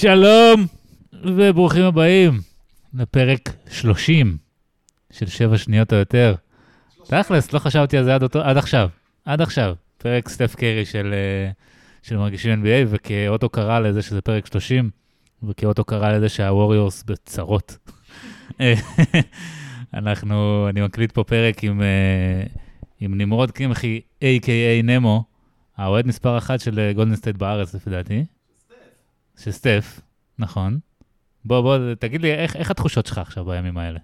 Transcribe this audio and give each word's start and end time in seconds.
שלום 0.00 0.66
וברוכים 1.24 1.84
הבאים 1.84 2.40
לפרק 2.94 3.50
30 3.70 4.36
של 5.12 5.26
7 5.26 5.58
שניות 5.58 5.92
או 5.92 5.98
יותר. 5.98 6.34
תכלס, 7.04 7.52
לא 7.52 7.58
חשבתי 7.58 7.98
על 7.98 8.04
זה 8.04 8.14
עד, 8.14 8.22
אותו, 8.22 8.40
עד 8.42 8.56
עכשיו, 8.56 8.88
עד 9.24 9.40
עכשיו. 9.40 9.74
פרק 9.98 10.28
סטף 10.28 10.54
קרי 10.54 10.84
של, 10.84 11.14
אה, 11.14 11.50
של 12.02 12.16
מרגישים 12.16 12.62
NBA, 12.62 12.86
וכאות 12.88 13.42
הוקרה 13.42 13.80
לזה 13.80 14.02
שזה 14.02 14.20
פרק 14.20 14.46
30, 14.46 14.90
וכאות 15.42 15.78
הוקרה 15.78 16.12
לזה 16.12 16.28
שהווריורס 16.28 17.02
בצרות. 17.02 17.78
אנחנו, 19.94 20.66
אני 20.68 20.80
מקליט 20.80 21.12
פה 21.12 21.24
פרק 21.24 21.64
עם, 21.64 21.82
אה, 21.82 22.42
עם 23.00 23.18
נמרוד 23.18 23.50
קמחי, 23.50 24.00
a.k.a 24.20 24.84
נמו, 24.84 25.24
האוהד 25.76 26.06
מספר 26.06 26.38
אחת 26.38 26.60
של 26.60 26.92
גולדן 26.94 27.16
סטייט 27.16 27.36
בארץ, 27.36 27.74
לפי 27.74 27.90
דעתי. 27.90 28.24
של 29.38 29.50
סטף, 29.50 30.00
נכון. 30.38 30.78
בוא, 31.44 31.60
בוא, 31.60 31.94
תגיד 31.94 32.22
לי, 32.22 32.34
איך, 32.34 32.56
איך 32.56 32.70
התחושות 32.70 33.06
שלך 33.06 33.18
עכשיו 33.18 33.44
בימים 33.44 33.78
האלה? 33.78 33.98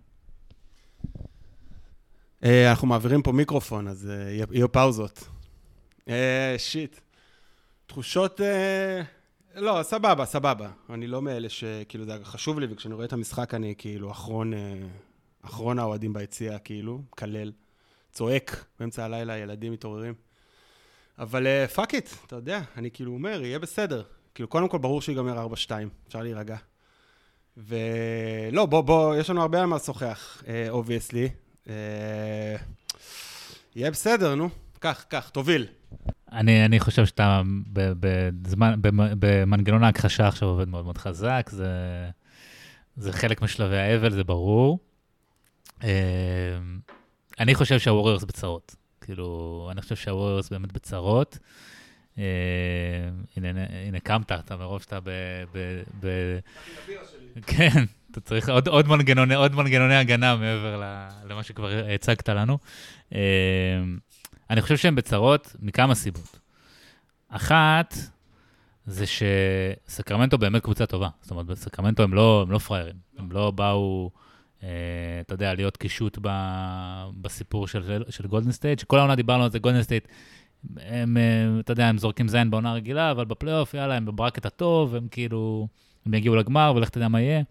אה, 2.45 2.71
אנחנו 2.71 2.89
מעבירים 2.89 3.23
פה 3.23 3.33
מיקרופון, 3.33 3.89
אז 3.89 4.11
אה, 4.11 4.45
יהיו 4.51 4.73
פאוזות. 4.73 5.29
אה, 6.09 6.55
shit. 6.59 7.01
תחושות... 7.87 8.41
לא, 9.55 9.83
סבבה, 9.83 10.25
סבבה. 10.25 10.71
אני 10.91 11.07
לא 11.07 11.23
מאלה 11.23 11.49
שכאילו 11.49 12.05
זה 12.05 12.19
חשוב 12.25 12.61
לי, 12.61 12.67
וכשאני 12.71 12.95
רואה 12.95 13.07
את 13.07 13.13
המשחק 13.13 13.55
אני 13.55 13.75
כאילו 13.79 14.11
אחרון, 14.11 14.53
אחרון 15.43 15.79
האוהדים 15.79 16.13
ביציע, 16.13 16.59
כאילו, 16.59 17.03
מקלל, 17.13 17.53
צועק 18.13 18.65
באמצע 18.79 19.05
הלילה, 19.05 19.39
ילדים 19.39 19.73
מתעוררים. 19.73 20.15
אבל 21.19 21.67
fuck 21.67 21.95
it, 21.95 22.09
אתה 22.27 22.37
יודע, 22.37 22.61
אני 22.77 22.91
כאילו 22.91 23.13
אומר, 23.13 23.43
יהיה 23.43 23.59
בסדר. 23.59 24.03
כאילו, 24.35 24.49
קודם 24.49 24.69
כל, 24.69 24.79
ברור 24.79 25.03
שיגמר 25.03 25.47
4-2, 25.47 25.71
אפשר 26.09 26.23
להירגע. 26.23 26.57
ולא, 27.57 28.67
בוא, 28.67 28.81
בוא, 28.81 29.17
יש 29.17 29.31
לנו 29.31 29.43
הרבה 29.43 29.61
על 29.61 29.67
מה 29.67 29.77
לשוחח, 29.77 30.43
obviously. 30.69 31.29
אה, 31.67 31.71
יהיה 33.77 33.91
בסדר, 33.91 34.35
נו. 34.35 34.49
קח, 34.79 35.05
קח, 35.09 35.29
תוביל. 35.29 35.67
אני, 36.33 36.65
אני 36.65 36.81
חושב 36.81 37.07
שאתה 37.07 37.43
בזמן, 37.73 38.75
במנגנון 39.19 39.85
ההכחשה 39.85 40.29
עכשיו 40.29 40.49
עובד 40.49 40.69
מאוד 40.69 40.85
מאוד 40.85 40.99
חזק, 40.99 41.51
זה, 41.53 41.69
זה 42.97 43.13
חלק 43.13 43.43
משלבי 43.43 43.77
האבל, 43.77 44.11
זה 44.11 44.25
ברור. 44.25 44.79
Uh, 45.81 45.85
אני 47.41 47.55
חושב 47.55 47.79
שהווריורס 47.79 48.25
בצרות. 48.25 48.77
כאילו, 49.01 49.69
אני 49.73 49.83
חושב 49.83 49.97
שהווריורס 49.97 50.51
באמת 50.51 50.73
בצרות. 50.73 51.39
אה, 52.21 53.11
הנה, 53.37 53.65
הנה 53.87 54.01
קמת, 54.01 54.33
אתה 54.33 54.57
מרוב 54.57 54.83
שאתה 54.83 55.01
ב... 55.01 55.11
ב, 56.01 56.39
כן, 57.47 57.85
אתה 58.11 58.21
צריך 58.21 58.49
עוד, 58.49 58.69
עוד, 58.69 58.89
מנגנוני, 58.89 59.35
עוד 59.35 59.55
מנגנוני 59.55 59.97
הגנה 59.97 60.37
מעבר 60.37 60.83
למה 61.25 61.43
שכבר 61.43 61.85
הצגת 61.95 62.29
לנו. 62.29 62.59
אה, 63.15 63.21
אני 64.51 64.63
חושב 64.63 64.77
שהם 64.77 64.95
בצרות 64.95 65.57
מכמה 65.61 65.95
סיבות. 65.95 66.41
אחת, 67.29 67.95
זה 68.87 69.05
שסקרמנטו 69.07 70.39
באמת 70.39 70.63
קבוצה 70.63 70.87
טובה. 70.87 71.09
זאת 71.21 71.31
אומרת, 71.31 71.47
בסקרמנטו 71.47 72.03
הם 72.03 72.15
לא, 72.15 72.43
הם 72.43 72.51
לא 72.53 72.59
פראיירים. 72.59 72.97
הם 73.19 73.33
לא 73.33 73.51
באו, 73.51 74.11
אה, 74.63 74.69
אתה 75.21 75.35
יודע, 75.35 75.55
להיות 75.55 75.77
קישוט 75.77 76.19
ב, 76.23 76.29
בסיפור 77.21 77.69
של, 77.69 78.03
של 78.09 78.27
גולדן 78.27 78.53
סטייט, 78.53 78.79
שכל 78.79 78.99
העונה 78.99 79.15
דיברנו 79.15 79.45
על 79.45 79.51
זה, 79.51 79.59
גולדן 79.59 79.83
סטייט 79.83 80.09
הם, 80.77 81.17
אה, 81.17 81.61
אתה 81.61 81.73
יודע, 81.73 81.87
הם 81.87 81.99
זורקים 81.99 82.29
זין 82.29 82.51
בעונה 82.51 82.73
רגילה, 82.73 83.11
אבל 83.11 83.25
בפלייאוף, 83.25 83.75
יאללה, 83.75 83.95
הם 83.95 84.05
ב 84.05 84.10
bracket 84.10 84.47
הטוב, 84.47 84.95
הם 84.95 85.09
כאילו, 85.11 85.69
הם 86.07 86.15
יגיעו 86.15 86.37
לגמר, 86.37 86.73
ולך 86.77 86.89
תדע 86.89 87.09
מה 87.09 87.21
יהיה. 87.21 87.43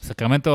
סקרמנטו 0.00 0.50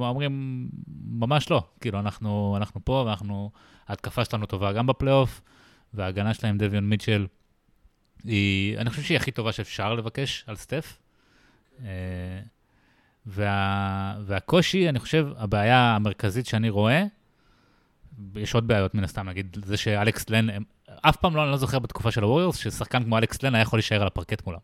אומרים, 0.00 0.68
ממש 1.10 1.50
לא. 1.50 1.62
כאילו, 1.80 2.00
אנחנו, 2.00 2.54
אנחנו 2.56 2.84
פה, 2.84 3.04
ואנחנו, 3.06 3.50
ההתקפה 3.88 4.24
שלנו 4.24 4.46
טובה 4.46 4.72
גם 4.72 4.86
בפלייאוף, 4.86 5.40
וההגנה 5.94 6.34
שלהם, 6.34 6.58
דביון 6.58 6.88
מיטשל, 6.88 7.26
היא, 8.24 8.78
אני 8.78 8.90
חושב 8.90 9.02
שהיא 9.02 9.16
הכי 9.16 9.30
טובה 9.30 9.52
שאפשר 9.52 9.94
לבקש 9.94 10.44
על 10.46 10.56
סטף. 10.56 10.98
אה, 11.84 11.86
וה, 13.26 14.16
והקושי, 14.26 14.88
אני 14.88 14.98
חושב, 14.98 15.28
הבעיה 15.36 15.96
המרכזית 15.96 16.46
שאני 16.46 16.70
רואה, 16.70 17.04
יש 18.34 18.54
עוד 18.54 18.68
בעיות 18.68 18.94
מן 18.94 19.04
הסתם, 19.04 19.28
נגיד, 19.28 19.56
זה 19.64 19.76
שאלכס 19.76 20.30
לן, 20.30 20.62
אף 21.02 21.16
פעם 21.16 21.36
לא, 21.36 21.42
אני 21.42 21.50
לא 21.50 21.56
זוכר 21.56 21.78
בתקופה 21.78 22.10
של 22.10 22.22
הווריורס, 22.22 22.56
ששחקן 22.56 23.04
כמו 23.04 23.18
אלכס 23.18 23.42
לן 23.42 23.54
היה 23.54 23.62
יכול 23.62 23.76
להישאר 23.76 24.00
על 24.00 24.06
הפרקט 24.06 24.46
מולם. 24.46 24.58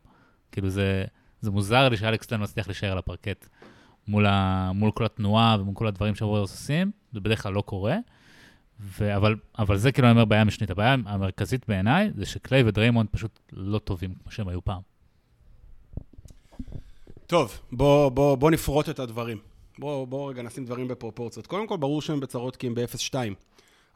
כאילו 0.52 0.70
זה, 0.70 1.04
זה 1.40 1.50
מוזר 1.50 1.88
לי 1.88 1.96
שאלכס 1.96 2.30
לן 2.30 2.42
מצליח 2.42 2.66
להישאר 2.66 2.92
על 2.92 2.98
הפרקט 2.98 3.46
מול, 4.08 4.26
ה, 4.26 4.70
מול 4.74 4.90
כל 4.90 5.04
התנועה 5.04 5.56
ומול 5.60 5.74
כל 5.74 5.86
הדברים 5.86 6.14
שהווריורס 6.14 6.50
עושים, 6.50 6.90
זה 7.12 7.20
בדרך 7.20 7.42
כלל 7.42 7.52
לא 7.52 7.60
קורה. 7.60 7.96
ו, 8.80 9.16
אבל, 9.16 9.36
אבל 9.58 9.76
זה 9.76 9.92
כאילו 9.92 10.08
אני 10.08 10.12
אומר 10.12 10.24
בעיה 10.24 10.44
משנית. 10.44 10.70
הבעיה 10.70 10.92
המרכזית 10.92 11.68
בעיניי 11.68 12.10
זה 12.16 12.26
שקליי 12.26 12.62
ודריימונד 12.66 13.08
פשוט 13.10 13.38
לא 13.52 13.78
טובים 13.78 14.14
כמו 14.22 14.32
שהם 14.32 14.48
היו 14.48 14.64
פעם. 14.64 14.80
טוב, 17.26 17.60
בוא, 17.72 18.08
בוא, 18.08 18.34
בוא 18.34 18.50
נפרוט 18.50 18.88
את 18.88 18.98
הדברים. 18.98 19.38
בוא, 19.78 20.06
בוא 20.06 20.30
רגע 20.30 20.42
נשים 20.42 20.64
דברים 20.64 20.88
בפרופורציות. 20.88 21.46
קודם 21.46 21.66
כל, 21.66 21.76
ברור 21.76 22.02
שהם 22.02 22.20
בצרות 22.20 22.56
כי 22.56 22.66
הם 22.66 22.74
ב-0-2. 22.74 23.14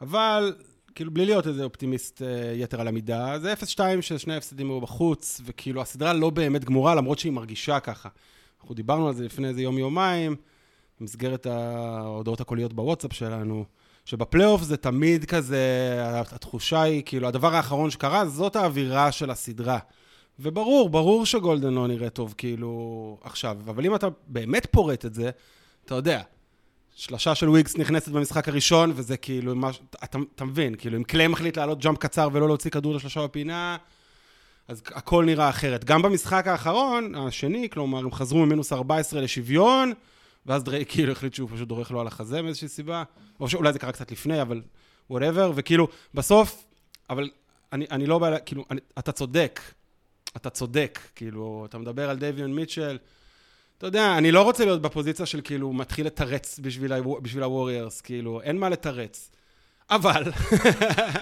אבל 0.01 0.55
כאילו, 0.97 1.11
בלי 1.11 1.25
להיות 1.25 1.47
איזה 1.47 1.63
אופטימיסט 1.63 2.21
אה, 2.21 2.53
יתר 2.55 2.81
על 2.81 2.87
המידה, 2.87 3.39
זה 3.39 3.53
0-2 3.53 3.79
ששני 4.01 4.33
ההפסדים 4.33 4.69
היו 4.69 4.81
בחוץ, 4.81 5.41
וכאילו, 5.45 5.81
הסדרה 5.81 6.13
לא 6.13 6.29
באמת 6.29 6.65
גמורה, 6.65 6.95
למרות 6.95 7.19
שהיא 7.19 7.31
מרגישה 7.31 7.79
ככה. 7.79 8.09
אנחנו 8.61 8.75
דיברנו 8.75 9.07
על 9.07 9.13
זה 9.13 9.25
לפני 9.25 9.47
איזה 9.47 9.61
יום-יומיים, 9.61 10.35
במסגרת 10.99 11.45
ההודעות 11.45 12.41
הקוליות 12.41 12.73
בוואטסאפ 12.73 13.13
שלנו, 13.13 13.65
שבפלייאוף 14.05 14.61
זה 14.61 14.77
תמיד 14.77 15.25
כזה, 15.25 15.61
התחושה 16.31 16.81
היא, 16.81 17.03
כאילו, 17.05 17.27
הדבר 17.27 17.55
האחרון 17.55 17.89
שקרה, 17.89 18.25
זאת 18.25 18.55
האווירה 18.55 19.11
של 19.11 19.29
הסדרה. 19.29 19.79
וברור, 20.39 20.89
ברור 20.89 21.25
שגולדן 21.25 21.73
לא 21.73 21.87
נראה 21.87 22.09
טוב, 22.09 22.33
כאילו, 22.37 23.17
עכשיו. 23.23 23.57
אבל 23.65 23.85
אם 23.85 23.95
אתה 23.95 24.07
באמת 24.27 24.67
פורט 24.71 25.05
את 25.05 25.13
זה, 25.13 25.29
אתה 25.85 25.95
יודע, 25.95 26.21
שלושה 26.97 27.35
של 27.35 27.49
וויגס 27.49 27.77
נכנסת 27.77 28.11
במשחק 28.11 28.47
הראשון, 28.47 28.91
וזה 28.95 29.17
כאילו, 29.17 29.55
מה, 29.55 29.69
אתה, 30.03 30.17
אתה 30.35 30.45
מבין, 30.45 30.75
כאילו, 30.75 30.97
אם 30.97 31.03
קליי 31.03 31.27
מחליט 31.27 31.57
לעלות 31.57 31.79
jump 31.79 31.97
קצר 31.97 32.29
ולא 32.33 32.47
להוציא 32.47 32.71
כדור 32.71 32.95
לשלושה 32.95 33.23
בפינה, 33.27 33.77
אז 34.67 34.81
הכל 34.85 35.25
נראה 35.25 35.49
אחרת. 35.49 35.83
גם 35.83 36.01
במשחק 36.01 36.47
האחרון, 36.47 37.15
השני, 37.15 37.69
כלומר, 37.69 37.99
הם 37.99 38.11
חזרו 38.11 38.45
ממינוס 38.45 38.73
14 38.73 39.21
לשוויון, 39.21 39.93
ואז 40.45 40.63
דריי 40.63 40.85
כאילו 40.87 41.11
החליט 41.11 41.33
שהוא 41.33 41.49
פשוט 41.53 41.67
דורך 41.67 41.91
לו 41.91 42.01
על 42.01 42.07
החזה 42.07 42.41
מאיזושהי 42.41 42.67
סיבה, 42.67 43.03
או 43.39 43.49
שאולי 43.49 43.73
זה 43.73 43.79
קרה 43.79 43.91
קצת 43.91 44.11
לפני, 44.11 44.41
אבל 44.41 44.61
whatever, 45.09 45.51
וכאילו, 45.55 45.87
בסוף, 46.13 46.63
אבל 47.09 47.29
אני, 47.73 47.85
אני 47.91 48.05
לא 48.05 48.19
בא, 48.19 48.37
כאילו, 48.45 48.65
אני, 48.71 48.79
אתה 48.99 49.11
צודק, 49.11 49.59
אתה 50.37 50.49
צודק, 50.49 50.99
כאילו, 51.15 51.65
אתה 51.69 51.77
מדבר 51.77 52.09
על 52.09 52.17
דייוויון 52.17 52.53
מיטשל, 52.53 52.97
אתה 53.77 53.87
יודע, 53.87 54.17
אני 54.17 54.31
לא 54.31 54.41
רוצה 54.41 54.65
להיות 54.65 54.81
בפוזיציה 54.81 55.25
של 55.25 55.41
כאילו 55.43 55.73
מתחיל 55.73 56.05
לתרץ 56.05 56.59
בשביל, 56.59 56.91
בשביל 57.21 57.43
הווריירס, 57.43 58.01
כאילו, 58.01 58.41
אין 58.41 58.57
מה 58.57 58.69
לתרץ. 58.69 59.31
אבל, 59.89 60.23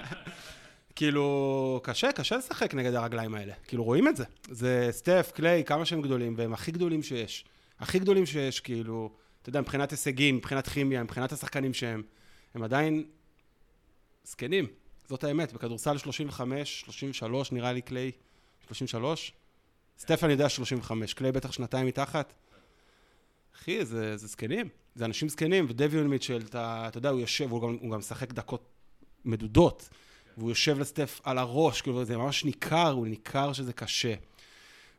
כאילו, 0.96 1.80
קשה, 1.84 2.12
קשה 2.12 2.38
לשחק 2.38 2.74
נגד 2.74 2.94
הרגליים 2.94 3.36
האלה. 3.36 3.54
כאילו, 3.68 3.84
רואים 3.84 4.08
את 4.08 4.16
זה. 4.16 4.24
זה 4.50 4.88
סטף, 4.92 5.32
קליי, 5.36 5.64
כמה 5.64 5.86
שהם 5.86 6.02
גדולים, 6.02 6.34
והם 6.38 6.54
הכי 6.54 6.72
גדולים 6.72 7.04
שיש. 7.04 7.46
הכי 7.80 8.00
גדולים 8.00 8.26
שיש, 8.26 8.60
כאילו, 8.60 9.12
אתה 9.42 9.50
יודע, 9.50 9.62
מבחינת 9.62 9.92
הישגים, 9.92 10.36
מבחינת 10.36 10.68
כימיה, 10.70 11.04
מבחינת 11.04 11.32
השחקנים 11.32 11.74
שהם, 11.74 12.04
הם 12.54 12.64
עדיין 12.64 13.04
זקנים. 14.24 14.68
זאת 15.10 15.24
האמת, 15.24 15.54
בכדורסל 15.54 15.98
35, 15.98 16.82
33, 16.82 17.52
נראה 17.52 17.74
לי 17.74 17.82
קליי, 17.82 18.12
33. 18.68 19.34
סטף 20.00 20.24
אני 20.24 20.32
יודע 20.32 20.50
35, 20.50 21.14
קליי 21.14 21.32
בטח 21.32 21.52
שנתיים 21.52 21.88
מתחת. 21.88 22.34
אחי, 23.56 23.86
זה, 23.86 24.18
זה 24.18 24.28
זקנים, 24.28 24.70
זה 24.96 25.06
אנשים 25.06 25.30
זקנים, 25.30 25.66
ודביון 25.70 26.08
מיטשל, 26.08 26.42
אתה, 26.50 26.86
אתה 26.88 26.98
יודע, 26.98 27.10
הוא 27.10 27.20
יושב, 27.20 27.52
הוא 27.52 27.62
גם, 27.62 27.78
הוא 27.82 27.92
גם 27.92 28.00
משחק 28.00 28.34
דקות 28.34 28.66
מדודות, 29.26 29.90
והוא 30.38 30.50
יושב 30.52 30.80
לסטף 30.80 31.22
על 31.24 31.38
הראש, 31.38 31.82
כאילו, 31.82 32.06
זה 32.06 32.18
ממש 32.18 32.46
ניכר, 32.46 32.92
הוא 32.92 33.08
ניכר 33.08 33.54
שזה 33.54 33.74
קשה. 33.74 34.14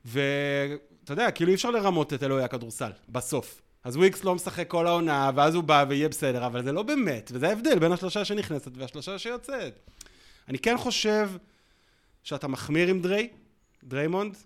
ואתה 0.04 1.12
יודע, 1.12 1.30
כאילו 1.30 1.50
אי 1.50 1.54
אפשר 1.54 1.70
לרמות 1.70 2.12
את 2.12 2.22
אלוהי 2.22 2.44
הכדורסל, 2.44 2.90
בסוף. 3.08 3.60
אז 3.84 3.96
וויקס 3.96 4.24
לא 4.24 4.34
משחק 4.34 4.68
כל 4.68 4.86
העונה, 4.86 5.30
ואז 5.34 5.54
הוא 5.54 5.64
בא 5.64 5.84
ויהיה 5.88 6.08
בסדר, 6.08 6.46
אבל 6.46 6.62
זה 6.62 6.72
לא 6.72 6.82
באמת, 6.82 7.30
וזה 7.34 7.48
ההבדל 7.48 7.78
בין 7.78 7.92
השלושה 7.92 8.24
שנכנסת 8.24 8.70
והשלושה 8.74 9.18
שיוצאת. 9.18 9.78
אני 10.48 10.58
כן 10.58 10.76
חושב 10.78 11.30
שאתה 12.22 12.48
מחמיר 12.48 12.88
עם 12.88 13.00
דריי, 13.00 13.28
דריימונד, 13.84 14.36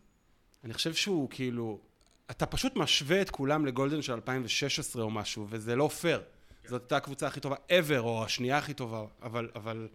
אני 0.64 0.74
חושב 0.74 0.94
שהוא 0.94 1.30
כאילו, 1.30 1.78
אתה 2.30 2.46
פשוט 2.46 2.76
משווה 2.76 3.22
את 3.22 3.30
כולם 3.30 3.66
לגולדן 3.66 4.02
של 4.02 4.12
2016 4.12 5.02
או 5.02 5.10
משהו, 5.10 5.46
וזה 5.50 5.76
לא 5.76 5.88
פייר. 5.88 6.20
זאת 6.66 6.82
הייתה 6.82 6.96
הקבוצה 6.96 7.26
הכי 7.26 7.40
טובה 7.40 7.56
ever, 7.68 7.98
או 7.98 8.24
השנייה 8.24 8.58
הכי 8.58 8.74
טובה, 8.74 9.04
אבל, 9.22 9.50
אבל 9.54 9.88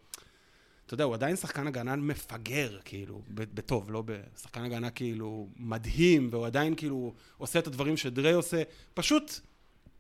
אתה 0.86 0.94
יודע, 0.94 1.04
הוא 1.04 1.14
עדיין 1.14 1.36
שחקן 1.36 1.68
הגנה 1.68 1.96
מפגר, 1.96 2.80
כאילו, 2.86 3.22
בטוב, 3.30 3.92
לא 3.92 4.04
בשחקן 4.06 4.64
הגנה 4.64 4.90
כאילו 4.90 5.48
מדהים, 5.58 6.28
והוא 6.32 6.46
עדיין 6.46 6.76
כאילו 6.76 7.14
עושה 7.38 7.60
את 7.60 7.68
הדברים 7.68 7.98
שדריי 7.98 8.34
עושה. 8.34 8.64
פשוט, 8.94 9.40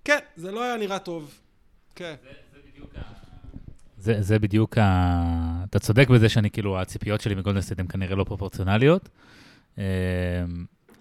כן, 0.03 0.19
זה 0.35 0.51
לא 0.51 0.63
היה 0.63 0.77
נראה 0.77 0.99
טוב. 0.99 1.39
כן. 1.95 2.15
זה, 2.23 2.31
זה 2.53 2.59
בדיוק 2.67 2.95
ה... 2.95 3.01
זה, 3.97 4.21
זה 4.21 4.39
בדיוק 4.39 4.77
ה... 4.77 5.63
אתה 5.69 5.79
צודק 5.79 6.09
בזה 6.09 6.29
שאני, 6.29 6.51
כאילו, 6.51 6.79
הציפיות 6.79 7.21
שלי 7.21 7.35
מגולדנסטייט 7.35 7.79
הן 7.79 7.87
כנראה 7.87 8.15
לא 8.15 8.23
פרופורציונליות, 8.23 9.09
אמ, 9.77 9.83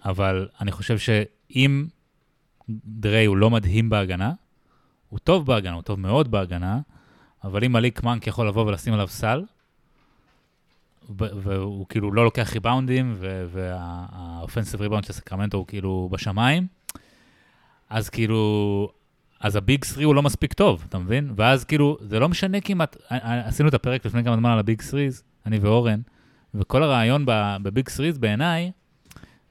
אבל 0.05 0.49
אני 0.61 0.73
חושב 0.73 0.99
שאם 0.99 1.87
דריי 2.87 3.25
הוא 3.25 3.37
לא 3.37 3.51
מדהים 3.51 3.91
בהגנה, 3.91 4.33
הוא 5.09 5.19
טוב 5.19 5.47
בהגנה, 5.47 5.75
הוא 5.75 5.83
טוב 5.83 6.01
מאוד 6.01 6.31
בהגנה, 6.31 6.81
אבל 7.45 7.65
אם 7.65 7.73
מליק 7.73 8.03
מנק 8.03 8.27
יכול 8.27 8.49
לבוא 8.49 8.67
ולשים 8.67 8.95
עליו 8.95 9.09
סל, 9.09 9.45
והוא 11.19 11.87
כאילו 11.89 12.13
לא 12.13 12.25
לוקח 12.25 12.53
ריבאונדים, 12.53 13.15
וה 13.53 13.76
offensive 13.76 14.81
rebound 14.81 15.05
של 15.05 15.13
סקרמנטו 15.13 15.59
הוא 15.59 15.67
כאילו 15.67 16.09
בשמיים, 16.13 16.67
אז 17.91 18.09
כאילו, 18.09 18.93
אז 19.41 19.57
ה 19.57 19.64
big 19.64 19.85
three 19.85 20.05
הוא 20.05 20.15
לא 20.15 20.23
מספיק 20.23 20.53
טוב, 20.53 20.85
אתה 20.89 20.99
מבין? 20.99 21.33
ואז 21.37 21.65
כאילו, 21.65 21.99
זה 22.01 22.19
לא 22.19 22.29
משנה 22.29 22.61
כמעט, 22.61 22.97
עשינו 23.21 23.69
את 23.69 23.75
הפרק 23.75 24.07
לפני 24.07 24.25
כמה 24.25 24.37
זמן 24.37 24.51
על 24.51 24.59
ה 24.59 24.65
big 24.65 24.83
threes, 24.83 25.23
אני 25.47 25.59
ואורן, 25.59 26.01
וכל 26.55 26.83
הרעיון 26.83 27.25
ב 27.63 27.69
big 27.69 27.89
threes 27.89 28.19
בעיניי, 28.19 28.71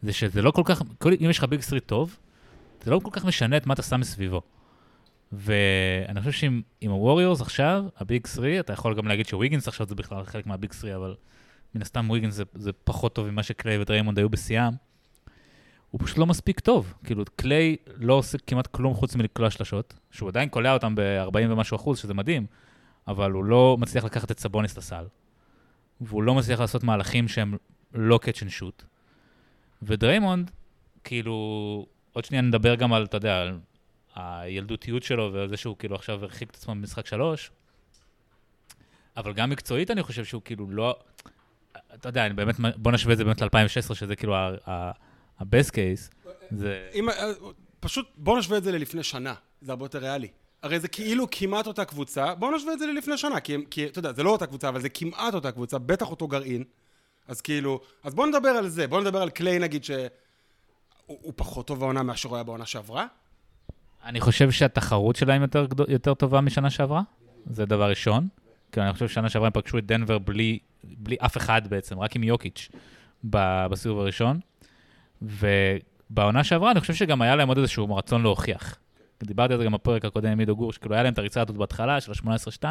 זה 0.04 0.14
שזה 0.14 0.42
לא 0.42 0.52
כל 0.52 0.62
כך, 0.66 0.82
אם 1.22 1.30
יש 1.30 1.38
לך 1.38 1.44
big 1.44 1.62
three 1.62 1.80
טוב, 1.80 2.18
זה 2.84 2.92
לא 2.92 3.00
כל 3.04 3.10
כך 3.14 3.26
משנה 3.26 3.58
את 3.58 3.68
מה 3.68 3.74
אתה 3.74 3.82
שם 3.82 4.00
מסביבו. 4.00 4.42
ואני 5.32 6.20
חושב 6.20 6.32
שעם 6.32 6.62
הווריורס 6.82 7.42
עכשיו, 7.42 7.86
ה 7.98 8.05
big 8.05 8.28
3, 8.28 8.46
אתה 8.60 8.74
יכול 8.74 8.96
גם 8.96 9.08
להגיד 9.08 9.28
שוויגינס 9.28 9.68
עכשיו 9.68 9.88
זה 9.88 9.96
בכלל 9.96 10.26
חלק 10.26 10.48
מה 10.48 10.58
big 10.58 10.74
3, 10.74 10.92
אבל 10.94 11.16
מן 11.76 11.82
הסתם 11.82 12.10
וויגינס 12.10 12.34
זה, 12.34 12.44
זה 12.54 12.72
פחות 12.84 13.16
טוב 13.16 13.30
ממה 13.30 13.44
שקליי 13.44 13.82
ודריימונד 13.82 14.18
היו 14.18 14.30
בשיאם. 14.30 14.74
הוא 15.92 16.02
פשוט 16.04 16.18
לא 16.18 16.26
מספיק 16.26 16.60
טוב. 16.60 16.94
כאילו, 17.04 17.24
קליי 17.36 17.76
לא 17.98 18.14
עושה 18.14 18.38
כמעט 18.48 18.68
כלום 18.68 18.94
חוץ 18.94 19.16
מלקלוע 19.16 19.50
שלשות, 19.50 19.94
שהוא 20.12 20.30
עדיין 20.30 20.50
קולע 20.50 20.74
אותם 20.74 20.96
ב-40 20.96 21.38
ומשהו 21.50 21.76
אחוז, 21.76 22.00
שזה 22.00 22.14
מדהים, 22.14 22.46
אבל 23.08 23.32
הוא 23.32 23.46
לא 23.46 23.78
מצליח 23.80 24.04
לקחת 24.04 24.32
את 24.32 24.40
סבוניס 24.40 24.78
לסל, 24.78 25.06
והוא 26.02 26.24
לא 26.24 26.36
מצליח 26.36 26.60
לעשות 26.60 26.84
מהלכים 26.84 27.28
שהם 27.28 27.58
לא 27.94 28.20
catch 28.24 28.38
and. 28.38 28.93
ודריימונד, 29.88 30.52
כאילו, 31.04 31.86
עוד 32.14 32.26
שנייה 32.26 32.42
נדבר 32.42 32.76
גם 32.76 32.94
על, 32.94 33.04
אתה 33.04 33.18
יודע, 33.18 33.42
על 33.42 33.60
הילדותיות 34.16 35.04
שלו 35.04 35.34
ועל 35.34 35.50
זה 35.50 35.58
שהוא 35.58 35.78
כאילו 35.78 35.96
עכשיו 35.96 36.24
הרחיק 36.24 36.50
את 36.50 36.56
עצמו 36.56 36.76
במשחק 36.76 37.06
שלוש. 37.06 37.52
אבל 39.18 39.34
גם 39.34 39.50
מקצועית 39.50 39.92
אני 39.92 40.04
חושב 40.04 40.26
שהוא 40.26 40.42
כאילו 40.46 40.70
לא... 40.70 40.96
אתה 41.94 42.10
יודע, 42.10 42.26
אני 42.26 42.34
באמת, 42.34 42.56
בוא 42.76 42.92
נשווה 42.92 43.14
את 43.14 43.18
זה 43.18 43.24
באמת 43.24 43.42
ל-2016, 43.42 43.94
שזה 43.94 44.16
כאילו 44.16 44.36
ה-best 44.36 45.70
case. 45.70 46.32
זה... 46.52 46.90
אם, 46.94 47.10
אה, 47.10 47.32
פשוט 47.80 48.08
בוא 48.18 48.40
נשווה 48.40 48.58
את 48.58 48.64
זה 48.64 48.72
ללפני 48.72 49.04
שנה, 49.04 49.34
זה 49.62 49.72
הרבה 49.72 49.86
יותר 49.86 50.00
ריאלי. 50.00 50.28
הרי 50.64 50.80
זה 50.80 50.88
כאילו 50.88 51.28
כמעט 51.32 51.68
אותה 51.68 51.86
קבוצה, 51.86 52.36
בוא 52.36 52.56
נשווה 52.56 52.74
את 52.74 52.80
זה 52.80 52.86
ללפני 52.86 53.18
שנה, 53.18 53.40
כי, 53.40 53.58
כי 53.70 53.86
אתה 53.86 54.00
יודע, 54.00 54.14
זה 54.14 54.24
לא 54.24 54.30
אותה 54.30 54.46
קבוצה, 54.46 54.70
אבל 54.70 54.82
זה 54.82 54.90
כמעט 54.90 55.34
אותה 55.34 55.52
קבוצה, 55.52 55.78
בטח 55.78 56.12
אותו 56.12 56.28
גרעין. 56.28 56.64
אז 57.28 57.42
כאילו, 57.42 57.80
אז 58.04 58.16
בוא 58.16 58.28
נדבר 58.28 58.50
על 58.50 58.68
זה, 58.68 58.88
בוא 58.88 59.02
נדבר 59.02 59.22
על 59.22 59.30
קליי 59.30 59.60
נגיד 59.60 59.84
שהוא 59.84 61.34
פחות 61.36 61.68
טוב 61.68 61.80
בעונה 61.80 62.04
מאשר 62.04 62.30
הוא 62.30 62.36
היה 62.36 62.44
בעונה 62.44 62.66
שעברה. 62.66 63.06
אני 64.04 64.22
חושב 64.22 64.52
שהתחרות 64.52 65.16
שלהם 65.16 65.42
יותר, 65.42 65.66
יותר 65.88 66.14
טובה 66.14 66.42
משנה 66.42 66.70
שעברה, 66.70 67.02
זה 67.46 67.66
דבר 67.66 67.90
ראשון. 67.90 68.28
כי 68.72 68.82
אני 68.82 68.94
חושב 68.94 69.08
ששנה 69.08 69.30
שעברה 69.30 69.48
הם 69.48 69.54
פגשו 69.54 69.78
את 69.78 69.86
דנבר 69.86 70.20
בלי, 70.20 70.60
בלי 70.84 71.16
אף 71.20 71.38
אחד 71.38 71.68
בעצם, 71.68 72.00
רק 72.00 72.16
עם 72.16 72.24
יוקיץ' 72.24 72.70
בסיבוב 73.24 74.00
הראשון. 74.00 74.40
ובעונה 75.22 76.44
שעברה 76.44 76.72
אני 76.72 76.80
חושב 76.80 76.94
שגם 76.94 77.22
היה 77.22 77.36
להם 77.36 77.48
עוד 77.48 77.58
איזשהו 77.58 77.96
רצון 77.96 78.22
להוכיח. 78.22 78.76
דיברתי 79.24 79.54
על 79.54 79.60
זה 79.60 79.66
גם 79.66 79.72
בפרק 79.72 80.06
הקודם 80.06 80.30
עם 80.32 80.40
עידו 80.40 80.56
גור, 80.56 80.74
שכאילו 80.74 80.96
היה 80.96 81.04
להם 81.04 81.14
את 81.14 81.18
הריצה 81.18 81.42
הזאת 81.42 81.56
בהתחלה 81.56 82.02
של 82.02 82.12
ה-18-2, 82.12 82.64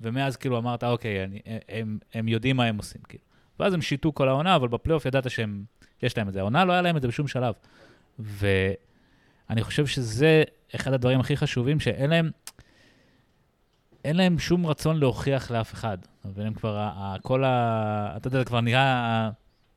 ומאז 0.00 0.36
כאילו 0.36 0.58
אמרת, 0.58 0.84
אוקיי, 0.84 1.24
אני, 1.24 1.40
הם, 1.68 1.98
הם 2.14 2.28
יודעים 2.28 2.56
מה 2.56 2.64
הם 2.64 2.76
עושים, 2.76 3.00
כאילו. 3.08 3.24
ואז 3.60 3.74
הם 3.74 3.82
שיתו 3.82 4.12
כל 4.12 4.28
העונה, 4.28 4.56
אבל 4.56 4.68
בפלייאוף 4.68 5.06
ידעת 5.06 5.30
שהם, 5.30 5.64
יש 6.02 6.16
להם 6.16 6.28
את 6.28 6.32
זה. 6.32 6.40
העונה 6.40 6.64
לא 6.64 6.72
היה 6.72 6.82
להם 6.82 6.96
את 6.96 7.02
זה 7.02 7.08
בשום 7.08 7.28
שלב. 7.28 7.54
ואני 8.18 9.62
חושב 9.62 9.86
שזה 9.86 10.42
אחד 10.74 10.92
הדברים 10.92 11.20
הכי 11.20 11.36
חשובים, 11.36 11.80
שאין 11.80 12.10
להם, 12.10 12.30
אין 14.04 14.16
להם 14.16 14.38
שום 14.38 14.66
רצון 14.66 14.96
להוכיח 14.96 15.50
לאף 15.50 15.72
אחד. 15.74 15.98
והם 16.24 16.54
כבר, 16.54 16.90
כל 17.22 17.44
ה... 17.44 18.12
אתה 18.16 18.28
יודע, 18.28 18.38
זה 18.38 18.44
כבר 18.44 18.60
נראה 18.60 19.30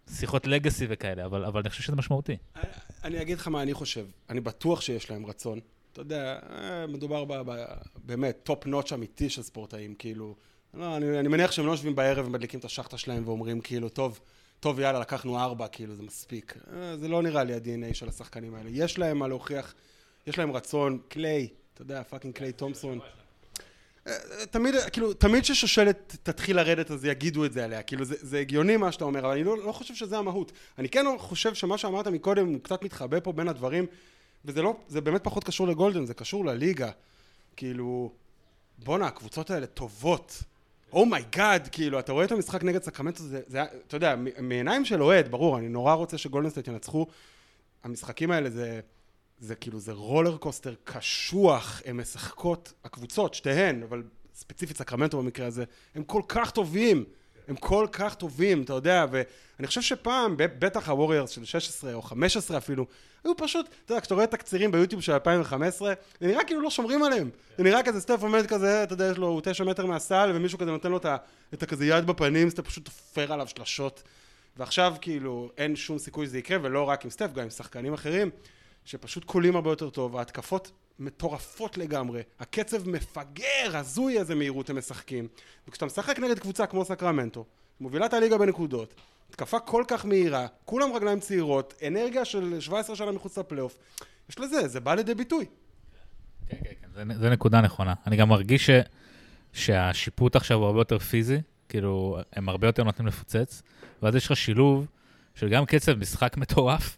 שיחות 0.10 0.48
legacy 0.48 0.86
וכאלה, 0.90 1.26
אבל, 1.26 1.46
אבל 1.46 1.60
אני 1.60 1.70
חושב 1.70 1.84
שזה 1.84 1.96
משמעותי. 1.96 2.38
אני, 2.56 2.64
אני 3.04 3.22
אגיד 3.22 3.38
לך 3.38 3.48
מה 3.48 3.62
אני 3.62 3.74
חושב. 3.74 4.06
אני 4.30 4.40
בטוח 4.40 4.82
שיש 4.82 5.12
להם 5.12 5.26
רצון. 5.26 5.60
אתה 5.92 6.02
יודע, 6.02 6.40
אה, 6.50 6.88
מדובר 6.88 7.26
ב, 7.26 7.34
ב, 7.34 7.66
באמת 8.04 8.40
top 8.44 8.66
notch 8.66 8.94
אמיתי 8.94 9.30
של 9.30 9.42
ספורטאים, 9.42 9.96
כאילו... 9.96 10.36
לא, 10.74 10.98
אני, 10.98 11.20
אני 11.20 11.28
מניח 11.28 11.52
שהם 11.52 11.66
לא 11.66 11.72
יושבים 11.72 11.96
בערב 11.96 12.28
ומדליקים 12.28 12.60
את 12.60 12.66
השאכטה 12.66 12.98
שלהם 12.98 13.28
ואומרים 13.28 13.62
כאילו, 13.62 13.90
טוב, 13.90 14.20
טוב, 14.60 14.80
יאללה, 14.80 15.00
לקחנו 15.00 15.40
ארבע, 15.40 15.68
כאילו, 15.68 15.96
זה 15.96 16.04
מספיק. 16.04 16.58
אה, 16.74 16.98
זה 16.98 17.08
לא 17.08 17.22
נראה 17.22 17.44
לי 17.44 17.54
ה-DNA 17.54 17.94
של 17.94 18.10
השחקנים 18.10 18.56
האלה. 18.56 18.70
יש 18.74 19.00
להם 19.00 19.18
מה 19.18 19.28
להוכיח, 19.28 19.74
יש 20.28 20.38
להם 20.38 20.52
רצון. 20.52 21.00
קליי, 21.08 21.48
אתה 21.74 21.82
יודע, 21.82 22.04
fucking 22.04 22.34
קליי 22.34 22.52
תומסון. 22.52 23.00
אה, 24.08 24.14
תמיד, 24.52 24.76
כאילו, 24.92 25.14
תמיד 25.14 25.46
ששושלת 25.46 26.16
תתחיל 26.24 26.56
לרדת 26.56 26.92
אז 26.92 27.06
יגידו 27.06 27.46
את 27.46 27.54
זה 27.54 27.64
עליה, 27.66 27.84
כאילו 27.84 28.06
זה, 28.06 28.16
זה 28.20 28.40
הגיוני 28.40 28.78
מה 28.78 28.92
שאתה 28.92 29.06
אומר, 29.06 29.20
אבל 29.20 29.32
אני 29.32 29.44
לא, 29.44 29.58
לא 29.58 29.72
חושב 29.72 29.96
שזה 29.96 30.18
המהות. 30.18 30.52
אני 30.78 30.90
כן 30.90 31.06
חושב 31.18 31.54
שמה 31.54 31.78
שאמרת 31.78 32.08
מקודם 32.08 32.60
קצת 32.60 32.84
מתחבא 32.84 33.20
פה 33.20 33.32
בין 33.32 33.48
הדברים, 33.48 33.86
וזה 34.46 34.62
לא, 34.62 34.76
זה 34.88 35.02
באמת 35.02 35.24
פחות 35.24 35.44
קשור 35.44 35.68
לגולדן, 35.68 36.06
זה 36.06 36.14
קשור 36.14 36.46
לליגה. 36.46 36.92
כאילו, 37.56 38.12
בואנה, 38.78 39.08
הקבוצות 39.08 39.52
האלה 39.52 39.66
טובות. 39.66 40.44
oh 40.94 41.12
my 41.12 41.30
god, 41.30 41.66
oh 41.66 41.70
כאילו, 41.70 42.00
אתה 42.00 42.12
רואה 42.12 42.26
את 42.26 42.32
המשחק 42.32 42.64
נגד 42.64 42.84
סקרמנטו, 42.84 43.24
זה, 43.24 43.42
זה, 43.48 43.64
אתה 43.88 43.96
יודע, 43.96 44.16
מעיניים 44.42 44.86
של 44.86 45.04
אוהד, 45.04 45.32
ברור, 45.32 45.58
אני 45.58 45.70
נורא 45.70 45.94
רוצה 45.94 46.18
שגולדנסטייט 46.18 46.68
ינצחו. 46.68 47.06
המשחקים 47.84 48.32
האלה 48.32 48.50
זה, 48.50 48.80
זה 49.40 49.56
כאילו, 49.56 49.80
זה 49.80 49.92
roller 49.92 50.38
coaster 50.38 50.74
קשוח, 50.84 51.82
הן 51.86 51.98
משחקות, 51.98 52.74
הקבוצות, 52.84 53.34
שתיהן, 53.34 53.84
אבל 53.84 54.04
ספציפית 54.36 54.78
סקרמנטו 54.78 55.18
במקרה 55.18 55.48
הזה, 55.48 55.64
הם 55.96 56.04
כל 56.04 56.22
כך 56.28 56.52
טובים. 56.52 57.06
הם 57.48 57.56
כל 57.56 57.88
כך 57.92 58.16
טובים, 58.16 58.62
אתה 58.62 58.74
יודע, 58.74 59.06
ואני 59.12 59.68
חושב 59.68 59.82
שפעם, 59.82 60.36
בטח 60.38 60.90
הווריירס 60.90 61.30
של 61.30 61.46
16 61.46 61.94
או 61.94 62.02
15 62.02 62.58
אפילו, 62.58 62.86
היו 63.24 63.38
פשוט, 63.38 63.66
אתה 63.86 63.92
יודע, 63.92 64.02
כשאתה 64.02 64.16
רואה 64.16 64.28
תקצירים 64.28 64.72
ביוטיוב 64.72 65.02
של 65.02 65.14
2015, 65.14 65.94
זה 66.20 66.28
נראה 66.28 66.44
כאילו 66.44 66.62
לא 66.62 66.70
שומרים 66.70 67.04
עליהם. 67.04 67.30
זה 67.58 67.64
נראה 67.64 67.84
כזה 67.84 68.02
סטף 68.02 68.20
עומד 68.22 68.48
כזה, 68.48 68.84
אתה 68.84 68.94
יודע, 68.94 69.12
יש 69.12 69.18
לו 69.18 69.42
9 69.44 69.64
מטר 69.64 69.86
מהסל, 69.86 70.32
ומישהו 70.36 70.60
כזה 70.60 70.72
נותן 70.72 70.92
לו 70.92 71.00
את 71.54 71.64
הכזה 71.64 71.86
יד 71.86 72.08
בפנים, 72.08 72.48
אז 72.48 72.54
אתה 72.54 72.62
פשוט 72.62 72.86
תופר 72.86 73.34
עליו 73.34 73.48
שלשות. 73.48 74.04
ועכשיו 74.58 74.96
כאילו 75.02 75.50
אין 75.58 75.76
שום 75.76 75.98
סיכוי 75.98 76.26
שזה 76.26 76.38
יקרה, 76.38 76.58
ולא 76.62 76.84
רק 76.84 77.04
עם 77.04 77.10
סטף, 77.10 77.34
גם 77.34 77.44
עם 77.44 77.50
שחקנים 77.50 77.94
אחרים, 77.94 78.30
שפשוט 78.86 79.24
קולים 79.26 79.56
הרבה 79.56 79.70
יותר 79.70 79.90
טוב, 79.90 80.18
ההתקפות 80.18 80.72
מטורפות 81.02 81.78
לגמרי, 81.78 82.22
הקצב 82.40 82.90
מפגר, 82.90 83.78
הזוי 83.78 84.20
איזה 84.20 84.36
מהירות 84.36 84.70
הם 84.70 84.78
משחקים. 84.78 85.28
וכשאתה 85.68 85.86
משחק 85.86 86.20
נגד 86.20 86.40
קבוצה 86.40 86.66
כמו 86.66 86.86
סקרמנטו, 86.86 87.46
מובילה 87.80 88.06
את 88.06 88.14
הליגה 88.14 88.38
בנקודות, 88.38 88.94
התקפה 89.30 89.60
כל 89.60 89.84
כך 89.88 90.06
מהירה, 90.06 90.48
כולם 90.66 90.94
רגליים 90.94 91.20
צעירות, 91.20 91.74
אנרגיה 91.88 92.26
של 92.26 92.60
17 92.60 92.96
שנה 92.96 93.12
מחוץ 93.12 93.38
לפלייאוף, 93.38 93.78
יש 94.30 94.40
לזה, 94.40 94.68
זה 94.68 94.80
בא 94.80 94.94
לידי 94.94 95.16
ביטוי. 95.16 95.46
כן, 96.48 96.58
כן, 96.64 96.74
כן, 96.82 96.88
זה, 96.94 97.20
זה 97.20 97.30
נקודה 97.30 97.62
נכונה. 97.62 97.94
אני 98.08 98.18
גם 98.18 98.30
מרגיש 98.30 98.70
ש, 98.70 98.70
שהשיפוט 99.54 100.36
עכשיו 100.36 100.58
הוא 100.58 100.66
הרבה 100.66 100.80
יותר 100.80 101.00
פיזי, 101.00 101.42
כאילו, 101.70 102.18
הם 102.34 102.50
הרבה 102.50 102.68
יותר 102.68 102.84
נותנים 102.84 103.08
לפוצץ, 103.08 103.62
ואז 104.02 104.16
יש 104.16 104.26
לך 104.26 104.38
שילוב 104.38 104.88
של 105.36 105.50
גם 105.50 105.66
קצב 105.66 105.94
משחק 105.96 106.38
מטורף, 106.38 106.98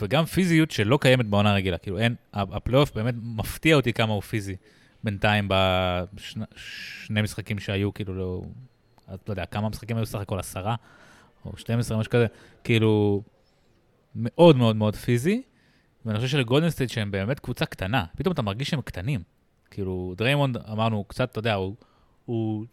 וגם 0.00 0.24
פיזיות 0.24 0.70
שלא 0.70 0.98
קיימת 1.00 1.26
בעונה 1.26 1.50
הרגילה. 1.50 1.78
כאילו 1.78 1.98
אין, 1.98 2.14
הפלייאוף 2.32 2.92
באמת 2.94 3.14
מפתיע 3.22 3.76
אותי 3.76 3.92
כמה 3.92 4.12
הוא 4.12 4.22
פיזי 4.22 4.56
בינתיים 5.04 5.48
בשני 5.48 7.22
משחקים 7.22 7.58
שהיו, 7.58 7.94
כאילו, 7.94 8.14
לא, 8.14 8.42
לא 9.08 9.16
יודע, 9.28 9.46
כמה 9.46 9.68
משחקים 9.68 9.96
היו 9.96 10.06
סך 10.06 10.18
הכל 10.18 10.38
עשרה 10.38 10.74
או 11.44 11.56
12, 11.56 11.98
משהו 11.98 12.10
כזה, 12.10 12.26
כאילו, 12.64 13.22
מאוד 14.14 14.56
מאוד 14.56 14.76
מאוד 14.76 14.96
פיזי. 14.96 15.42
ואני 16.06 16.16
חושב 16.18 16.28
שלגולדנסטייט 16.28 16.90
שהם 16.90 17.10
באמת 17.10 17.40
קבוצה 17.40 17.66
קטנה, 17.66 18.04
פתאום 18.16 18.32
אתה 18.32 18.42
מרגיש 18.42 18.70
שהם 18.70 18.80
קטנים. 18.80 19.22
כאילו, 19.70 20.14
דריימונד, 20.16 20.56
אמרנו, 20.56 21.04
קצת, 21.04 21.30
אתה 21.30 21.38
יודע, 21.38 21.54
הוא, 21.54 21.76
הוא 22.24 22.64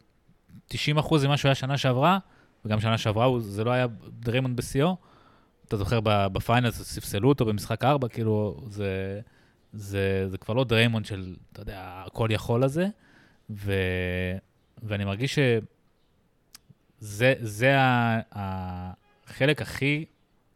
90 0.67 0.97
אחוז 0.97 1.25
ממה 1.25 1.37
שהוא 1.37 1.49
היה 1.49 1.55
שנה 1.55 1.77
שעברה, 1.77 2.19
וגם 2.65 2.79
שנה 2.79 2.97
שעברה 2.97 3.25
הוא, 3.25 3.39
זה 3.39 3.63
לא 3.63 3.71
היה 3.71 3.87
דריימונד 4.19 4.57
בשיאו. 4.57 4.97
אתה 5.69 5.77
זוכר 5.77 5.99
ב 6.03 6.13
finals, 6.13 6.81
ספסלו 6.81 7.29
אותו 7.29 7.45
במשחק 7.45 7.83
4, 7.83 8.07
כאילו, 8.07 8.61
זה, 8.67 9.19
זה, 9.73 10.25
זה 10.29 10.37
כבר 10.37 10.53
לא 10.53 10.63
דריימונד 10.63 11.05
של, 11.05 11.35
אתה 11.53 11.61
יודע, 11.61 12.03
הכל 12.05 12.27
יכול 12.31 12.63
הזה, 12.63 12.87
ו, 13.49 13.73
ואני 14.83 15.05
מרגיש 15.05 15.39
זה, 16.99 17.33
זה 17.39 17.79
ה, 17.79 18.19
החלק 19.27 19.61
הכי 19.61 20.05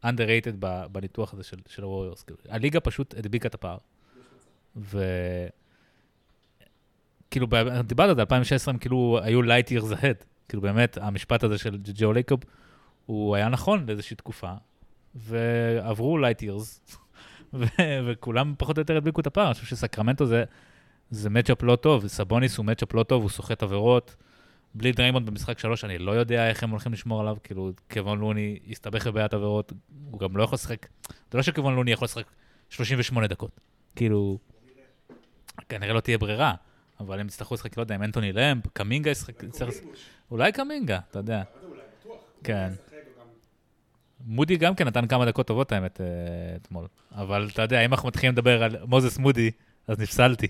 underrated 0.05 0.65
בניתוח 0.91 1.34
הזה 1.34 1.43
של, 1.43 1.58
של 1.67 1.84
הווריורס. 1.84 2.25
הליגה 2.50 2.79
פשוט 2.79 3.13
הדביקה 3.17 3.48
את 3.48 3.53
הפער. 3.53 3.77
ו... 4.75 5.03
כאילו, 7.32 7.48
דיברת 7.84 8.10
על 8.10 8.15
זה, 8.15 8.22
2016 8.22 8.74
הם 8.74 8.79
כאילו 8.79 9.20
היו 9.24 9.41
light 9.41 9.70
years 9.70 9.93
ahead. 9.93 10.25
כאילו, 10.50 10.62
באמת, 10.62 10.98
המשפט 11.01 11.43
הזה 11.43 11.58
של 11.58 11.77
ג'ו 11.96 12.13
לייקוב, 12.13 12.39
הוא 13.05 13.36
היה 13.36 13.50
נכון 13.50 13.86
לאיזושהי 13.88 14.15
תקופה, 14.15 14.53
ועברו 15.15 16.17
years, 16.20 16.96
ו- 17.53 18.00
וכולם 18.08 18.53
פחות 18.58 18.77
או 18.77 18.82
יותר 18.82 18.98
הדביקו 18.98 19.22
את 19.22 19.27
הפער. 19.27 19.46
אני 19.46 19.53
חושב 19.53 19.65
שסקרמנטו 19.65 20.25
זה, 20.25 20.43
זה 21.10 21.29
matchup 21.29 21.63
לא 21.63 21.75
טוב, 21.75 22.08
סבוניס 22.08 22.58
הוא 22.58 22.65
matchup 22.65 22.93
לא 22.93 23.03
טוב, 23.03 23.22
הוא 23.22 23.29
סוחט 23.29 23.63
עבירות. 23.63 24.15
בלי 24.75 24.91
דריימונד 24.91 25.25
במשחק 25.25 25.60
שלוש, 25.60 25.84
אני 25.86 25.98
לא 25.98 26.12
יודע 26.12 26.50
איך 26.50 26.63
הם 26.63 26.70
הולכים 26.70 26.93
לשמור 26.93 27.22
עליו, 27.22 27.38
כאילו, 27.43 27.72
קוון 27.91 28.20
לוני 28.20 28.60
הסתבך 28.70 29.08
בבעיית 29.08 29.34
עבירות, 29.34 29.74
הוא 30.12 30.20
גם 30.20 30.38
לא 30.38 30.43
יכול 30.43 30.55
לשחק, 30.55 30.88
זה 31.32 31.38
לא 31.38 31.43
שקוון 31.43 31.75
לוני 31.75 31.91
יכול 31.91 32.05
לשחק 32.05 32.25
38 32.70 33.27
דקות. 33.27 33.60
כאילו, 33.96 34.38
כנראה 35.70 35.93
לא 35.93 36.00
תהיה 36.00 36.17
ברירה, 36.17 36.53
אבל 37.00 37.20
הם 37.20 37.27
יצטרכו 37.27 37.53
לשחק, 37.53 37.77
לא 37.77 37.82
יודע, 37.82 37.96
עם 37.96 38.03
אנטוני 38.03 38.34
למפ, 38.34 38.67
קמינגה 38.74 39.12
ישחק, 39.12 39.43
אולי 40.32 40.51
קמינגה, 40.51 41.00
אתה 41.10 41.20
יודע. 41.20 41.43
כן. 42.43 42.70
מודי 44.25 44.58
גם 44.58 44.75
כן 44.75 44.88
נתן 44.88 45.08
כמה 45.08 45.25
דקות 45.25 45.48
טובות, 45.48 45.72
האמת, 45.72 46.01
אה, 46.01 46.06
אתמול. 46.56 46.88
אבל 47.12 47.50
אתה 47.53 47.62
יודע, 47.62 47.86
אם 47.86 47.94
אנחנו 47.94 48.08
מתחילים 48.08 48.34
לדבר 48.34 48.63
על 48.63 48.77
מוזס 48.86 49.18
מודי, 49.18 49.51
אז 49.88 50.00
נפסלתי. 50.00 50.48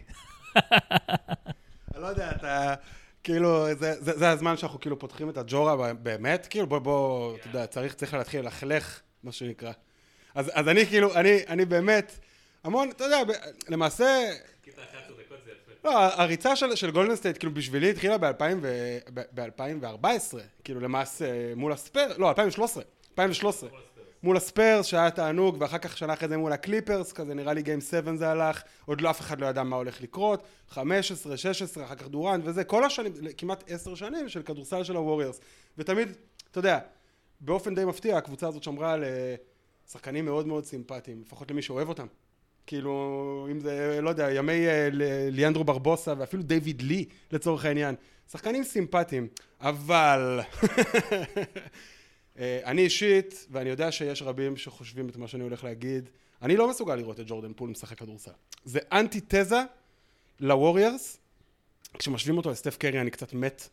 אני 0.55 1.99
לא 2.01 2.07
יודע, 2.07 2.31
אתה... 2.31 2.73
כאילו, 3.23 3.65
זה, 3.79 3.93
זה, 3.99 4.17
זה 4.17 4.29
הזמן 4.29 4.57
שאנחנו 4.57 4.79
כאילו 4.79 4.99
פותחים 4.99 5.29
את 5.29 5.37
הג'ורה 5.37 5.93
באמת, 5.93 6.47
כאילו 6.49 6.67
בוא, 6.67 6.79
בוא, 6.79 7.35
אתה 7.35 7.47
יודע, 7.47 7.67
צריך, 7.67 7.93
צריך 7.93 8.13
להתחיל 8.13 8.41
ללכלך, 8.41 9.01
מה 9.23 9.31
שנקרא. 9.31 9.71
אז, 10.35 10.51
אז 10.53 10.67
אני 10.67 10.85
כאילו, 10.85 11.15
אני, 11.15 11.39
אני 11.47 11.65
באמת, 11.65 12.19
המון, 12.63 12.89
אתה 12.89 13.03
יודע, 13.03 13.23
ב, 13.23 13.31
למעשה, 13.69 14.05
לא, 15.83 15.97
הריצה 15.97 16.55
של, 16.55 16.75
של 16.75 16.91
גולדן 16.91 17.15
סטייט, 17.15 17.37
כאילו 17.37 17.53
בשבילי 17.53 17.89
התחילה 17.89 18.17
ב-2014, 18.17 20.37
כאילו 20.63 20.79
למעשה 20.79 21.55
מול 21.55 21.71
הספרס, 21.71 22.17
לא, 22.17 22.29
2013, 22.29 22.83
2013. 23.13 23.69
מול 24.23 24.37
הספרס, 24.37 24.85
שהיה 24.85 25.11
תענוג, 25.11 25.57
ואחר 25.59 25.77
כך 25.77 25.97
שנה 25.97 26.13
אחרי 26.13 26.27
זה 26.27 26.37
מול 26.37 26.51
הקליפרס, 26.51 27.11
כזה 27.11 27.33
נראה 27.33 27.53
לי 27.53 27.61
game 27.61 27.81
7 27.81 28.15
זה 28.15 28.29
הלך, 28.29 28.61
עוד 28.85 29.01
לא 29.01 29.09
אף 29.09 29.21
אחד 29.21 29.41
לא 29.41 29.45
ידע 29.45 29.63
מה 29.63 29.75
הולך 29.75 30.01
לקרות, 30.01 30.43
15, 30.69 31.37
16, 31.37 31.83
אחר 31.83 31.95
כך 31.95 32.07
דורנט 32.07 32.43
וזה, 32.45 32.63
כל 32.63 32.83
השנים, 32.83 33.13
כמעט 33.37 33.71
10 33.71 33.95
שנים 33.95 34.29
של 34.29 34.41
כדורסל 34.41 34.83
של 34.83 34.95
הווריורס, 34.95 35.39
ותמיד, 35.77 36.09
אתה 36.51 36.59
יודע, 36.59 36.79
באופן 37.39 37.75
די 37.75 37.85
מפתיע, 37.85 38.17
הקבוצה 38.17 38.47
הזאת 38.47 38.63
שמרה 38.63 38.93
על 38.93 39.03
אה, 39.03 39.35
שחקנים 39.91 40.25
מאוד 40.25 40.47
מאוד 40.47 40.65
סימפטיים, 40.65 41.21
לפחות 41.25 41.51
למי 41.51 41.61
שאוהב 41.61 41.89
אותם. 41.89 42.07
כאילו, 42.67 43.47
אם 43.51 43.59
זה, 43.59 43.99
לא 44.01 44.09
יודע, 44.09 44.31
ימי 44.31 44.67
אה, 44.67 44.89
ליאנדרו 45.31 45.63
ברבוסה 45.63 46.13
ואפילו 46.17 46.43
דיוויד 46.43 46.81
לי 46.81 47.05
לצורך 47.31 47.65
העניין. 47.65 47.95
שחקנים 48.31 48.63
סימפטיים, 48.63 49.27
אבל... 49.61 50.39
אה, 52.39 52.59
אני 52.65 52.81
אישית, 52.81 53.47
ואני 53.51 53.69
יודע 53.69 53.91
שיש 53.91 54.21
רבים 54.21 54.57
שחושבים 54.57 55.09
את 55.09 55.17
מה 55.17 55.27
שאני 55.27 55.43
הולך 55.43 55.63
להגיד, 55.63 56.09
אני 56.41 56.57
לא 56.57 56.69
מסוגל 56.69 56.95
לראות 56.95 57.19
את 57.19 57.25
ג'ורדן 57.27 57.53
פול 57.53 57.69
משחק 57.69 57.97
כדורסל. 57.97 58.31
זה 58.65 58.79
אנטי-תזה 58.91 59.61
לווריירס, 60.39 61.17
כשמשווים 61.99 62.37
אותו 62.37 62.51
לסטף 62.51 62.77
קרי 62.77 63.01
אני 63.01 63.11
קצת 63.11 63.33
מת. 63.33 63.69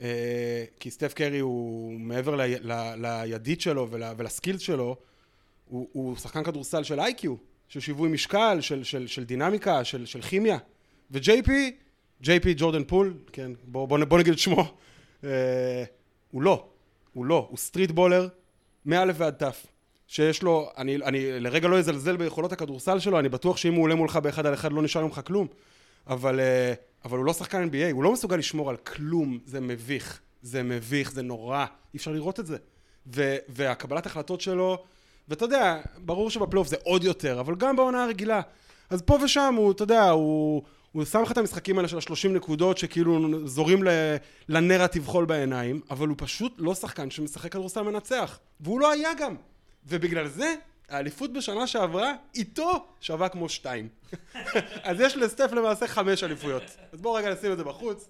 אה, 0.00 0.64
כי 0.80 0.90
סטף 0.90 1.14
קרי 1.14 1.38
הוא 1.38 2.00
מעבר 2.00 2.36
לידית 2.96 3.60
שלו 3.60 3.90
ול, 3.90 4.02
ול 4.16 4.27
skills 4.27 4.60
שלו, 4.60 4.96
הוא, 5.68 5.88
הוא 5.92 6.16
שחקן 6.16 6.44
כדורסל 6.44 6.82
של 6.82 7.00
IQ, 7.00 7.34
של 7.68 7.80
שיווי 7.80 8.08
משקל, 8.08 8.58
של, 8.60 8.84
של, 8.84 9.06
של 9.06 9.24
דינמיקה, 9.24 9.84
של, 9.84 10.06
של 10.06 10.22
כימיה. 10.22 10.58
וג'יי 11.10 11.42
פי, 11.42 11.76
ג'יי 12.22 12.40
פי 12.40 12.54
ג'ורדן 12.56 12.84
פול, 12.84 13.14
כן, 13.32 13.52
בוא, 13.64 13.88
בוא, 13.88 13.98
בוא 14.04 14.18
נגיד 14.18 14.32
את 14.32 14.38
שמו, 14.38 14.74
אה, 15.24 15.84
הוא 16.30 16.42
לא. 16.42 16.71
הוא 17.12 17.26
לא, 17.26 17.46
הוא 17.50 17.58
street 17.58 17.90
baller 17.90 18.28
מא' 18.86 19.04
ועד 19.14 19.34
ת', 19.44 19.66
שיש 20.06 20.42
לו, 20.42 20.70
אני, 20.76 20.96
אני 20.96 21.40
לרגע 21.40 21.68
לא 21.68 21.78
אזלזל 21.78 22.16
ביכולות 22.16 22.52
הכדורסל 22.52 22.98
שלו, 22.98 23.18
אני 23.18 23.28
בטוח 23.28 23.56
שאם 23.56 23.74
הוא 23.74 23.82
עולה 23.82 23.94
מולך 23.94 24.16
באחד 24.16 24.46
על 24.46 24.54
אחד 24.54 24.72
לא 24.72 24.82
נשאר 24.82 25.04
ממך 25.04 25.20
כלום, 25.26 25.46
אבל, 26.06 26.40
אה, 26.40 26.74
אבל 27.04 27.18
הוא 27.18 27.26
לא 27.26 27.32
שחקן 27.32 27.68
NBA, 27.68 27.92
הוא 27.92 28.04
לא 28.04 28.12
מסוגל 28.12 28.36
לשמור 28.36 28.70
על 28.70 28.76
כלום, 28.76 29.38
זה 29.44 29.60
מביך, 29.60 30.20
זה 30.42 30.62
מביך, 30.62 31.12
זה 31.12 31.22
נורא, 31.22 31.66
אי 31.94 31.96
אפשר 31.96 32.12
לראות 32.12 32.40
את 32.40 32.46
זה. 32.46 32.56
ו, 33.14 33.36
והקבלת 33.48 34.06
החלטות 34.06 34.40
שלו, 34.40 34.84
ואתה 35.28 35.44
יודע, 35.44 35.80
ברור 35.98 36.30
שבפלייאוף 36.30 36.68
זה 36.68 36.76
עוד 36.84 37.04
יותר, 37.04 37.40
אבל 37.40 37.54
גם 37.54 37.76
בעונה 37.76 38.04
הרגילה. 38.04 38.40
אז 38.90 39.02
פה 39.02 39.18
ושם 39.24 39.54
הוא, 39.56 39.72
אתה 39.72 39.82
יודע, 39.82 40.10
הוא, 40.10 40.62
הוא 40.92 41.04
שם 41.04 41.22
לך 41.22 41.32
את 41.32 41.38
המשחקים 41.38 41.78
האלה 41.78 41.88
של 41.88 41.98
השלושים 41.98 42.34
נקודות 42.34 42.78
שכאילו 42.78 43.48
זורים 43.48 43.84
לנרטיב 44.48 45.06
חול 45.06 45.24
בעיניים, 45.24 45.80
אבל 45.90 46.08
הוא 46.08 46.16
פשוט 46.18 46.54
לא 46.58 46.74
שחקן 46.74 47.10
שמשחק 47.10 47.52
כדורסל 47.52 47.82
מנצח. 47.82 48.38
והוא 48.60 48.80
לא 48.80 48.92
היה 48.92 49.10
גם. 49.20 49.34
ובגלל 49.86 50.28
זה, 50.28 50.54
האליפות 50.88 51.32
בשנה 51.32 51.66
שעברה, 51.66 52.12
איתו 52.34 52.86
שווה 53.00 53.28
כמו 53.28 53.48
שתיים. 53.48 53.88
אז 54.82 55.00
יש 55.00 55.16
לסטף 55.16 55.52
למעשה 55.52 55.86
חמש 55.86 56.24
אליפויות. 56.24 56.76
אז 56.92 57.00
בואו 57.00 57.14
רגע 57.14 57.32
נשים 57.32 57.52
את 57.52 57.56
זה 57.56 57.64
בחוץ. 57.64 58.08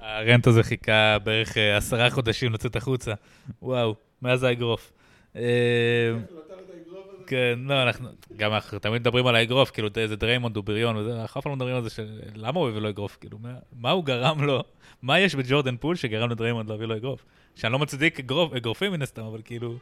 ה 0.00 0.09
rant 0.09 0.46
הזה 0.46 0.62
חיכה 0.62 1.18
בערך 1.24 1.56
אה, 1.58 1.76
עשרה 1.76 2.10
חודשים 2.10 2.52
לצאת 2.52 2.76
החוצה. 2.76 3.14
וואו, 3.62 3.94
מאז 4.22 4.42
האגרוף. 4.42 4.92
כן, 7.32 7.58
לא, 7.62 7.82
אנחנו, 7.82 8.08
גם 8.36 8.52
אנחנו 8.52 8.78
תמיד 8.78 9.00
מדברים 9.00 9.26
על 9.26 9.36
האגרוף, 9.36 9.70
כאילו, 9.70 9.88
איזה 9.96 10.16
דריימונד 10.16 10.56
הוא 10.56 10.64
בריון 10.64 10.96
וזה, 10.96 11.20
אנחנו 11.22 11.38
אף 11.38 11.44
פעם 11.44 11.50
לא 11.50 11.56
מדברים 11.56 11.76
על 11.76 11.82
זה 11.82 11.90
של 11.90 12.20
למה 12.34 12.60
הוא 12.60 12.68
הביא 12.68 12.80
לו 12.80 12.88
אגרוף, 12.88 13.16
כאילו, 13.20 13.38
מה, 13.38 13.54
מה 13.72 13.90
הוא 13.90 14.04
גרם 14.04 14.44
לו, 14.44 14.62
מה 15.02 15.20
יש 15.20 15.34
בג'ורדן 15.34 15.76
פול 15.76 15.96
שגרם 15.96 16.30
לדריימונד 16.30 16.70
להביא 16.70 16.86
לו 16.86 16.96
אגרוף? 16.96 17.24
שאני 17.54 17.72
לא 17.72 17.78
מצדיק 17.78 18.20
אגרוף, 18.20 18.52
אגרופים 18.52 18.92
מן 18.92 19.02
הסתם, 19.02 19.22
אבל 19.22 19.40
כאילו, 19.44 19.74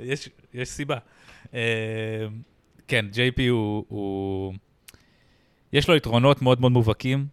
יש, 0.00 0.28
יש 0.54 0.68
סיבה. 0.68 0.98
אה, 1.54 2.26
כן, 2.88 3.06
JP 3.12 3.42
הוא, 3.50 3.84
הוא, 3.88 4.54
יש 5.72 5.88
לו 5.88 5.96
יתרונות 5.96 6.42
מאוד 6.42 6.60
מאוד 6.60 6.72
מובהקים, 6.72 7.26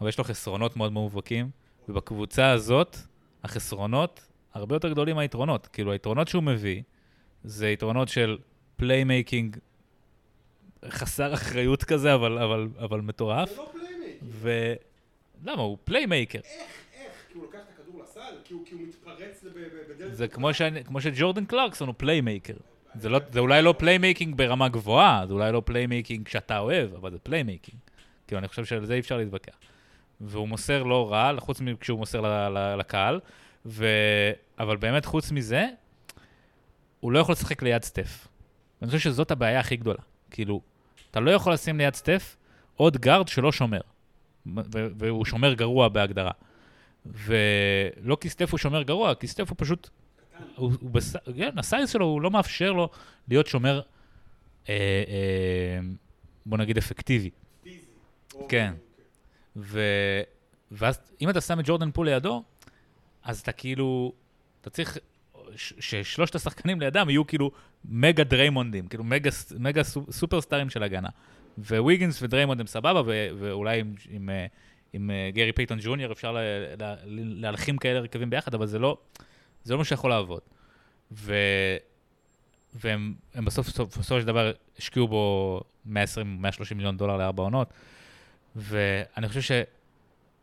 אבל 0.00 0.08
יש 0.08 0.18
לו 0.18 0.24
חסרונות 0.24 0.76
מאוד 0.76 0.92
מאוד 0.92 1.02
מובהקים, 1.02 1.50
ובקבוצה 1.88 2.50
הזאת, 2.50 2.96
החסרונות 3.44 4.26
הרבה 4.54 4.76
יותר 4.76 4.88
גדולים 4.88 5.16
מהיתרונות. 5.16 5.66
כאילו, 5.66 5.92
היתרונות 5.92 6.28
שהוא 6.28 6.42
מביא, 6.42 6.82
זה 7.44 7.68
יתרונות 7.70 8.08
של 8.08 8.38
playmaking 8.80 9.56
חסר 10.88 11.34
אחריות 11.34 11.84
כזה, 11.84 12.14
אבל, 12.14 12.38
אבל, 12.38 12.68
אבל 12.78 13.00
מטורף. 13.00 13.58
לא 13.58 13.70
playmake. 13.72 14.18
ו... 14.22 14.72
למה? 15.44 15.62
הוא 15.62 15.78
playmaker. 15.84 16.38
איך? 16.38 16.62
איך? 16.94 17.12
כי 17.28 17.34
הוא 17.34 17.42
לוקח 17.44 17.58
את 17.58 17.78
הכדור 17.80 18.02
לסל? 18.02 18.20
כי 18.44 18.54
הוא, 18.54 18.66
כי 18.66 18.74
הוא 18.74 18.82
מתפרץ 18.82 19.44
ב- 19.44 19.48
ב- 19.48 19.92
בדלת... 19.94 20.16
זה 20.16 20.28
כמו, 20.28 20.54
שאני, 20.54 20.84
כמו 20.84 21.00
שג'ורדן 21.00 21.44
קלרקסון 21.44 21.88
הוא 21.88 21.94
playmaker. 21.98 22.54
זה, 22.94 23.08
לא, 23.08 23.20
זה 23.32 23.40
אולי 23.40 23.62
לא 23.62 23.74
playmaking 23.78 24.36
ברמה 24.36 24.68
גבוהה, 24.68 25.24
זה 25.26 25.32
אולי 25.32 25.52
לא 25.52 25.62
playmaking 25.64 26.28
שאתה 26.28 26.58
אוהב, 26.58 26.94
אבל 26.94 27.10
זה 27.10 27.18
playmaking. 27.18 27.78
כאילו, 28.26 28.38
אני 28.38 28.48
חושב 28.48 28.64
שעל 28.64 28.84
זה 28.84 28.94
אי 28.94 29.00
אפשר 29.00 29.16
להתווכח. 29.16 29.54
והוא 30.20 30.48
מוסר 30.48 30.82
לא 30.82 31.12
רע, 31.12 31.32
חוץ 31.38 31.60
מכשהוא 31.60 31.98
מוסר 31.98 32.20
ל, 32.20 32.26
ל, 32.26 32.76
לקהל, 32.78 33.20
ו... 33.66 33.86
אבל 34.58 34.76
באמת, 34.76 35.04
חוץ 35.04 35.30
מזה, 35.32 35.66
הוא 37.00 37.12
לא 37.12 37.18
יכול 37.18 37.32
לשחק 37.32 37.62
ליד 37.62 37.82
סטף. 37.82 38.28
ואני 38.80 38.90
חושב 38.90 39.10
שזאת 39.10 39.30
הבעיה 39.30 39.60
הכי 39.60 39.76
גדולה. 39.76 39.98
כאילו, 40.30 40.60
אתה 41.10 41.20
לא 41.20 41.30
יכול 41.30 41.52
לשים 41.52 41.78
ליד 41.78 41.94
סטף 41.94 42.36
עוד 42.76 42.96
guard 42.96 43.28
שלא 43.28 43.52
שומר. 43.52 43.80
והוא 44.72 45.24
שומר 45.24 45.54
גרוע 45.54 45.88
בהגדרה. 45.88 46.30
ולא 47.06 48.16
כי 48.20 48.28
סטף 48.28 48.50
הוא 48.50 48.58
שומר 48.58 48.82
גרוע, 48.82 49.14
כי 49.14 49.26
סטף 49.26 49.48
הוא 49.48 49.56
פשוט... 49.58 49.88
הוא, 50.56 50.72
הוא 50.80 50.90
בס... 50.90 51.16
כן, 51.36 51.58
ה 51.58 51.64
size 51.64 51.90
שלו, 51.90 52.06
הוא 52.06 52.20
לא 52.20 52.30
מאפשר 52.30 52.72
לו 52.72 52.88
להיות 53.28 53.46
שומר, 53.46 53.80
אה, 54.68 54.74
אה, 55.08 55.80
בוא 56.46 56.58
נגיד, 56.58 56.78
אפקטיבי. 56.78 57.30
כן. 58.48 58.74
ו... 59.56 59.80
ואז 60.70 61.00
אם 61.20 61.30
אתה 61.30 61.40
שם 61.40 61.60
את 61.60 61.64
ג'ורדן 61.66 61.90
פול 61.90 62.08
לידו, 62.08 62.42
אז 63.22 63.40
אתה 63.40 63.52
כאילו, 63.52 64.12
אתה 64.60 64.70
צריך 64.70 64.98
ששלושת 65.56 66.34
השחקנים 66.34 66.80
לידם 66.80 67.10
יהיו 67.10 67.26
כאילו 67.26 67.50
מגה 67.84 68.24
דריימונדים, 68.24 68.86
כאילו 68.88 69.04
מגה, 69.04 69.30
מגה 69.58 69.82
סו- 69.84 70.12
סופרסטארים 70.12 70.70
של 70.70 70.82
הגנה. 70.82 71.08
וויגינס 71.58 72.22
ודריימונד 72.22 72.60
הם 72.60 72.66
סבבה, 72.66 73.02
ו- 73.06 73.28
ואולי 73.38 73.80
עם, 73.80 73.94
עם, 74.10 74.30
אה, 74.30 74.46
עם 74.92 75.10
אה, 75.10 75.30
גרי 75.34 75.52
פייטון 75.52 75.78
ג'וניור 75.82 76.12
אפשר 76.12 76.32
ל- 76.32 76.38
ל- 76.38 76.94
ל- 77.04 77.40
להלחים 77.40 77.78
כאלה 77.78 77.98
הרכבים 77.98 78.30
ביחד, 78.30 78.54
אבל 78.54 78.66
זה 78.66 78.78
לא, 78.78 78.96
זה 79.64 79.72
לא 79.74 79.78
מה 79.78 79.84
שיכול 79.84 80.10
לעבוד. 80.10 80.40
ו... 81.12 81.34
והם 82.74 83.14
הם 83.34 83.44
בסוף, 83.44 83.66
בסוף, 83.68 83.98
בסופו 83.98 84.20
של 84.20 84.26
דבר 84.26 84.52
השקיעו 84.78 85.08
בו 85.08 85.60
120-130 85.86 85.90
מיליון 86.74 86.96
דולר 86.96 87.16
לארבע 87.16 87.42
עונות, 87.42 87.72
ואני 88.56 89.28
חושב 89.28 89.40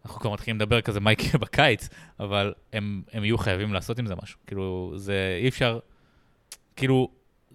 אנחנו 0.08 0.22
כבר 0.22 0.34
מתחילים 0.34 0.58
לדבר 0.58 0.82
כזה 0.82 1.00
מה 1.00 1.12
יקרה 1.12 1.40
בקיץ, 1.40 1.90
אבל 2.20 2.54
הם, 2.74 3.02
הם 3.14 3.24
יהיו 3.24 3.38
חייבים 3.38 3.74
לעשות 3.74 4.00
עם 4.00 4.06
זה 4.06 4.14
משהו. 4.24 4.40
כאילו, 4.48 4.94
זה 4.96 5.40
אי 5.42 5.48
אפשר, 5.48 5.80
כאילו, 6.76 7.10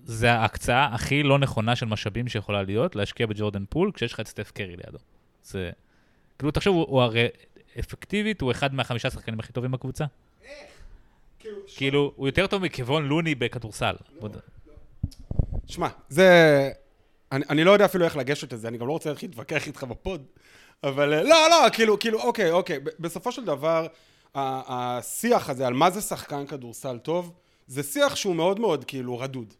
זה 0.04 0.32
ההקצאה 0.32 0.94
הכי 0.94 1.23
לא 1.23 1.38
נכונה 1.38 1.76
של 1.76 1.87
משאבים 1.87 2.28
שיכולה 2.28 2.62
להיות, 2.62 2.97
להשקיע 2.97 3.26
בג'ורדן 3.26 3.64
פול 3.68 3.90
כשיש 3.94 4.12
לך 4.12 4.21
את 4.21 4.28
סטף 4.28 4.50
קרי 4.50 4.76
לידו. 4.76 4.99
זה, 5.42 5.71
כאילו, 6.38 6.50
תחשוב, 6.50 6.76
הוא, 6.76 6.87
הוא 6.88 7.02
הרי 7.02 7.26
אפקטיבית, 7.78 8.40
הוא 8.40 8.50
אחד 8.50 8.75
מהחמישה 8.75 9.11
שחקנים 9.11 9.40
הכי 9.40 9.52
טובים 9.52 9.71
בקבוצה. 9.71 10.04
כאילו, 11.76 12.12
הוא 12.16 12.28
יותר 12.28 12.47
טוב 12.47 12.62
מכבון 12.62 13.06
לוני 13.06 13.35
בכדורסל. 13.35 13.94
שמע, 15.66 15.88
זה... 16.09 16.71
אני, 17.32 17.44
אני 17.50 17.64
לא 17.64 17.71
יודע 17.71 17.85
אפילו 17.85 18.04
איך 18.04 18.16
לגשת 18.16 18.52
לזה, 18.52 18.68
אני 18.68 18.78
גם 18.78 18.87
לא 18.87 18.92
רוצה 18.92 19.11
להתחיל 19.11 19.30
להתווכח 19.30 19.66
איתך 19.66 19.85
בפוד, 19.85 20.25
אבל 20.85 21.15
אה, 21.15 21.23
לא, 21.23 21.51
לא, 21.51 21.69
כאילו, 21.73 21.99
כאילו, 21.99 22.21
אוקיי, 22.21 22.51
אוקיי, 22.51 22.79
בסופו 22.99 23.33
של 23.33 23.45
דבר, 23.45 23.87
השיח 24.35 25.51
הזה 25.51 25.67
על 25.67 25.75
מה 25.75 25.91
זה 25.91 26.01
שחקן 26.01 26.47
כדורסל 26.47 26.99
טוב, 26.99 27.33
זה 27.67 27.83
שיח 27.83 28.17
שהוא 28.17 28.35
מאוד 28.35 28.61
מאוד 28.61 28.85
כאילו 28.85 29.19
רדוד. 29.19 29.55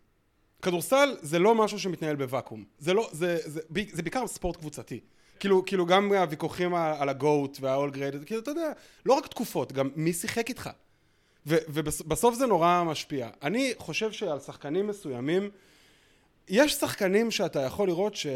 כדורסל 0.63 1.17
זה 1.21 1.39
לא 1.39 1.55
משהו 1.55 1.79
שמתנהל 1.79 2.17
בוואקום, 2.17 2.65
זה 2.79 2.95
לא, 2.95 3.09
זה, 3.13 3.39
זה, 3.45 3.61
זה, 3.75 3.83
זה 3.93 4.03
בעיקר 4.03 4.27
ספורט 4.27 4.57
קבוצתי. 4.57 5.01
כאילו, 5.41 5.65
כאילו 5.65 5.87
גם 5.87 6.13
הוויכוחים 6.13 6.75
על 6.75 7.09
הגוט 7.09 7.59
והאול 7.61 7.91
גרייד, 7.91 8.25
כאילו, 8.25 8.41
אתה 8.41 8.51
יודע, 8.51 8.73
לא 9.07 9.15
רק 9.15 9.27
תקופות, 9.27 9.73
גם 9.73 9.91
מי 9.97 10.13
שיחק 10.13 10.49
איתך. 10.49 10.71
ו- 11.47 11.57
ובסוף 11.69 12.35
זה 12.35 12.47
נורא 12.47 12.83
משפיע. 12.87 13.29
אני 13.43 13.73
חושב 13.79 14.13
שעל 14.13 14.41
שחקנים 14.41 14.87
מסוימים, 14.87 15.51
יש 16.49 16.73
שחקנים 16.75 17.31
שאתה 17.31 17.61
יכול 17.61 17.89
לראות 17.89 18.15
ש... 18.15 18.27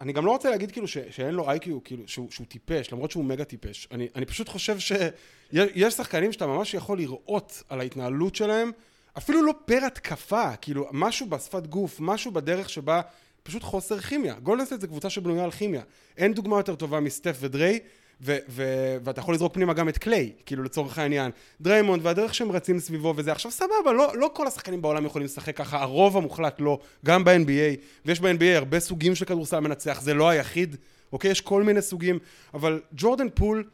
אני 0.00 0.12
גם 0.12 0.26
לא 0.26 0.30
רוצה 0.30 0.50
להגיד 0.50 0.72
כאילו 0.72 0.88
ש, 0.88 0.98
שאין 1.10 1.34
לו 1.34 1.50
IQ, 1.50 1.84
כאילו 1.84 2.02
שהוא, 2.06 2.30
שהוא 2.30 2.46
טיפש, 2.46 2.92
למרות 2.92 3.10
שהוא 3.10 3.24
מגה 3.24 3.44
טיפש. 3.44 3.88
אני, 3.90 4.08
אני 4.14 4.26
פשוט 4.26 4.48
חושב 4.48 4.78
שיש 4.78 5.94
שחקנים 5.94 6.32
שאתה 6.32 6.46
ממש 6.46 6.74
יכול 6.74 6.98
לראות 6.98 7.62
על 7.68 7.80
ההתנהלות 7.80 8.34
שלהם, 8.34 8.70
אפילו 9.18 9.42
לא 9.42 9.54
per 9.64 9.84
התקפה, 9.86 10.56
כאילו 10.56 10.88
משהו 10.92 11.26
בשפת 11.26 11.66
גוף, 11.66 11.96
משהו 12.00 12.32
בדרך 12.32 12.70
שבה 12.70 13.00
פשוט 13.42 13.62
חוסר 13.62 14.00
כימיה. 14.00 14.34
גולדן 14.34 14.57
סטייט 14.57 14.80
זה 14.80 14.86
קבוצה 14.86 15.10
שבנויה 15.10 15.44
על 15.44 15.50
כימיה. 15.50 15.82
אין 16.16 16.34
דוגמה 16.34 16.56
יותר 16.56 16.74
טובה 16.74 17.00
מסטף 17.00 17.36
ודריי, 17.40 17.80
ו- 18.20 18.36
ו- 18.48 18.96
ואתה 19.04 19.20
יכול 19.20 19.34
לזרוק 19.34 19.54
פנימה 19.54 19.72
גם 19.72 19.88
את 19.88 19.98
קליי, 19.98 20.32
כאילו 20.46 20.62
לצורך 20.62 20.98
העניין. 20.98 21.30
דריימונד 21.60 22.06
והדרך 22.06 22.34
שהם 22.34 22.52
רצים 22.52 22.78
סביבו 22.78 23.14
וזה. 23.16 23.32
עכשיו 23.32 23.50
סבבה, 23.50 23.92
לא, 23.96 24.12
לא 24.14 24.30
כל 24.32 24.46
השחקנים 24.46 24.82
בעולם 24.82 25.06
יכולים 25.06 25.24
לשחק 25.24 25.56
ככה, 25.56 25.82
הרוב 25.82 26.16
המוחלט 26.16 26.60
לא, 26.60 26.78
גם 27.04 27.24
ב-NBA, 27.24 27.76
ויש 28.04 28.20
ב-NBA 28.20 28.56
הרבה 28.56 28.80
סוגים 28.80 29.14
של 29.14 29.24
כדורסל 29.24 29.60
מנצח, 29.60 30.00
זה 30.00 30.14
לא 30.14 30.28
היחיד, 30.28 30.76
אוקיי? 31.12 31.30
יש 31.30 31.40
כל 31.40 31.62
מיני 31.62 31.82
סוגים, 31.82 32.18
אבל 32.54 32.80
ג'ורדן 32.92 33.26
פול 33.34 33.64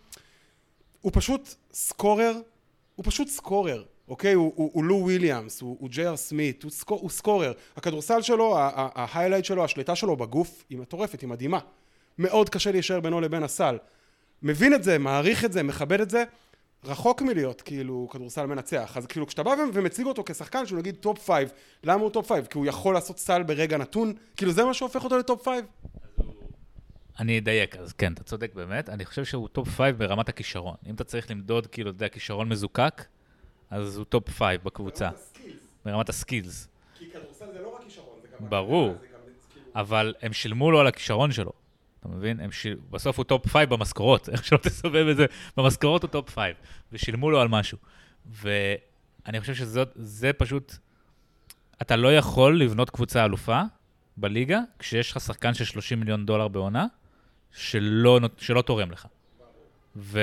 הוא 1.00 1.12
פשוט 1.14 1.54
scorer, 1.72 2.38
הוא 2.96 3.04
פשוט 3.08 3.28
scorer. 3.28 3.82
אוקיי? 4.08 4.32
הוא, 4.32 4.52
הוא, 4.56 4.70
הוא 4.72 4.84
לו 4.84 4.96
וויליאמס, 4.96 5.60
הוא, 5.60 5.76
הוא 5.80 5.88
ג'יי 5.88 6.07
אר 6.07 6.16
סמית, 6.16 6.62
הוא, 6.62 6.70
scor, 6.70 7.00
הוא 7.00 7.10
scorer. 7.10 7.52
הכדורסל 7.76 8.22
שלו, 8.22 8.54
ה 8.58 8.67
highlight 8.67 9.44
שלו, 9.44 9.64
השליטה 9.64 9.96
שלו 9.96 10.16
בגוף 10.16 10.64
היא 10.70 10.78
מטורפת, 10.78 11.20
היא 11.20 11.28
מדהימה. 11.28 11.58
מאוד 12.18 12.48
קשה 12.48 12.72
להישאר 12.72 13.00
בינו 13.00 13.20
לבין 13.20 13.42
הסל. 13.42 13.76
מבין 14.42 14.74
את 14.74 14.84
זה, 14.84 14.98
מעריך 14.98 15.44
את 15.44 15.52
זה, 15.52 15.62
מכבד 15.62 16.00
את 16.00 16.10
זה, 16.10 16.24
רחוק 16.84 17.22
מלהיות 17.22 17.62
כאילו 17.62 18.08
כדורסל 18.10 18.46
מנצח. 18.46 18.96
אז 18.96 19.06
כאילו 19.06 19.26
כשאתה 19.26 19.42
בא 19.42 19.54
ומציג 19.74 20.06
אותו 20.06 20.22
כשחקן 20.26 20.66
שהוא 20.66 20.78
נגיד 20.78 20.94
top 20.94 21.18
five, 21.18 21.52
למה 21.84 22.02
הוא 22.02 22.10
top 22.10 22.28
five? 22.28 22.46
כי 22.46 22.58
הוא 22.58 22.66
יכול 22.66 22.94
לעשות 22.94 23.18
סל 23.18 23.42
ברגע 23.42 23.78
נתון? 23.78 24.12
כאילו 24.36 24.52
זה 24.52 24.64
מה 24.64 24.74
שהופך 24.74 25.04
אותו 25.04 25.18
ל 25.18 25.25
top 25.25 25.44
five? 25.44 25.64
אני 27.18 27.38
אדייק, 27.38 27.76
אז 27.76 27.92
כן, 27.92 28.12
אתה 28.12 28.24
צודק 28.24 28.54
באמת. 28.54 28.88
אני 28.88 29.04
חושב 29.04 29.24
שהוא 29.24 29.48
top 29.48 29.68
five 29.68 29.98
ברמת 29.98 30.28
הכישרון. 30.28 30.74
אם 30.86 30.94
אתה 30.94 31.04
צריך 31.04 31.30
למדוד, 31.30 31.66
כאילו, 31.66 31.90
אתה 31.90 31.96
יודע, 31.96 32.08
כישרון 32.08 32.48
מזוקק, 32.48 33.04
אז 33.70 33.96
הוא 33.96 34.04
top 34.04 34.30
five 34.30 34.60
בקבוצה. 34.64 35.10
ברמת 35.84 36.08
ה 36.08 36.16
skills. 36.16 36.68
כי 36.98 37.10
כדורסל 37.10 37.52
זה 37.52 37.62
לא 37.62 37.74
רק 37.76 37.84
כישרון, 37.84 38.18
זה 38.22 38.28
גם... 38.40 38.50
ברור. 38.50 38.94
אבל 39.74 40.14
הם 40.22 40.32
שילמו 40.32 40.70
לו 40.70 40.80
על 40.80 40.86
הכישרון 40.86 41.32
שלו. 41.32 41.52
אתה 42.02 42.10
מבין? 42.10 42.40
שיל... 42.50 42.76
בסוף 42.90 43.18
הוא 43.18 43.24
top 43.24 43.48
five 43.48 43.70
במשכורות, 43.70 44.28
איך 44.28 44.44
שלא 44.44 44.58
תסובב 44.58 45.06
את 45.10 45.16
זה, 45.16 45.26
במשכורות 45.56 46.02
הוא 46.02 46.10
top 46.10 46.30
five, 46.30 46.56
ושילמו 46.92 47.30
לו 47.30 47.40
על 47.40 47.48
משהו. 47.48 47.78
ואני 48.26 49.40
חושב 49.40 49.54
שזה 49.54 50.32
פשוט, 50.32 50.76
אתה 51.82 51.96
לא 51.96 52.16
יכול 52.16 52.60
לבנות 52.60 52.90
קבוצה 52.90 53.24
אלופה 53.24 53.62
בליגה, 54.16 54.60
כשיש 54.78 55.10
לך 55.10 55.20
שחקן 55.20 55.54
של 55.54 55.64
30 55.64 56.00
מיליון 56.00 56.26
דולר 56.26 56.48
בעונה, 56.48 56.86
שלא, 57.52 58.20
שלא 58.38 58.62
תורם 58.62 58.90
לך. 58.90 59.06
ו... 59.96 60.20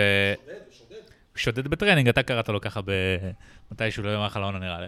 שודד, 0.72 1.00
שודד 1.36 1.68
בטרנינג, 1.68 2.10
אתה 2.10 2.24
קראת 2.24 2.50
לו 2.50 2.62
ככה 2.62 2.80
מתישהו, 3.72 4.04
לא 4.04 4.10
יום 4.10 4.28
לעונה 4.36 4.60
נראה 4.60 4.82
לי. 4.82 4.88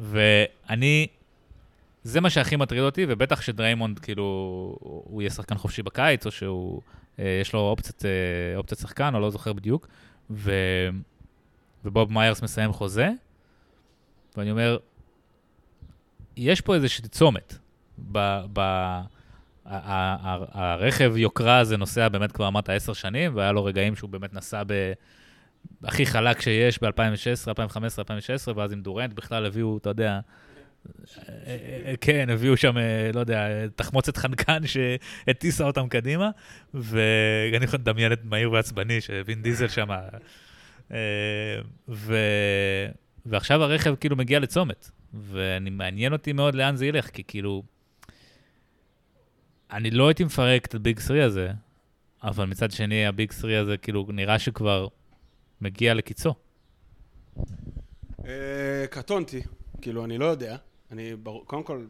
ואני 0.00 1.06
זה 2.02 2.20
מה 2.20 2.30
שהכי 2.30 2.56
מטריד 2.56 2.82
אותי, 2.82 3.06
ובטח 3.08 3.40
שדריימונד, 3.40 3.98
כאילו, 3.98 4.24
הוא 4.80 5.22
יהיה 5.22 5.30
שחקן 5.30 5.58
חופשי 5.58 5.82
בקיץ, 5.82 6.26
או 6.26 6.30
שהוא, 6.30 6.80
אה, 7.18 7.38
יש 7.40 7.52
לו 7.52 7.60
אופציית, 7.60 8.04
אה, 8.04 8.56
אופציית 8.56 8.80
שחקן, 8.80 9.14
או 9.14 9.20
לא 9.20 9.30
זוכר 9.30 9.52
בדיוק, 9.52 9.88
ו, 10.30 10.52
ובוב 11.84 12.12
מיירס 12.12 12.42
מסיים 12.42 12.72
חוזה, 12.72 13.10
ואני 14.36 14.50
אומר, 14.50 14.78
יש 16.36 16.60
פה 16.60 16.74
איזושהי 16.74 17.08
צומת. 17.08 17.58
ב, 18.12 18.40
ב, 18.52 18.60
הרכב 19.64 21.16
יוקרה 21.16 21.58
הזה 21.58 21.76
נוסע 21.76 22.08
באמת 22.08 22.32
כבר 22.32 22.48
אמרת 22.48 22.68
עשר 22.68 22.92
שנים, 22.92 23.36
והיה 23.36 23.52
לו 23.52 23.64
רגעים 23.64 23.96
שהוא 23.96 24.10
באמת 24.10 24.34
נסע 24.34 24.62
ב... 24.66 24.92
הכי 25.84 26.06
חלק 26.06 26.40
שיש 26.40 26.82
ב-2016, 26.82 26.88
2015, 27.46 28.02
2016, 28.02 28.54
ואז 28.56 28.72
עם 28.72 28.82
דורנט 28.82 29.12
בכלל 29.12 29.46
הביאו, 29.46 29.76
אתה 29.76 29.90
יודע, 29.90 30.20
כן, 32.00 32.30
הביאו 32.30 32.56
שם, 32.56 32.74
לא 33.14 33.20
יודע, 33.20 33.66
תחמוצת 33.76 34.16
חנקן 34.16 34.62
שהטיסה 34.66 35.64
אותם 35.64 35.88
קדימה, 35.88 36.30
ואני 36.74 37.64
יכול 37.64 37.80
לדמיין 37.80 38.12
את 38.12 38.24
מהיר 38.24 38.52
ועצבני, 38.52 39.00
שווין 39.00 39.42
דיזל 39.42 39.68
שם. 39.68 39.88
ו... 41.88 42.16
ועכשיו 43.26 43.62
הרכב 43.62 43.94
כאילו 43.94 44.16
מגיע 44.16 44.38
לצומת, 44.38 44.90
ואני 45.14 45.70
מעניין 45.70 46.12
אותי 46.12 46.32
מאוד 46.32 46.54
לאן 46.54 46.76
זה 46.76 46.86
ילך, 46.86 47.10
כי 47.10 47.22
כאילו, 47.24 47.62
אני 49.70 49.90
לא 49.90 50.08
הייתי 50.08 50.24
מפרק 50.24 50.66
את 50.66 50.74
הביג 50.74 51.00
3 51.00 51.10
הזה, 51.18 51.50
אבל 52.22 52.44
מצד 52.44 52.70
שני, 52.70 53.06
הביג 53.06 53.32
3 53.32 53.52
הזה 53.52 53.76
כאילו 53.76 54.06
נראה 54.08 54.38
שכבר 54.38 54.88
מגיע 55.60 55.94
לקיצו. 55.94 56.34
קטונתי, 58.90 59.42
כאילו, 59.80 60.04
אני 60.04 60.18
לא 60.18 60.24
יודע. 60.24 60.56
אני, 60.92 61.12
קודם 61.46 61.62
כל, 61.62 61.84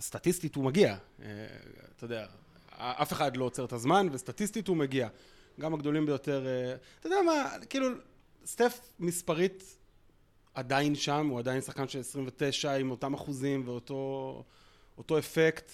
סטטיסטית 0.00 0.54
הוא 0.54 0.64
מגיע, 0.64 0.96
אה, 1.22 1.26
אתה 1.96 2.04
יודע, 2.04 2.26
אף 2.76 3.12
אחד 3.12 3.36
לא 3.36 3.44
עוצר 3.44 3.64
את 3.64 3.72
הזמן, 3.72 4.08
וסטטיסטית 4.12 4.68
הוא 4.68 4.76
מגיע. 4.76 5.08
גם 5.60 5.74
הגדולים 5.74 6.06
ביותר, 6.06 6.46
אה, 6.46 6.74
אתה 7.00 7.06
יודע 7.06 7.16
מה, 7.26 7.48
כאילו, 7.68 7.88
סטף 8.46 8.80
מספרית 9.00 9.76
עדיין 10.54 10.94
שם, 10.94 11.26
הוא 11.26 11.38
עדיין 11.38 11.60
שחקן 11.60 11.88
של 11.88 12.00
29 12.00 12.74
עם 12.76 12.90
אותם 12.90 13.14
אחוזים 13.14 13.62
ואותו 13.66 15.18
אפקט, 15.18 15.70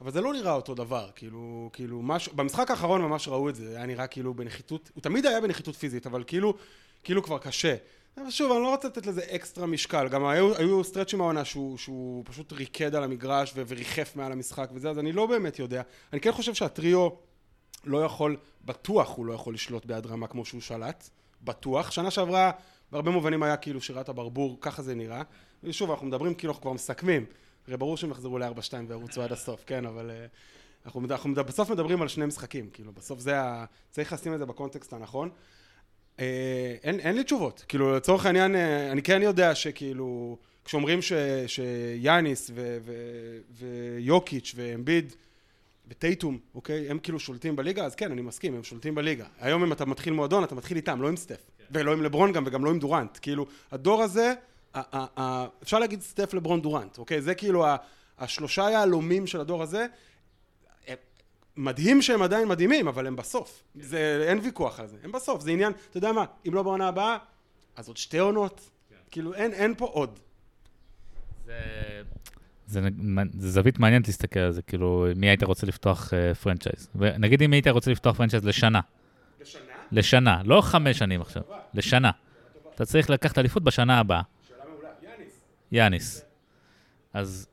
אבל 0.00 0.10
זה 0.10 0.20
לא 0.20 0.32
נראה 0.32 0.52
אותו 0.52 0.74
דבר, 0.74 1.10
כאילו, 1.14 1.70
כאילו, 1.72 2.02
משהו, 2.02 2.36
במשחק 2.36 2.70
האחרון 2.70 3.02
ממש 3.02 3.28
ראו 3.28 3.48
את 3.48 3.54
זה, 3.54 3.76
היה 3.76 3.86
נראה 3.86 4.06
כאילו 4.06 4.34
בנחיתות, 4.34 4.90
הוא 4.94 5.02
תמיד 5.02 5.26
היה 5.26 5.40
בנחיתות 5.40 5.76
פיזית, 5.76 6.06
אבל 6.06 6.24
כאילו, 6.26 6.54
כאילו 7.02 7.22
כבר 7.22 7.38
קשה. 7.38 7.76
אבל 8.22 8.30
שוב, 8.30 8.52
אני 8.52 8.62
לא 8.62 8.70
רוצה 8.70 8.88
לתת 8.88 9.06
לזה 9.06 9.20
אקסטרה 9.34 9.66
משקל, 9.66 10.08
גם 10.08 10.26
היו, 10.26 10.56
היו 10.56 10.84
סטרצ'ים 10.84 11.18
מהעונה 11.18 11.44
שהוא, 11.44 11.78
שהוא 11.78 12.24
פשוט 12.26 12.52
ריקד 12.52 12.94
על 12.94 13.04
המגרש 13.04 13.52
וריחף 13.56 14.16
מעל 14.16 14.32
המשחק 14.32 14.70
וזה, 14.72 14.90
אז 14.90 14.98
אני 14.98 15.12
לא 15.12 15.26
באמת 15.26 15.58
יודע. 15.58 15.82
אני 16.12 16.20
כן 16.20 16.32
חושב 16.32 16.54
שהטריו 16.54 17.08
לא 17.84 18.04
יכול, 18.04 18.36
בטוח 18.64 19.16
הוא 19.16 19.26
לא 19.26 19.32
יכול 19.32 19.54
לשלוט 19.54 19.86
ביד 19.86 20.06
רמה 20.06 20.26
כמו 20.26 20.44
שהוא 20.44 20.60
שלט, 20.60 21.08
בטוח. 21.42 21.90
שנה 21.90 22.10
שעברה, 22.10 22.50
בהרבה 22.92 23.10
מובנים 23.10 23.42
היה 23.42 23.56
כאילו 23.56 23.80
שירת 23.80 24.08
הברבור, 24.08 24.58
ככה 24.60 24.82
זה 24.82 24.94
נראה. 24.94 25.22
ושוב, 25.64 25.90
אנחנו 25.90 26.06
מדברים 26.06 26.34
כאילו 26.34 26.52
אנחנו 26.52 26.62
כבר 26.62 26.72
מסכמים. 26.72 27.26
הרי 27.66 27.76
ברור 27.76 27.96
שהם 27.96 28.10
יחזרו 28.10 28.38
ל-4-2 28.38 28.72
וירוצו 28.88 29.22
עד 29.22 29.32
הסוף, 29.32 29.64
כן, 29.66 29.86
אבל 29.86 30.10
uh, 30.10 30.86
אנחנו, 30.86 31.02
אנחנו 31.10 31.34
בסוף 31.34 31.70
מדברים 31.70 32.02
על 32.02 32.08
שני 32.08 32.26
משחקים, 32.26 32.70
כאילו, 32.70 32.92
בסוף 32.92 33.20
זה 33.20 33.40
ה... 33.40 33.64
צריך 33.90 34.12
לשים 34.12 34.34
את 34.34 34.38
זה 34.38 34.46
בקונטקסט 34.46 34.92
הנכון. 34.92 35.30
אה, 36.20 36.74
אין, 36.82 37.00
אין 37.00 37.16
לי 37.16 37.24
תשובות. 37.24 37.64
כאילו, 37.68 37.96
לצורך 37.96 38.26
העניין, 38.26 38.54
אה, 38.56 38.92
אני 38.92 39.02
כן 39.02 39.22
יודע 39.22 39.54
שכאילו, 39.54 40.36
כשאומרים 40.64 41.02
ש, 41.02 41.12
שיאניס 41.46 42.50
ו, 42.54 42.78
ו, 42.82 42.92
ויוקיץ' 43.50 44.52
ואמביד 44.56 45.12
וטייטום, 45.88 46.38
אוקיי, 46.54 46.90
הם 46.90 46.98
כאילו 46.98 47.20
שולטים 47.20 47.56
בליגה, 47.56 47.84
אז 47.84 47.94
כן, 47.94 48.12
אני 48.12 48.22
מסכים, 48.22 48.54
הם 48.54 48.64
שולטים 48.64 48.94
בליגה. 48.94 49.24
היום 49.40 49.62
אם 49.62 49.72
אתה 49.72 49.84
מתחיל 49.84 50.12
מועדון, 50.12 50.44
אתה 50.44 50.54
מתחיל 50.54 50.76
איתם, 50.76 51.02
לא 51.02 51.08
עם 51.08 51.16
סטף. 51.16 51.50
כן. 51.58 51.64
ולא 51.70 51.92
עם 51.92 52.02
לברון 52.02 52.32
גם, 52.32 52.44
וגם 52.46 52.64
לא 52.64 52.70
עם 52.70 52.78
דורנט. 52.78 53.18
כאילו, 53.22 53.46
הדור 53.72 54.02
הזה, 54.02 54.34
ה, 54.74 54.80
ה, 54.98 55.06
ה, 55.20 55.46
אפשר 55.62 55.78
להגיד 55.78 56.00
סטף, 56.02 56.34
לברון, 56.34 56.62
דורנט, 56.62 56.98
אוקיי? 56.98 57.22
זה 57.22 57.34
כאילו 57.34 57.66
השלושה 58.18 58.70
יהלומים 58.70 59.26
של 59.26 59.40
הדור 59.40 59.62
הזה. 59.62 59.86
מדהים 61.58 62.02
שהם 62.02 62.22
עדיין 62.22 62.48
מדהימים, 62.48 62.88
אבל 62.88 63.06
הם 63.06 63.16
בסוף. 63.16 63.64
זה, 63.74 64.24
אין 64.28 64.38
ויכוח 64.38 64.80
על 64.80 64.86
זה. 64.86 64.96
הם 65.04 65.12
בסוף, 65.12 65.42
זה 65.42 65.50
עניין, 65.50 65.72
אתה 65.90 65.98
יודע 65.98 66.12
מה, 66.12 66.24
אם 66.48 66.54
לא 66.54 66.62
בעונה 66.62 66.88
הבאה, 66.88 67.16
אז 67.76 67.88
עוד 67.88 67.96
שתי 67.96 68.18
עונות. 68.18 68.70
כאילו, 69.10 69.34
אין, 69.34 69.52
אין 69.52 69.74
פה 69.74 69.84
עוד. 69.86 70.18
זה, 71.46 71.52
זה, 72.66 72.80
זה 73.38 73.50
זווית 73.50 73.78
מעניינת 73.78 74.06
להסתכל 74.06 74.40
על 74.40 74.52
זה, 74.52 74.62
כאילו, 74.62 75.06
מי 75.16 75.28
היית 75.28 75.42
רוצה 75.42 75.66
לפתוח 75.66 76.12
uh, 76.12 76.34
franchise. 76.34 76.88
נגיד 76.94 77.42
אם 77.42 77.52
היית 77.52 77.68
רוצה 77.68 77.90
לפתוח 77.90 78.16
franchise 78.16 78.44
לשנה. 78.44 78.80
לשנה? 79.40 79.62
לשנה, 79.92 80.42
לא 80.44 80.60
חמש 80.60 80.98
שנים 80.98 81.20
עכשיו, 81.20 81.42
לשנה. 81.74 82.10
אתה 82.74 82.84
צריך 82.84 83.10
לקחת 83.10 83.38
אליפות 83.38 83.62
בשנה 83.62 83.98
הבאה. 83.98 84.22
שאלה 84.48 84.64
מעולה. 84.70 84.88
יאניס. 85.02 85.40
יאניס. 85.72 86.24
אז 87.12 87.46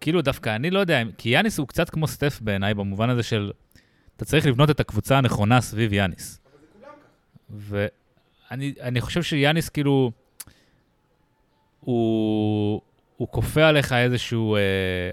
כאילו 0.00 0.22
דווקא, 0.22 0.56
אני 0.56 0.70
לא 0.70 0.78
יודע, 0.78 1.02
כי 1.18 1.28
יאניס 1.28 1.58
הוא 1.58 1.68
קצת 1.68 1.90
כמו 1.90 2.06
סטף 2.06 2.40
בעיניי, 2.40 2.74
במובן 2.74 3.10
הזה 3.10 3.22
של, 3.22 3.52
אתה 4.16 4.24
צריך 4.24 4.46
לבנות 4.46 4.70
את 4.70 4.80
הקבוצה 4.80 5.18
הנכונה 5.18 5.60
סביב 5.60 5.92
יאניס. 5.92 6.40
ואני 7.50 9.00
חושב 9.00 9.22
שיאניס 9.22 9.68
כאילו, 9.68 10.12
הוא, 11.80 12.80
הוא 13.16 13.28
כופה 13.30 13.68
עליך 13.68 13.92
איזשהו, 13.92 14.56
אה, 14.56 14.60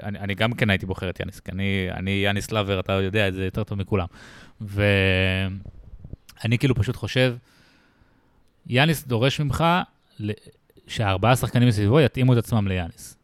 אני, 0.03 0.19
אני 0.19 0.35
גם 0.35 0.53
כן 0.53 0.69
הייתי 0.69 0.85
בוחר 0.85 1.09
את 1.09 1.19
יאניס, 1.19 1.39
כי 1.39 1.51
אני, 1.51 1.87
אני 1.91 2.11
יאניס 2.11 2.51
לאבר, 2.51 2.79
אתה 2.79 2.93
יודע 2.93 3.27
את 3.27 3.33
זה 3.33 3.45
יותר 3.45 3.63
טוב 3.63 3.77
מכולם. 3.77 4.07
ואני 4.61 5.57
כאילו 6.59 6.75
פשוט 6.75 6.95
חושב, 6.95 7.35
יאניס 8.67 9.07
דורש 9.07 9.39
ממך 9.39 9.63
שהארבעה 10.87 11.35
שחקנים 11.35 11.67
מסביבו 11.67 12.01
יתאימו 12.01 12.33
את 12.33 12.37
עצמם 12.37 12.67
ליאניס. 12.67 13.17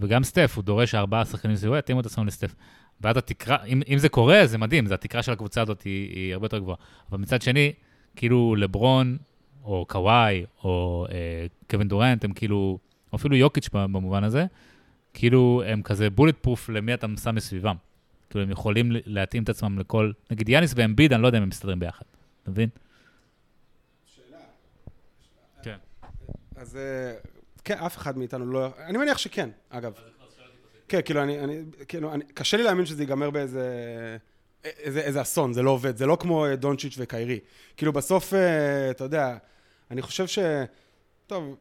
וגם 0.00 0.24
סטף, 0.24 0.52
הוא 0.56 0.64
דורש 0.64 0.90
שהארבעה 0.90 1.24
שחקנים 1.24 1.54
מסביבו 1.54 1.76
יתאימו 1.76 2.00
את 2.00 2.06
עצמם 2.06 2.26
לסטף. 2.26 2.54
ואז 3.00 3.16
התקרה, 3.16 3.64
אם, 3.64 3.82
אם 3.88 3.98
זה 3.98 4.08
קורה, 4.08 4.46
זה 4.46 4.58
מדהים, 4.58 4.86
זה 4.86 4.94
התקרה 4.94 5.22
של 5.22 5.32
הקבוצה 5.32 5.62
הזאת 5.62 5.82
היא, 5.82 6.14
היא 6.14 6.32
הרבה 6.34 6.44
יותר 6.44 6.58
גבוהה. 6.58 6.76
אבל 7.10 7.18
מצד 7.18 7.42
שני, 7.42 7.72
כאילו 8.16 8.56
לברון, 8.56 9.18
או 9.64 9.86
קוואי, 9.88 10.44
או 10.64 11.06
אה, 11.10 11.46
קווין 11.70 11.88
דורנט, 11.88 12.24
הם 12.24 12.32
כאילו, 12.32 12.78
או 13.12 13.16
אפילו 13.16 13.36
יוקיץ' 13.36 13.68
במובן 13.72 14.24
הזה, 14.24 14.46
כאילו 15.14 15.62
הם 15.66 15.82
כזה 15.82 16.10
בולט 16.10 16.36
פרוף 16.40 16.68
למי 16.68 16.94
אתה 16.94 17.06
שם 17.22 17.34
מסביבם. 17.34 17.76
כאילו 18.30 18.44
הם 18.44 18.50
יכולים 18.50 18.92
להתאים 19.06 19.42
את 19.42 19.48
עצמם 19.48 19.78
לכל, 19.78 20.12
נגיד 20.30 20.48
יאניס 20.48 20.72
ואמביד, 20.76 21.12
אני 21.12 21.22
לא 21.22 21.26
יודע 21.26 21.38
אם 21.38 21.42
הם 21.42 21.48
מסתדרים 21.48 21.80
ביחד, 21.80 22.04
אתה 22.42 22.50
מבין? 22.50 22.68
שאלה. 24.06 24.38
כן. 25.62 25.76
אז 26.56 26.76
אה, 26.76 27.12
כן, 27.64 27.78
אף 27.78 27.96
אחד 27.96 28.18
מאיתנו 28.18 28.46
לא... 28.46 28.68
אני 28.78 28.98
מניח 28.98 29.18
שכן, 29.18 29.50
אגב. 29.70 29.92
כן, 30.88 31.00
כאילו, 31.04 31.22
אני, 31.22 31.40
אני, 31.40 31.62
כאילו, 31.88 32.14
אני, 32.14 32.24
קשה 32.24 32.56
לי 32.56 32.62
להאמין 32.62 32.86
שזה 32.86 33.02
ייגמר 33.02 33.30
באיזה... 33.30 33.66
איזה, 34.64 35.00
איזה 35.00 35.22
אסון, 35.22 35.52
זה 35.52 35.62
לא 35.62 35.70
עובד, 35.70 35.96
זה 35.96 36.06
לא 36.06 36.16
כמו 36.20 36.46
אה, 36.46 36.56
דונצ'יץ' 36.56 36.94
וקיירי. 36.98 37.38
כאילו 37.76 37.92
בסוף, 37.92 38.34
אה, 38.34 38.90
אתה 38.90 39.04
יודע, 39.04 39.36
אני 39.90 40.02
חושב 40.02 40.26
ש... 40.26 40.38
טוב, 41.26 41.56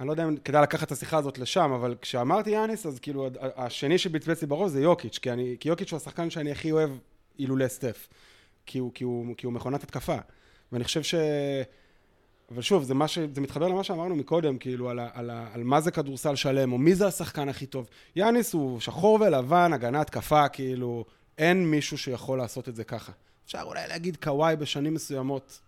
אני 0.00 0.06
לא 0.06 0.12
יודע 0.12 0.24
אם 0.24 0.36
כדאי 0.36 0.62
לקחת 0.62 0.86
את 0.86 0.92
השיחה 0.92 1.18
הזאת 1.18 1.38
לשם, 1.38 1.72
אבל 1.72 1.94
כשאמרתי 2.02 2.50
יאניס, 2.50 2.86
אז 2.86 2.98
כאילו, 2.98 3.28
השני 3.56 3.98
שבצבץ 3.98 4.40
לי 4.40 4.46
בראש 4.46 4.70
זה 4.70 4.82
יוקיץ', 4.82 5.18
כי, 5.18 5.30
אני, 5.30 5.56
כי 5.60 5.68
יוקיץ' 5.68 5.92
הוא 5.92 5.96
השחקן 5.96 6.30
שאני 6.30 6.52
הכי 6.52 6.72
אוהב 6.72 6.90
אילולא 7.38 7.68
סטף. 7.68 8.08
כי 8.66 8.78
הוא, 8.78 8.90
כי, 8.94 9.04
הוא, 9.04 9.34
כי 9.36 9.46
הוא 9.46 9.52
מכונת 9.52 9.82
התקפה. 9.82 10.16
ואני 10.72 10.84
חושב 10.84 11.02
ש... 11.02 11.14
אבל 12.50 12.62
שוב, 12.62 12.82
זה, 12.82 12.94
ש... 13.06 13.18
זה 13.18 13.40
מתחבר 13.40 13.68
למה 13.68 13.84
שאמרנו 13.84 14.16
מקודם, 14.16 14.58
כאילו, 14.58 14.90
על, 14.90 14.98
ה... 14.98 15.08
על, 15.14 15.30
ה... 15.30 15.48
על 15.54 15.62
מה 15.62 15.80
זה 15.80 15.90
כדורסל 15.90 16.34
שלם, 16.34 16.72
או 16.72 16.78
מי 16.78 16.94
זה 16.94 17.06
השחקן 17.06 17.48
הכי 17.48 17.66
טוב. 17.66 17.88
יאניס 18.16 18.52
הוא 18.52 18.80
שחור 18.80 19.18
ולבן, 19.20 19.72
הגנה 19.72 20.00
התקפה, 20.00 20.48
כאילו, 20.48 21.04
אין 21.38 21.70
מישהו 21.70 21.98
שיכול 21.98 22.38
לעשות 22.38 22.68
את 22.68 22.76
זה 22.76 22.84
ככה. 22.84 23.12
אפשר 23.46 23.62
אולי 23.62 23.88
להגיד 23.88 24.16
קוואי 24.16 24.56
בשנים 24.56 24.94
מסוימות, 24.94 25.60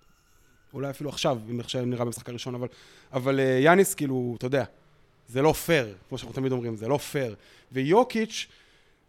אולי 0.75 0.91
אפילו 0.91 1.11
עכשיו, 1.11 1.39
אם 1.51 1.61
עכשיו 1.61 1.85
נראה 1.85 2.05
במשחק 2.05 2.29
הראשון, 2.29 2.55
אבל, 2.55 2.69
אבל 3.13 3.41
אה, 3.41 3.59
יאניס, 3.63 3.95
כאילו, 3.95 4.35
אתה 4.39 4.47
יודע, 4.47 4.65
זה 5.29 5.43
לא 5.43 5.53
פייר, 5.53 5.95
כמו 6.09 6.19
שאנחנו 6.19 6.35
תמיד 6.35 6.53
אומרים, 6.53 6.77
זה 6.77 6.89
לא 6.89 6.97
פייר. 6.97 7.35
ויוקיץ', 7.73 8.47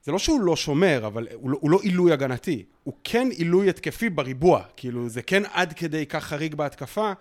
זה 0.04 0.12
לא 0.12 0.20
שהוא 0.20 0.42
לא 0.42 0.56
שומר, 0.56 1.08
אבל 1.08 1.28
הוא 1.34 1.50
לא, 1.50 1.58
הוא 1.62 1.70
לא 1.70 1.80
עילוי 1.82 2.12
הגנתי. 2.12 2.64
הוא 2.84 2.94
כן 3.04 3.28
עילוי 3.32 3.70
התקפי 3.70 4.10
בריבוע. 4.10 4.64
כאילו, 4.78 5.10
זה 5.10 5.22
כן 5.22 5.44
עד 5.52 5.74
כדי 5.74 6.06
כך 6.06 6.24
חריג 6.24 6.56
בהתקפה. 6.56 7.14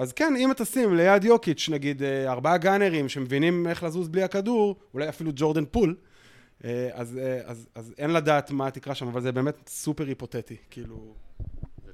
אז 0.00 0.12
כן, 0.12 0.34
אם 0.38 0.50
אתה 0.50 0.64
שים 0.64 0.94
ליד 0.94 1.24
יוקיץ', 1.24 1.68
נגיד, 1.72 2.02
אה, 2.02 2.32
ארבעה 2.32 2.58
גאנרים 2.58 3.08
שמבינים 3.08 3.66
איך 3.66 3.82
לזוז 3.82 4.08
בלי 4.08 4.22
הכדור, 4.22 4.76
אולי 4.94 5.08
אפילו 5.08 5.30
ג'ורדן 5.34 5.64
פול, 5.64 5.96
אה, 6.64 6.88
אז, 6.92 7.18
אה, 7.18 7.40
אז, 7.44 7.68
אז 7.74 7.94
אין 7.98 8.10
לדעת 8.10 8.50
מה 8.50 8.70
תקרה 8.70 8.94
שם, 8.94 9.08
אבל 9.08 9.20
זה 9.20 9.32
באמת 9.32 9.68
סופר 9.68 10.06
היפותטי. 10.06 10.56
כאילו... 10.70 11.14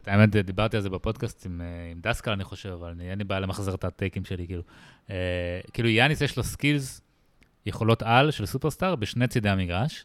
את 0.02 0.08
האמת, 0.08 0.30
דיברתי 0.30 0.76
על 0.76 0.82
זה 0.82 0.90
בפודקאסט 0.90 1.46
עם, 1.46 1.60
עם 1.92 2.00
דסקל, 2.00 2.30
אני 2.30 2.44
חושב, 2.44 2.68
אבל 2.68 2.88
אני, 2.88 3.10
אין 3.10 3.18
לי 3.18 3.24
בעיה 3.24 3.40
למחזר 3.40 3.74
את 3.74 3.84
הטייקים 3.84 4.24
שלי, 4.24 4.46
כאילו. 4.46 4.62
אה, 5.10 5.60
כאילו, 5.72 5.88
יאניס 5.88 6.20
יש 6.20 6.36
לו 6.36 6.44
skills, 6.44 7.00
יכולות 7.66 8.02
על 8.02 8.30
של 8.30 8.46
סופרסטאר 8.46 8.96
בשני 8.96 9.28
צידי 9.28 9.48
המגרש. 9.48 10.04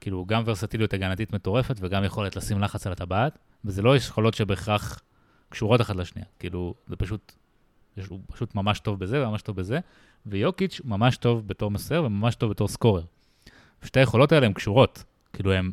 כאילו, 0.00 0.24
גם 0.26 0.42
ורסטיליות 0.46 0.92
הגנתית 0.92 1.32
מטורפת 1.32 1.76
וגם 1.80 2.04
יכולת 2.04 2.36
לשים 2.36 2.60
לחץ 2.60 2.86
על 2.86 2.92
הטבעת, 2.92 3.38
וזה 3.64 3.82
לא 3.82 3.96
יכולות 3.96 4.34
שבהכרח 4.34 5.00
קשורות 5.54 5.80
אחת 5.80 5.96
לשנייה. 5.96 6.26
כאילו, 6.38 6.74
זה 6.86 6.96
פשוט, 6.96 7.32
הוא 8.08 8.20
פשוט 8.26 8.54
ממש 8.54 8.80
טוב 8.80 8.98
בזה 8.98 9.26
וממש 9.28 9.42
טוב 9.42 9.56
בזה, 9.56 9.78
ויוקיץ' 10.26 10.80
ממש 10.84 11.16
טוב 11.16 11.48
בתור 11.48 11.70
מוסר 11.70 12.02
וממש 12.04 12.34
טוב 12.34 12.50
בתור 12.50 12.68
scorer. 12.68 13.02
שתי 13.82 14.00
היכולות 14.00 14.32
האלה 14.32 14.46
הן 14.46 14.52
קשורות. 14.52 15.04
כאילו, 15.32 15.52
הן 15.52 15.72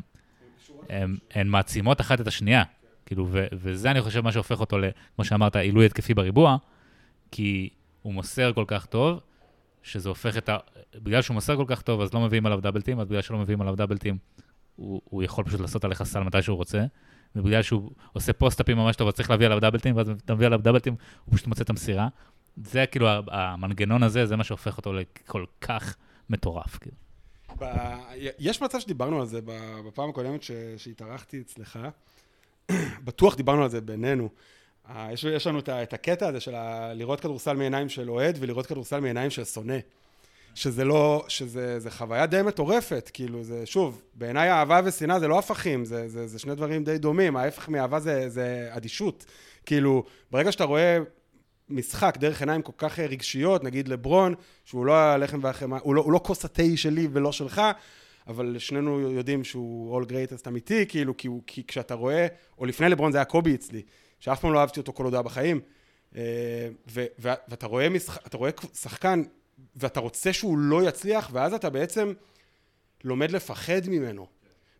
הן- 0.88 1.16
הן 1.34 1.48
מעצימות 1.48 2.00
אחת 2.00 2.20
את 2.20 2.26
השנייה. 2.26 2.62
כאילו, 3.06 3.26
ו- 3.30 3.46
וזה 3.52 3.90
אני 3.90 4.02
חושב 4.02 4.20
מה 4.20 4.32
שהופך 4.32 4.60
אותו, 4.60 4.76
כמו 5.16 5.24
שאמרת, 5.24 5.56
עילוי 5.56 5.86
התקפי 5.86 6.14
בריבוע, 6.14 6.56
כי 7.30 7.68
הוא 8.02 8.14
מוסר 8.14 8.52
כל 8.52 8.64
כך 8.66 8.86
טוב, 8.86 9.20
שזה 9.82 10.08
הופך 10.08 10.36
את 10.36 10.48
ה... 10.48 10.56
בגלל 10.94 11.22
שהוא 11.22 11.34
מוסר 11.34 11.56
כל 11.56 11.64
כך 11.66 11.82
טוב, 11.82 12.00
אז 12.00 12.14
לא 12.14 12.20
מביאים 12.20 12.46
עליו 12.46 12.60
דאבלטים, 12.60 13.00
אז 13.00 13.08
בגלל 13.08 13.22
שלא 13.22 13.38
מביאים 13.38 13.60
עליו 13.60 13.76
דאבלטים, 13.76 14.18
הוא, 14.76 15.00
הוא 15.04 15.22
יכול 15.22 15.44
פשוט 15.44 15.60
לעשות 15.60 15.84
עליך 15.84 16.02
סל 16.02 16.20
מתי 16.22 16.42
שהוא 16.42 16.56
רוצה, 16.56 16.84
ובגלל 17.36 17.62
שהוא 17.62 17.90
עושה 18.12 18.32
פוסט-אפים 18.32 18.76
ממש 18.76 18.96
טוב, 18.96 19.08
אז 19.08 19.14
צריך 19.14 19.30
להביא 19.30 19.46
עליו 19.46 19.60
דאבלטים, 19.60 19.96
ואז 19.96 20.10
אתה 20.24 20.34
מביא 20.34 20.46
עליו 20.46 20.58
דאבלטים, 20.62 20.94
הוא 21.24 21.34
פשוט 21.34 21.46
מוצא 21.46 21.62
את 21.62 21.70
המסירה. 21.70 22.08
זה 22.56 22.86
כאילו, 22.86 23.08
המנגנון 23.30 24.02
הזה, 24.02 24.26
זה 24.26 24.36
מה 24.36 24.44
שהופך 24.44 24.76
אותו 24.76 24.92
לכל 24.92 25.44
כך 25.60 25.96
מטורף. 26.30 26.78
כאילו. 26.78 26.96
ב... 27.58 27.64
יש 28.38 28.62
מצב 28.62 28.80
שדיברנו 28.80 29.20
על 29.20 29.26
זה 29.26 29.40
בפעם 29.86 30.10
הקודמת 30.10 30.42
ש... 30.42 30.50
שהתארחתי 30.76 31.40
אצלך. 31.40 31.78
בטוח 33.04 33.36
דיברנו 33.36 33.62
על 33.62 33.70
זה 33.70 33.80
בינינו. 33.80 34.28
אה, 34.88 35.08
יש, 35.12 35.24
יש 35.24 35.46
לנו 35.46 35.58
את, 35.58 35.68
את 35.68 35.92
הקטע 35.92 36.28
הזה 36.28 36.40
של 36.40 36.54
ה... 36.54 36.94
לראות 36.94 37.20
כדורסל 37.20 37.56
מעיניים 37.56 37.88
של 37.88 38.10
אוהד 38.10 38.36
ולראות 38.40 38.66
כדורסל 38.66 39.00
מעיניים 39.00 39.30
של 39.30 39.44
שונא. 39.44 39.78
שזה 40.54 40.84
לא, 40.84 41.24
שזה 41.28 41.80
זה 41.80 41.90
חוויה 41.90 42.26
די 42.26 42.42
מטורפת, 42.42 43.10
כאילו 43.12 43.42
זה, 43.44 43.66
שוב, 43.66 44.02
בעיניי 44.14 44.50
אהבה 44.50 44.80
ושנאה 44.84 45.20
זה 45.20 45.28
לא 45.28 45.38
הפכים, 45.38 45.84
זה, 45.84 46.08
זה, 46.08 46.26
זה 46.26 46.38
שני 46.38 46.54
דברים 46.54 46.84
די 46.84 46.98
דומים, 46.98 47.36
ההפך 47.36 47.68
מאהבה 47.68 48.00
זה, 48.00 48.28
זה 48.28 48.68
אדישות. 48.70 49.24
כאילו, 49.66 50.04
ברגע 50.30 50.52
שאתה 50.52 50.64
רואה 50.64 50.98
משחק 51.68 52.16
דרך 52.18 52.40
עיניים 52.40 52.62
כל 52.62 52.72
כך 52.76 52.98
רגשיות, 52.98 53.64
נגיד 53.64 53.88
לברון, 53.88 54.34
שהוא 54.64 54.86
לא 54.86 54.96
הלחם 54.96 55.38
והחמאה, 55.42 55.78
הוא 55.82 55.94
לא, 55.94 56.02
הוא 56.02 56.12
לא 56.12 56.20
כוס 56.24 56.44
התה 56.44 56.76
שלי 56.76 57.08
ולא 57.12 57.32
שלך, 57.32 57.62
אבל 58.26 58.58
שנינו 58.58 59.00
יודעים 59.00 59.44
שהוא 59.44 60.00
all 60.00 60.04
greatest 60.04 60.48
אמיתי, 60.48 60.86
כאילו, 60.86 61.16
כי, 61.16 61.28
הוא, 61.28 61.42
כי 61.46 61.66
כשאתה 61.66 61.94
רואה, 61.94 62.26
או 62.58 62.66
לפני 62.66 62.88
לברון 62.88 63.12
זה 63.12 63.18
היה 63.18 63.24
קובי 63.24 63.54
אצלי, 63.54 63.82
שאף 64.20 64.40
פעם 64.40 64.52
לא 64.52 64.60
אהבתי 64.60 64.80
אותו 64.80 64.92
כל 64.92 65.04
עוד 65.04 65.14
היה 65.14 65.22
בחיים, 65.22 65.60
אה, 66.16 66.68
ו, 66.90 67.04
ו, 67.20 67.28
ואתה 67.48 67.66
רואה, 67.66 67.88
אתה 68.26 68.36
רואה 68.36 68.50
שחקן, 68.74 69.22
ואתה 69.76 70.00
רוצה 70.00 70.32
שהוא 70.32 70.58
לא 70.58 70.88
יצליח, 70.88 71.30
ואז 71.32 71.54
אתה 71.54 71.70
בעצם 71.70 72.12
לומד 73.04 73.30
לפחד 73.30 73.88
ממנו. 73.88 74.26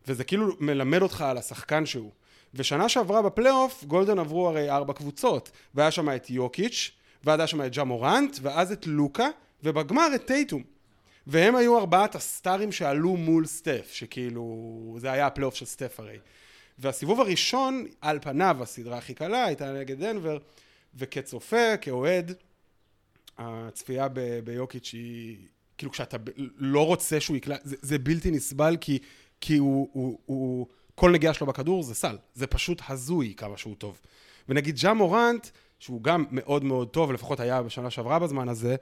וזה 0.09 0.25
כאילו 0.25 0.57
מלמד 0.61 1.03
אותך 1.03 1.21
על 1.21 1.39
השחקן 1.39 1.87
שהוא. 1.87 2.11
ושנה 2.55 2.89
שעברה 2.89 3.23
בפלייאוף, 3.23 3.85
גולדן 3.85 4.19
עברו 4.19 4.49
הרי 4.49 4.71
ארבע 4.71 4.93
קבוצות, 4.93 5.51
והיה 5.75 5.91
שם 5.91 6.11
את 6.17 6.31
יוקיץ', 6.31 6.91
ואז 7.25 7.41
היה 7.41 7.47
שם 7.47 7.63
את 7.63 7.73
ג'ה 7.73 7.85
מורנט, 7.85 8.39
ואז 8.43 8.73
את 8.73 8.87
לוקה, 8.87 9.29
ובגמר 9.63 10.09
את 10.15 10.27
טייטום. 10.27 10.63
והם 11.27 11.57
היו 11.57 11.79
ארבעת 11.79 12.15
הסטארים 12.15 12.73
שעלו 12.73 13.17
מול 13.17 13.47
סטף, 13.47 13.91
שכאילו, 13.93 14.97
זה 14.99 15.13
היה 15.13 15.27
הפלייאוף 15.27 15.55
של 15.55 15.67
סטף 15.67 16.01
הרי. 16.01 16.19
והסיבוב 16.79 17.21
הראשון, 17.21 17.87
על 18.01 18.19
פניו, 18.23 18.57
הסדרה 18.63 18.99
הכי 18.99 19.15
קלה, 19.15 19.45
הייתה 19.45 19.73
נגד 19.73 19.99
דנבר, 19.99 20.39
וכצופה, 20.95 21.77
כאוהד, 21.81 22.35
הצפייה 23.43 24.09
ב- 24.09 24.41
ביוקיץ' 24.45 24.91
היא, 24.93 25.37
כאילו 25.79 25.93
כשאתה 25.93 26.19
ב- 26.19 26.31
לא 26.57 26.87
רוצה 26.87 27.21
שהוא 27.21 27.37
יקלע, 27.37 27.57
זה, 27.65 27.77
זה 27.83 27.99
בלתי 27.99 28.31
נסבל 28.31 28.77
כי, 28.81 28.99
כי 29.41 29.57
הוא, 29.57 29.89
הוא, 29.93 30.19
הוא, 30.27 30.67
כל 30.95 31.11
נגיעה 31.11 31.35
שלו 31.35 31.47
בכדור 31.47 31.83
זה 31.83 31.95
סל, 31.95 32.17
זה 32.35 32.47
פשוט 32.47 32.83
הזוי 32.89 33.35
כמה 33.37 33.57
שהוא 33.57 33.75
טוב. 33.75 34.01
ונגיד 34.49 34.77
ג'ה 34.79 34.95
מורנט, 34.95 35.49
שהוא 35.79 36.03
גם 36.03 36.25
מאוד 36.31 36.65
מאוד 36.65 36.89
טוב, 36.89 37.13
לפחות 37.13 37.41
היה 37.41 37.63
בשנה 37.63 37.91
שעברה 37.91 38.19
בזמן 38.19 38.49
הזה, 38.49 38.77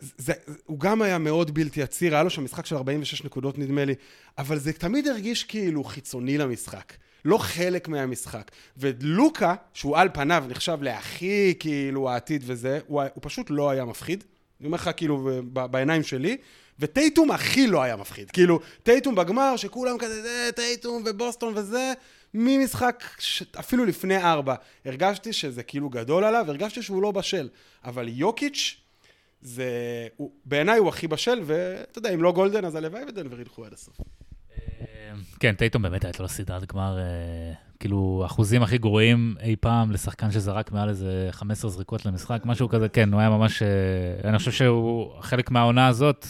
זה, 0.00 0.32
הוא 0.64 0.80
גם 0.80 1.02
היה 1.02 1.18
מאוד 1.18 1.54
בלתי 1.54 1.82
עציר, 1.82 2.14
היה 2.14 2.22
לו 2.22 2.30
שם 2.30 2.44
משחק 2.44 2.66
של 2.66 2.76
46 2.76 3.24
נקודות 3.24 3.58
נדמה 3.58 3.84
לי, 3.84 3.94
אבל 4.38 4.58
זה 4.58 4.72
תמיד 4.72 5.08
הרגיש 5.08 5.44
כאילו 5.44 5.84
חיצוני 5.84 6.38
למשחק. 6.38 6.92
לא 7.24 7.38
חלק 7.38 7.88
מהמשחק. 7.88 8.50
ולוקה, 8.76 9.54
שהוא 9.74 9.98
על 9.98 10.08
פניו 10.12 10.44
נחשב 10.48 10.78
להכי 10.82 11.54
כאילו 11.60 12.10
העתיד 12.10 12.42
וזה, 12.46 12.80
הוא, 12.86 13.02
הוא 13.02 13.22
פשוט 13.22 13.46
לא 13.50 13.70
היה 13.70 13.84
מפחיד. 13.84 14.24
אני 14.60 14.66
אומר 14.66 14.76
לך 14.76 14.90
כאילו 14.96 15.30
בעיניים 15.52 16.02
שלי, 16.02 16.36
וטייטום 16.80 17.30
הכי 17.30 17.66
לא 17.66 17.82
היה 17.82 17.96
מפחיד. 17.96 18.30
כאילו, 18.30 18.60
טייטום 18.82 19.14
בגמר, 19.14 19.56
שכולם 19.56 19.98
כזה, 19.98 20.22
זה, 20.22 20.50
טייטום 20.56 21.02
ובוסטון 21.06 21.52
וזה, 21.56 21.92
ממשחק, 22.34 23.04
ש... 23.18 23.42
אפילו 23.58 23.84
לפני 23.84 24.16
ארבע, 24.16 24.54
הרגשתי 24.84 25.32
שזה 25.32 25.62
כאילו 25.62 25.88
גדול 25.88 26.24
עליו, 26.24 26.44
הרגשתי 26.48 26.82
שהוא 26.82 27.02
לא 27.02 27.10
בשל. 27.10 27.48
אבל 27.84 28.08
יוקיץ', 28.08 28.76
זה... 29.42 29.68
הוא... 30.16 30.30
בעיניי 30.44 30.78
הוא 30.78 30.88
הכי 30.88 31.08
בשל, 31.08 31.40
ואתה 31.44 31.98
יודע, 31.98 32.14
אם 32.14 32.22
לא 32.22 32.32
גולדן, 32.32 32.64
אז 32.64 32.74
הלוואי 32.74 33.04
ודנבר 33.08 33.40
ילכו 33.40 33.64
עד 33.64 33.72
הסוף. 33.72 33.96
כן, 35.40 35.54
טייטום 35.54 35.82
באמת 35.82 36.04
הייתה 36.04 36.22
לו 36.22 36.28
סדרת 36.28 36.72
גמר, 36.72 36.98
אה, 36.98 37.52
כאילו, 37.80 38.22
אחוזים 38.26 38.62
הכי 38.62 38.78
גרועים 38.78 39.34
אי 39.40 39.56
פעם 39.56 39.90
לשחקן 39.90 40.30
שזרק 40.30 40.72
מעל 40.72 40.88
איזה 40.88 41.28
15 41.30 41.70
זריקות 41.70 42.06
למשחק, 42.06 42.42
משהו 42.44 42.68
כזה, 42.68 42.88
כן, 42.88 43.12
הוא 43.12 43.20
היה 43.20 43.30
ממש... 43.30 43.62
אה, 43.62 43.68
אני 44.28 44.38
חושב 44.38 44.52
שהוא, 44.52 45.12
חלק 45.20 45.50
מהעונה 45.50 45.86
הזאת, 45.86 46.26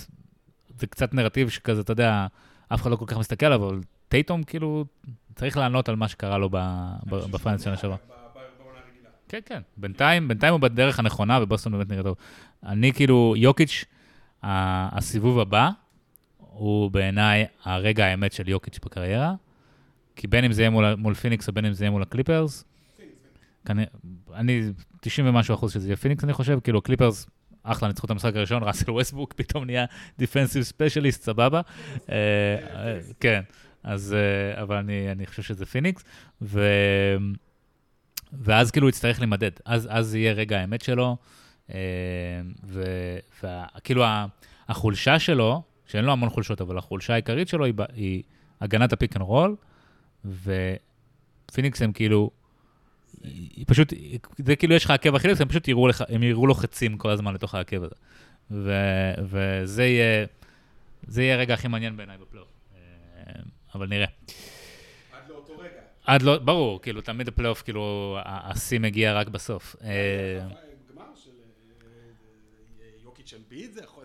זה 0.79 0.87
קצת 0.87 1.14
נרטיב 1.14 1.49
שכזה, 1.49 1.81
אתה 1.81 1.93
יודע, 1.93 2.27
אף 2.69 2.83
אחד 2.83 2.90
לא 2.90 2.97
כל 2.97 3.05
כך 3.07 3.19
מסתכל 3.19 3.47
עליו, 3.47 3.69
אבל 3.69 3.81
טייטום, 4.09 4.43
כאילו, 4.43 4.85
צריך 5.35 5.57
לענות 5.57 5.88
על 5.88 5.97
מה 5.97 6.09
שקרה 6.09 6.38
לו 6.38 6.51
ב 7.11 7.18
finals 7.18 7.64
שנה 7.64 7.77
שעברה. 7.77 7.97
כן, 9.29 9.38
כן. 9.47 9.61
בינתיים, 9.77 10.29
בינתיים 10.29 10.53
הוא 10.53 10.61
בדרך 10.61 10.99
הנכונה, 10.99 11.38
ובוסטון 11.43 11.73
באמת 11.73 11.88
נראה 11.88 12.03
טוב. 12.03 12.16
אני 12.66 12.93
כאילו, 12.93 13.35
יוקיץ', 13.37 13.85
הסיבוב 14.43 15.38
הבא, 15.38 15.71
הוא 16.61 16.90
בעיניי 16.90 17.46
הרגע 17.64 18.07
האמת 18.07 18.33
של 18.33 18.49
יוקיץ' 18.49 18.79
בקריירה, 18.85 19.35
כי 20.16 20.27
בין 20.27 20.44
אם 20.44 20.53
זה 20.53 20.62
יהיה 20.62 20.70
מול, 20.70 20.94
מול 20.94 21.14
פיניקס 21.14 21.49
או 21.49 21.53
בין 21.53 21.64
אם 21.64 21.73
זה 21.73 21.85
יהיה 21.85 21.90
מול 21.90 22.03
הקליפרס, 22.03 22.64
אני 24.35 24.61
90 25.01 25.29
ומשהו 25.29 25.55
אחוז 25.55 25.73
שזה 25.73 25.88
יהיה 25.88 25.96
פיניקס, 25.96 26.25
אני 26.25 26.33
חושב, 26.33 26.59
כאילו 26.64 26.83
קליפרס, 26.83 27.27
אחלה, 27.62 27.88
ניצחו 27.88 28.07
את 28.07 28.11
המשחק 28.11 28.37
הראשון, 28.37 28.62
ראסל 28.62 28.90
ווסטברוק 28.90 29.33
פתאום 29.33 29.64
נהיה 29.64 29.85
defensive 30.18 30.62
specialist, 30.62 31.23
סבבה. 31.23 31.61
אה, 32.11 32.14
אה, 32.75 32.99
כן, 33.20 33.40
אז, 33.83 34.14
אה, 34.14 34.62
אבל 34.62 34.77
אני, 34.77 35.12
אני 35.12 35.27
חושב 35.27 35.42
שזה 35.42 35.66
פיניקס, 35.66 36.05
ו... 36.42 36.68
ואז 38.33 38.70
כאילו 38.70 38.87
הוא 38.87 38.90
יצטרך 38.90 39.18
להימדד, 39.18 39.51
אז, 39.64 39.88
אז 39.90 40.14
יהיה 40.14 40.33
רגע 40.33 40.61
האמת 40.61 40.83
שלו, 40.83 41.16
וכאילו 43.75 44.05
החולשה 44.68 45.18
שלו, 45.18 45.62
שאין 45.90 46.05
לו 46.05 46.12
המון 46.12 46.31
חולשות, 46.31 46.61
אבל 46.61 46.79
החולשה 46.79 47.12
העיקרית 47.12 47.48
שלו 47.48 47.64
היא, 47.64 47.74
היא 47.94 48.22
הגנת 48.61 48.92
ה 48.92 48.97
pick 48.97 49.16
and 49.16 49.25
roll, 49.25 49.57
ופיניקס 50.24 51.83
הם 51.83 51.92
כאילו, 51.92 52.31
היא 53.22 53.64
פשוט, 53.68 53.92
זה 54.38 54.57
כאילו 54.57 54.74
יש 54.74 54.85
לך 54.85 54.90
עקב 54.90 55.14
אכילס, 55.14 55.40
הם 55.40 55.48
פשוט 55.48 55.68
יראו, 55.68 55.88
לך, 55.88 56.05
הם 56.09 56.22
יראו 56.22 56.46
לו 56.46 56.55
חצים 56.55 56.98
כל 56.98 57.11
הזמן 57.11 57.35
לתוך 57.35 57.55
העקב 57.55 57.85
הזה. 57.85 57.94
ו, 58.50 58.72
וזה 59.22 59.85
יהיה, 59.85 60.26
זה 61.07 61.22
יהיה 61.22 61.35
הרגע 61.35 61.55
הכי 61.55 61.68
מעניין 61.68 61.96
בעיניי 61.96 62.18
בפלייאוף. 62.18 62.48
אה, 62.74 63.33
אבל 63.74 63.87
נראה. 63.87 64.07
עד 65.12 65.29
לאותו 65.29 65.59
רגע. 65.59 65.81
עד 66.07 66.22
לא, 66.22 66.38
ברור, 66.38 66.83
כאילו, 66.83 67.00
תמיד 67.00 67.29
הפלייאוף, 67.29 67.62
כאילו, 67.62 68.16
השיא 68.24 68.81
מגיע 68.81 69.14
רק 69.14 69.29
בסוף. 69.29 69.76
אה, 69.83 70.40
גמר 70.94 71.05
של 71.14 71.31
אה, 72.81 72.87
יוקיץ' 73.05 73.35
אמביד, 73.37 73.72
זה 73.72 73.83
יכול 73.83 74.00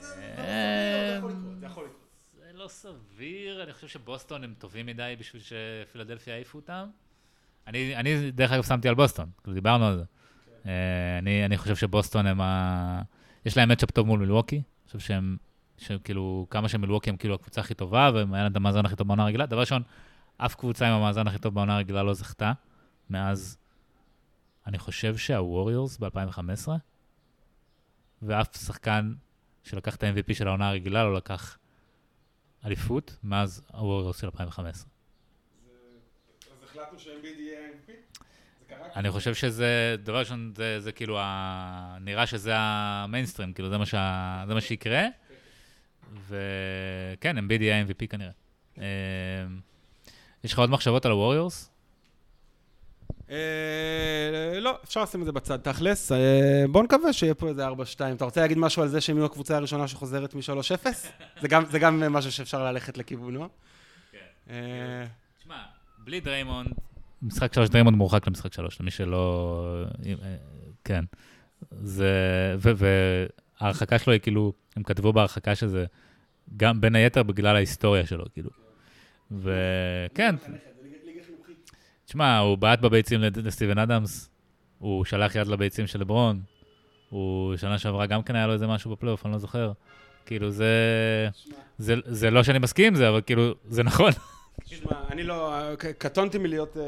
זה 0.00 1.18
לא 1.22 1.28
סביר, 1.28 1.58
זה 1.60 1.66
יכול 1.66 1.84
לקרות. 1.84 2.06
זה 2.38 2.52
לא 2.54 2.68
סביר, 2.68 3.62
אני 3.62 3.72
חושב 3.72 3.88
שבוסטון 3.88 4.44
הם 4.44 4.54
טובים 4.58 4.86
מדי 4.86 5.16
בשביל 5.18 5.42
שפילדלפיה 5.42 6.34
יעיפו 6.34 6.58
אותם. 6.58 6.88
אני, 7.66 7.96
אני 7.96 8.30
דרך 8.30 8.52
אגב 8.52 8.62
שמתי 8.62 8.88
על 8.88 8.94
בוסטון, 8.94 9.30
כאילו 9.42 9.54
דיברנו 9.54 9.86
על 9.86 9.96
זה. 9.96 10.04
כן. 10.04 10.70
אה, 10.70 11.18
אני, 11.18 11.44
אני 11.44 11.56
חושב 11.58 11.76
שבוסטון 11.76 12.26
הם 12.26 12.40
ה... 12.40 13.02
יש 13.44 13.56
להם 13.56 13.68
מצ'אפ 13.68 13.90
טוב 13.90 14.06
מול 14.06 14.20
מילווקי. 14.20 14.56
אני 14.56 14.86
חושב 14.86 14.98
שהם, 14.98 15.36
שכאילו, 15.78 16.46
כמה 16.50 16.68
שמילווקי 16.68 17.10
הם 17.10 17.16
כאילו 17.16 17.34
הקבוצה 17.34 17.60
הכי 17.60 17.74
טובה, 17.74 18.10
והם 18.14 18.34
היה 18.34 18.42
להם 18.42 18.52
את 18.52 18.56
המאזן 18.56 18.86
הכי 18.86 18.96
טוב 18.96 19.06
בעונה 19.06 19.22
הרגילה. 19.22 19.46
דבר 19.46 19.60
ראשון, 19.60 19.82
אף 20.36 20.54
קבוצה 20.54 20.88
עם 20.88 20.94
המאזן 20.94 21.26
הכי 21.26 21.38
טוב 21.38 21.54
בעונה 21.54 21.74
הרגילה 21.74 22.02
לא 22.02 22.14
זכתה, 22.14 22.52
מאז, 23.10 23.58
אני 24.66 24.78
חושב 24.78 25.16
שהווריורס 25.16 25.98
ב-2015, 25.98 26.68
ואף 28.22 28.56
שחקן 28.56 29.12
שלקח 29.64 29.96
את 29.96 30.02
ה-MVP 30.02 30.34
של 30.34 30.48
העונה 30.48 30.68
הרגילה, 30.68 31.04
לא 31.04 31.14
לקח 31.14 31.58
אליפות, 32.64 33.16
מאז 33.22 33.62
הווריורס 33.72 34.20
של 34.20 34.26
2015. 34.26 34.88
אז 36.50 36.62
החלטנו 36.64 36.98
שאמביד 36.98 37.38
יהיה 37.38 37.58
MVP? 37.68 37.92
אני 38.96 39.10
חושב 39.10 39.34
שזה, 39.34 39.96
דבר 40.02 40.18
ראשון, 40.18 40.52
זה, 40.56 40.80
זה 40.80 40.92
כאילו, 40.92 41.18
ה... 41.20 41.96
נראה 42.00 42.26
שזה 42.26 42.52
המיינסטרים, 42.56 43.52
כאילו, 43.52 43.70
זה 43.70 43.78
מה, 43.78 43.86
שה... 43.86 44.44
זה 44.46 44.54
מה 44.54 44.60
שיקרה. 44.60 45.06
וכן, 46.28 47.38
אמביד 47.38 47.62
יהיה 47.62 47.84
MVP 47.84 48.06
כנראה. 48.08 48.32
אמ, 48.78 48.82
יש 50.44 50.52
לך 50.52 50.58
עוד 50.58 50.70
מחשבות 50.70 51.06
על 51.06 51.12
הווריורס? 51.12 51.71
אה, 53.32 54.60
לא, 54.60 54.78
אפשר 54.84 55.02
לשים 55.02 55.20
את 55.20 55.26
זה 55.26 55.32
בצד 55.32 55.56
תכלס. 55.56 56.12
אה, 56.12 56.64
בוא 56.70 56.82
נקווה 56.82 57.12
שיהיה 57.12 57.34
פה 57.34 57.48
איזה 57.48 57.68
4-2. 57.68 57.70
אתה 58.16 58.24
רוצה 58.24 58.40
להגיד 58.40 58.58
משהו 58.58 58.82
על 58.82 58.88
זה 58.88 59.00
שהם 59.00 59.16
יהיו 59.16 59.26
הקבוצה 59.26 59.56
הראשונה 59.56 59.88
שחוזרת 59.88 60.34
מ-3-0? 60.34 60.86
זה 61.70 61.78
גם 61.78 62.12
משהו 62.12 62.32
שאפשר 62.32 62.64
ללכת 62.64 62.98
לכיוונו. 62.98 63.48
כן. 64.12 64.18
אה, 64.50 65.06
תשמע, 65.38 65.54
בלי 65.98 66.20
דריימונד, 66.20 66.68
משחק 67.22 67.54
3, 67.54 67.68
דריימונד 67.68 67.96
מורחק 67.96 68.26
למשחק 68.26 68.52
3, 68.52 68.80
למי 68.80 68.90
שלא... 68.90 69.84
כן. 70.84 71.04
זה... 71.70 72.10
וההרחקה 72.56 73.98
שלו 73.98 74.12
היא 74.12 74.20
כאילו, 74.20 74.52
הם 74.76 74.82
כתבו 74.82 75.12
בהרחקה 75.12 75.54
שזה 75.54 75.84
גם 76.56 76.80
בין 76.80 76.94
היתר 76.94 77.22
בגלל 77.22 77.56
ההיסטוריה 77.56 78.06
שלו, 78.06 78.24
כאילו. 78.32 78.50
וכן. 79.30 80.34
תשמע, 82.12 82.38
הוא 82.38 82.58
בעט 82.58 82.80
בביצים 82.80 83.20
לסטיבן 83.20 83.78
אדמס, 83.78 84.30
הוא 84.78 85.04
שלח 85.04 85.34
יד 85.34 85.46
לביצים 85.46 85.86
של 85.86 86.00
לברון, 86.00 86.42
הוא 87.10 87.56
שנה 87.56 87.78
שעברה 87.78 88.06
גם 88.06 88.22
כן 88.22 88.36
היה 88.36 88.46
לו 88.46 88.52
איזה 88.52 88.66
משהו 88.66 88.90
בפלייאוף, 88.90 89.26
אני 89.26 89.32
לא 89.32 89.38
זוכר. 89.38 89.72
כאילו 90.26 90.50
זה, 90.50 90.66
זה, 91.78 91.94
זה 92.06 92.30
לא 92.30 92.42
שאני 92.42 92.58
מסכים 92.58 92.86
עם 92.86 92.94
זה, 92.94 93.08
אבל 93.08 93.20
כאילו, 93.26 93.54
זה 93.68 93.82
נכון. 93.82 94.10
תשמע, 94.64 95.08
אני 95.10 95.22
לא, 95.22 95.54
קטונתי 95.98 96.38
מלהיות 96.38 96.76
אה, 96.76 96.82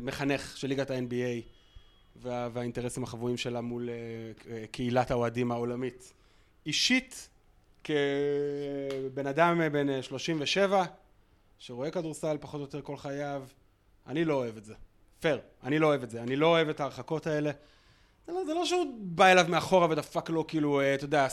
מחנך 0.00 0.56
של 0.56 0.68
ליגת 0.68 0.90
ה-NBA 0.90 1.42
וה, 2.16 2.48
והאינטרסים 2.52 3.04
החבויים 3.04 3.36
שלה 3.36 3.60
מול 3.60 3.88
אה, 4.50 4.64
קהילת 4.70 5.10
האוהדים 5.10 5.52
העולמית. 5.52 6.12
אישית, 6.66 7.28
כבן 7.84 9.26
אדם 9.26 9.60
בן 9.72 10.02
37, 10.02 10.84
שרואה 11.58 11.90
כדורסל 11.90 12.36
פחות 12.40 12.60
או 12.60 12.64
יותר 12.64 12.82
כל 12.82 12.96
חייו, 12.96 13.42
אני 14.08 14.24
לא 14.24 14.34
אוהב 14.34 14.56
את 14.56 14.64
זה. 14.64 14.74
פייר, 15.20 15.38
אני 15.62 15.78
לא 15.78 15.86
אוהב 15.86 16.02
את 16.02 16.10
זה. 16.10 16.22
אני 16.22 16.36
לא 16.36 16.46
אוהב 16.46 16.68
את 16.68 16.80
ההרחקות 16.80 17.26
האלה. 17.26 17.50
זה 18.26 18.32
לא, 18.32 18.44
זה 18.46 18.54
לא 18.54 18.64
שהוא 18.64 18.86
בא 19.00 19.26
אליו 19.26 19.46
מאחורה 19.48 19.90
ודפק 19.90 20.30
לו 20.30 20.46
כאילו, 20.46 20.80
אה, 20.80 20.94
אתה 20.94 21.04
יודע, 21.04 21.28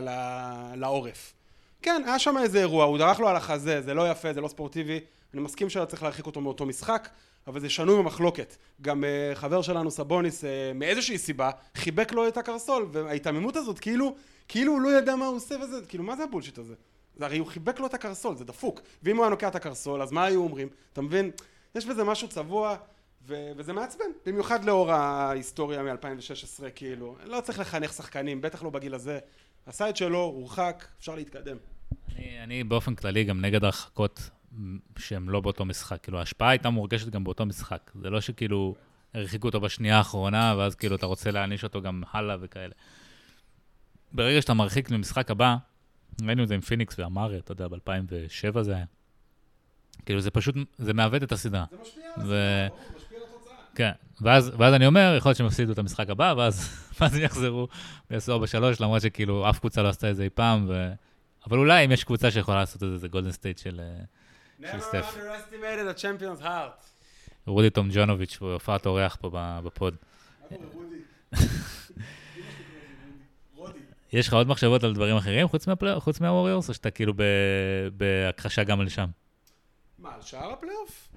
ל, 0.00 0.08
לעורף. 0.74 1.34
כן, 1.82 2.02
היה 2.06 2.18
שם 2.18 2.38
איזה 2.38 2.58
אירוע, 2.58 2.84
הוא 2.84 2.98
דרך 2.98 3.20
לו 3.20 3.28
על 3.28 3.36
החזה, 3.36 3.80
זה 3.80 3.94
לא 3.94 4.10
יפה, 4.10 4.32
זה 4.32 4.40
לא 4.40 4.48
ספורטיבי. 4.48 5.00
אני 5.34 5.42
מסכים 5.42 5.70
שהיה 5.70 5.86
צריך 5.86 6.02
להרחיק 6.02 6.26
אותו 6.26 6.40
מאותו 6.40 6.66
משחק, 6.66 7.08
אבל 7.46 7.60
זה 7.60 7.70
שנוי 7.70 7.98
במחלוקת. 7.98 8.56
גם 8.82 9.04
uh, 9.04 9.34
חבר 9.34 9.62
שלנו, 9.62 9.90
סבוניס, 9.90 10.44
uh, 10.44 10.46
מאיזושהי 10.74 11.18
סיבה, 11.18 11.50
חיבק 11.74 12.12
לו 12.12 12.28
את 12.28 12.36
הקרסול, 12.36 12.88
וההיתממות 12.92 13.56
הזאת, 13.56 13.78
כאילו, 13.78 14.14
כאילו 14.48 14.72
הוא 14.72 14.80
לא 14.80 14.98
ידע 14.98 15.16
מה 15.16 15.26
הוא 15.26 15.36
עושה 15.36 15.54
וזה, 15.62 15.86
כאילו, 15.88 16.04
מה 16.04 16.16
זה 16.16 16.22
הבולשיט 16.22 16.58
הזה? 16.58 16.74
זה 17.16 17.24
הרי 17.24 17.38
הוא 17.38 17.46
חיבק 17.46 17.80
לו 17.80 17.86
את 17.86 17.94
הקרסול, 17.94 18.36
זה 18.36 18.44
דפוק. 18.44 18.80
ואם 19.02 19.16
הוא 19.16 19.24
היה 19.24 19.30
נוקע 19.30 19.48
את 19.48 19.54
הקרסול, 19.54 20.02
אז 20.02 20.12
מה 20.12 20.24
היו 20.24 20.42
אומרים? 20.42 20.68
אתה 20.92 21.00
מבין? 21.00 21.30
יש 21.74 21.86
בזה 21.86 22.04
משהו 22.04 22.28
צבוע, 22.28 22.76
ו- 23.26 23.52
וזה 23.56 23.72
מעצבן, 23.72 24.04
במיוחד 24.26 24.64
לאור 24.64 24.92
ההיסטוריה 24.92 25.82
מ-2016, 25.82 26.70
כאילו, 26.74 27.16
לא 27.24 27.40
צריך 27.40 27.58
לחנך 27.58 27.92
שחקנים, 27.92 28.40
בטח 28.40 28.62
לא 28.62 28.70
בגיל 28.70 28.94
הזה. 28.94 29.18
עשה 29.66 29.88
את 29.88 29.96
שלו, 29.96 30.18
הורחק, 30.18 30.84
אפשר 30.98 31.14
להתקדם. 31.14 31.56
אני, 32.16 32.42
אני 32.42 32.64
באופן 32.64 32.94
כללי 32.94 33.24
גם 33.24 33.40
נגד 33.40 33.64
הרחקות 33.64 34.30
שהן 34.98 35.26
לא 35.28 35.40
באותו 35.40 35.64
משחק. 35.64 36.02
כאילו, 36.02 36.18
ההשפעה 36.18 36.50
הייתה 36.50 36.70
מורגשת 36.70 37.08
גם 37.08 37.24
באותו 37.24 37.46
משחק. 37.46 37.90
זה 38.02 38.10
לא 38.10 38.20
שכאילו 38.20 38.74
הרחיקו 39.14 39.48
אותו 39.48 39.60
בשנייה 39.60 39.98
האחרונה, 39.98 40.54
ואז 40.58 40.74
כאילו 40.74 40.96
אתה 40.96 41.06
רוצה 41.06 41.30
להעניש 41.30 41.64
אותו 41.64 41.82
גם 41.82 42.02
הלאה 42.12 42.36
וכאלה. 42.40 42.74
ברגע 44.12 44.42
שאתה 44.42 44.54
מרחיק 44.54 44.90
למשחק 44.90 45.30
הבא, 45.30 45.56
ראינו 46.22 46.42
את 46.42 46.48
זה 46.48 46.54
עם 46.54 46.60
פיניקס 46.60 46.98
ואמרי, 46.98 47.38
אתה 47.38 47.52
יודע, 47.52 47.68
ב-2007 47.68 48.62
זה 48.62 48.74
היה. 48.74 48.84
כאילו 50.06 50.20
זה 50.20 50.30
פשוט, 50.30 50.54
זה 50.78 50.94
מעוות 50.94 51.22
את 51.22 51.32
הסדרה. 51.32 51.64
זה 51.70 51.76
משפיע 51.82 52.04
על 52.04 52.22
הסדרה, 52.22 52.68
משפיע 52.96 53.18
על 53.18 53.24
התוצאה. 53.24 53.54
כן, 53.74 53.92
ואז, 54.20 54.52
ואז 54.58 54.74
אני 54.74 54.86
אומר, 54.86 55.14
יכול 55.18 55.28
להיות 55.28 55.36
שהם 55.36 55.46
יפסידו 55.46 55.72
את 55.72 55.78
המשחק 55.78 56.10
הבא, 56.10 56.34
ואז, 56.36 56.68
ואז 57.00 57.16
יחזרו 57.16 57.68
ויעשו 58.10 58.44
4-3, 58.44 58.44
למרות 58.80 59.02
שכאילו 59.02 59.50
אף 59.50 59.58
קבוצה 59.58 59.82
לא 59.82 59.88
עשתה 59.88 60.10
את 60.10 60.16
זה 60.16 60.22
אי 60.22 60.30
פעם, 60.30 60.66
ו... 60.68 60.92
אבל 61.46 61.58
אולי 61.58 61.84
אם 61.84 61.92
יש 61.92 62.04
קבוצה 62.04 62.30
שיכולה 62.30 62.58
לעשות 62.58 62.82
את 62.82 62.88
זה, 62.88 62.98
זה 62.98 63.08
גולדן 63.08 63.32
סטייט 63.32 63.58
של, 63.58 63.80
אה, 63.80 64.70
של 64.72 64.80
סטף. 64.80 65.16
רודי 67.46 67.70
טומיאנוביץ', 67.70 68.38
בהופעת 68.40 68.86
אורח 68.86 69.16
פה 69.20 69.30
בפוד. 69.64 69.96
יש 74.12 74.28
לך 74.28 74.34
עוד 74.34 74.46
מחשבות 74.48 74.84
על 74.84 74.94
דברים 74.94 75.16
אחרים. 75.16 75.48
חוץ 75.98 76.20
מהווריורס, 76.20 76.68
או 76.68 76.74
שאתה 76.74 76.90
כאילו 76.90 77.12
בהכחשה 77.96 78.64
גם 78.64 78.80
על 78.80 78.88
שאר? 78.88 79.06
מה, 80.02 80.14
על 80.14 80.22
שאר 80.22 80.52
הפלייאוף? 80.52 81.08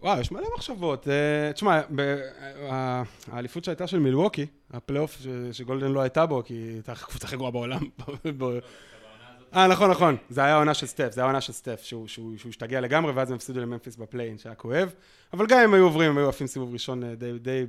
וואו, 0.00 0.20
יש 0.20 0.32
מלא 0.32 0.46
מחשבות. 0.56 1.06
אה, 1.06 1.52
תשמע, 1.52 1.80
אה, 1.80 2.72
האליפות 3.32 3.64
שהייתה 3.64 3.86
של 3.86 3.98
מילווקי, 3.98 4.46
הפלייאוף 4.70 5.18
שגולדן 5.52 5.92
לא 5.92 6.00
הייתה 6.00 6.26
בו, 6.26 6.42
כי 6.44 6.54
הייתה 6.54 6.92
הקבוצה 6.92 7.26
הכי 7.26 7.36
גרועה 7.36 7.50
בעולם. 7.50 7.80
אה, 9.54 9.66
נכון, 9.66 9.90
נכון. 9.90 10.16
זה 10.28 10.44
היה 10.44 10.54
העונה 10.54 10.74
של 10.74 10.86
סטף, 10.86 11.08
זה 11.12 11.20
היה 11.20 11.24
העונה 11.24 11.40
של 11.40 11.52
סטף, 11.52 11.82
שהוא, 11.82 12.06
השתגע 12.48 12.80
לגמרי, 12.80 13.12
ואז 13.12 13.30
הם 13.30 13.36
הפסידו 13.36 13.60
לממפיס 13.60 13.96
בפליי-אין, 13.96 14.38
שהיה 14.38 14.54
כואב. 14.54 14.94
אבל 15.32 15.46
גם 15.46 15.60
אם 15.60 15.74
היו 15.74 15.84
עוברים, 15.84 16.10
הם 16.10 16.18
היו 16.18 16.28
עפים 16.28 16.46
סיבוב 16.46 16.72
ראשון 16.72 17.04
אה, 17.04 17.14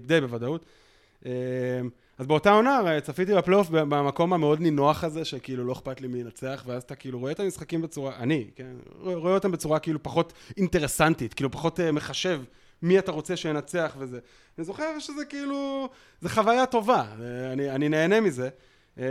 די 0.06 0.22
בוודאות. 0.22 0.66
אז 2.18 2.28
באותה 2.28 2.52
עונה 2.52 3.02
צפיתי 3.02 3.36
בפלייאוף 3.36 3.70
במקום 3.70 4.34
המאוד 4.34 4.60
נינוח 4.60 5.04
הזה, 5.04 5.26
שכאילו 5.26 5.64
לא 5.64 5.74
אכפת 5.74 6.02
לי 6.02 6.08
מי 6.08 6.20
ינצח, 6.20 6.64
ואז 6.68 6.84
אתה 6.84 6.96
כאילו 6.96 7.20
רואה 7.20 7.32
את 7.32 7.40
המשחקים 7.40 7.82
בצורה, 7.82 8.16
אני, 8.16 8.48
כן, 8.56 8.76
רואה 9.00 9.34
אותם 9.34 9.52
בצורה 9.52 9.80
כאילו 9.80 10.04
פחות 10.04 10.34
אינטרסנטית, 10.58 11.34
כאילו 11.34 11.52
פחות 11.52 11.80
אה, 11.80 11.92
מחשב 11.92 12.42
מי 12.82 13.00
אתה 13.00 13.12
רוצה 13.12 13.36
שינצח 13.36 13.96
וזה. 13.98 14.20
אני 14.58 14.66
זוכר 14.66 15.00
שזה 15.00 15.26
כאילו, 15.26 15.90
זה 16.22 16.30
חוויה 16.30 16.66
טובה, 16.66 17.06
אני, 17.54 17.72
אני 17.72 17.90
נהנה 17.90 18.22
מזה. 18.22 18.50
אה, 18.98 19.02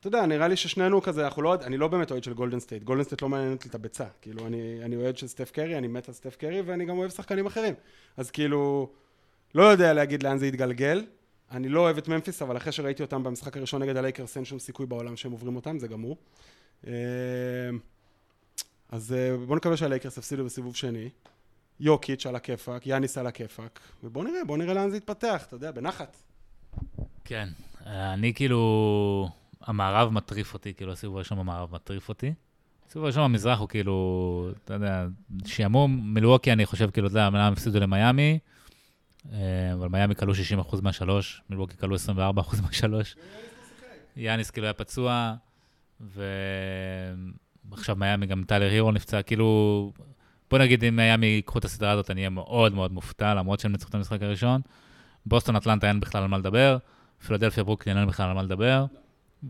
אתה 0.00 0.08
יודע, 0.08 0.26
נראה 0.26 0.48
לי 0.48 0.56
ששנינו 0.56 1.02
כזה, 1.02 1.24
אנחנו 1.24 1.42
לא, 1.42 1.54
אני 1.54 1.76
לא 1.76 1.88
באמת 1.88 2.10
אוהד 2.10 2.24
של 2.24 2.32
גולדן 2.32 2.60
סטייט, 2.60 2.82
גולדן 2.82 3.04
סטייט 3.04 3.22
לא 3.22 3.28
מעניינת 3.28 3.64
לי 3.64 3.70
את 3.70 3.74
הביצה, 3.74 4.04
כאילו 4.22 4.46
אני, 4.46 4.78
אני 4.82 4.96
אוהד 4.96 5.16
של 5.18 5.26
סטף 5.26 5.50
קרי, 5.50 5.78
אני 5.78 5.86
מת 5.86 6.08
על 6.08 6.14
סטף 6.14 6.36
קרי 6.36 6.60
ואני 6.60 6.84
גם 6.84 6.98
אוהב 6.98 7.10
שחקנים 7.10 7.46
אחרים, 7.46 7.74
אז 8.16 8.30
כאילו, 8.30 8.90
לא 9.54 9.62
יודע 9.62 9.92
להגיד 9.92 10.22
לאן 10.22 10.38
זה 10.38 10.46
יתגלגל, 10.46 11.04
אני 11.50 11.68
לא 11.68 11.80
אוהב 11.80 11.98
את 11.98 12.08
ממפיס, 12.08 12.42
אבל 12.42 12.56
אחרי 12.56 12.72
שראיתי 12.72 13.02
אותם 13.02 13.22
במשחק 13.22 13.56
הראשון 13.56 13.82
נגד 13.82 13.96
הלייקרס, 13.96 14.36
אין 14.36 14.44
שום 14.44 14.58
סיכוי 14.58 14.86
בעולם 14.86 15.16
שהם 15.16 15.32
עוברים 15.32 15.56
אותם, 15.56 15.78
זה 15.78 15.88
גמור. 15.88 16.16
אה, 16.86 16.92
אז 18.88 19.12
אה, 19.12 19.36
בואו 19.46 19.56
נקווה 19.56 19.76
שהלייקרס 19.76 20.16
יפסידו 20.16 20.44
בסיבוב 20.44 20.76
שני. 20.76 21.08
יוקיץ' 21.80 22.26
על 22.26 22.36
הכיפאק, 22.36 22.86
יאניס 22.86 23.18
על 23.18 23.26
הכיפאק, 23.26 23.80
ובואו 24.04 24.24
נראה, 24.24 24.44
בואו 24.46 24.58
נראה 24.58 24.74
לאן 24.74 24.90
זה 24.90 24.96
יתפתח, 24.96 25.44
אתה 25.46 25.56
יודע, 25.56 25.70
בנחת. 25.70 26.16
כן, 27.24 27.48
אני 27.86 28.34
כאילו, 28.34 29.28
המערב 29.62 30.12
מטריף 30.12 30.54
אותי, 30.54 30.74
כאילו 30.74 30.92
הסיבוב 30.92 31.16
הראשון 31.16 31.38
במערב 31.38 31.74
מטריף 31.74 32.08
אותי. 32.08 32.34
הסיבוב 32.88 33.04
הראשון 33.04 33.32
במזרח 33.32 33.58
הוא 33.58 33.68
כאילו, 33.68 34.50
אתה 34.64 34.74
יודע, 34.74 35.06
שעמום, 35.44 36.14
מילווקי 36.14 36.52
אני 36.52 36.66
חושב, 36.66 36.90
כאילו, 36.90 37.06
אתה 37.06 37.12
יודע, 37.12 37.28
למה 37.28 37.48
הפסידו 37.48 37.80
למיאמי. 37.80 38.38
אה, 39.32 39.72
אבל 39.72 39.88
מיאמי 39.88 40.14
קלעו 40.14 40.32
60% 40.32 40.82
מהשלוש, 40.82 41.42
מילווקי 41.50 41.76
קלעו 41.76 41.96
24% 41.96 42.62
מהשלוש. 42.62 43.16
יאניס 44.16 44.50
כאילו 44.50 44.66
היה 44.66 44.74
פצוע, 44.74 45.34
ועכשיו 46.00 47.96
מיאמי 47.96 48.26
גם 48.26 48.44
טיילר 48.44 48.70
הירו 48.70 48.92
נפצע, 48.92 49.22
כאילו, 49.22 49.92
בוא 50.50 50.58
נגיד 50.58 50.84
אם 50.84 50.96
מיאמי 50.96 51.26
ייקחו 51.26 51.58
את 51.58 51.64
הסדרה 51.64 51.90
הזאת, 51.90 52.10
אני 52.10 52.20
אהיה 52.20 52.30
מאוד 52.30 52.74
מאוד 52.74 52.92
מופתע, 52.92 53.34
למרות 53.34 53.60
שהם 53.60 53.72
ניצחו 53.72 53.88
את 53.88 53.94
המשחק 53.94 54.22
הראשון. 54.22 54.60
בוסטון 55.26 55.56
אטלנטה 55.56 55.88
אין 55.88 56.00
בכלל 56.00 56.22
על 56.22 56.28
מה 56.28 56.38
לדבר, 56.38 56.78
פילדלפיה 57.26 57.64
ברוקלין 57.64 57.98
אין 57.98 58.06
בכלל 58.06 58.28
על 58.28 58.34
מה 58.34 58.42
לדבר, 58.42 58.84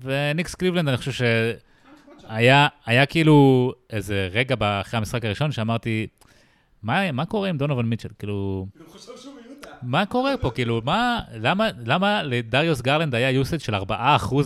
וניקס 0.01 0.55
קליבלנד, 0.55 0.89
אני 0.89 0.97
חושב 0.97 1.13
שהיה 1.13 2.69
היה 2.87 3.07
כאילו 3.07 3.73
איזה 3.91 4.29
רגע 4.33 4.55
אחרי 4.81 4.99
המשחק 4.99 5.25
הראשון 5.25 5.53
שאמרתי, 5.53 6.07
מה, 6.83 7.13
מה 7.13 7.27
קורה 7.27 7.49
עם 7.49 7.59
דונובל 7.59 7.83
מיטשל? 7.83 8.09
כאילו... 8.19 8.67
מה 9.83 10.07
קורה 10.07 10.37
פה? 10.37 10.51
כאילו, 10.51 10.81
מה, 10.85 11.21
למה, 11.33 11.69
למה 11.85 12.23
לדריוס 12.23 12.81
גרלנד 12.81 13.15
היה 13.15 13.31
יוסד 13.31 13.61
של 13.61 13.75
4% 13.75 13.79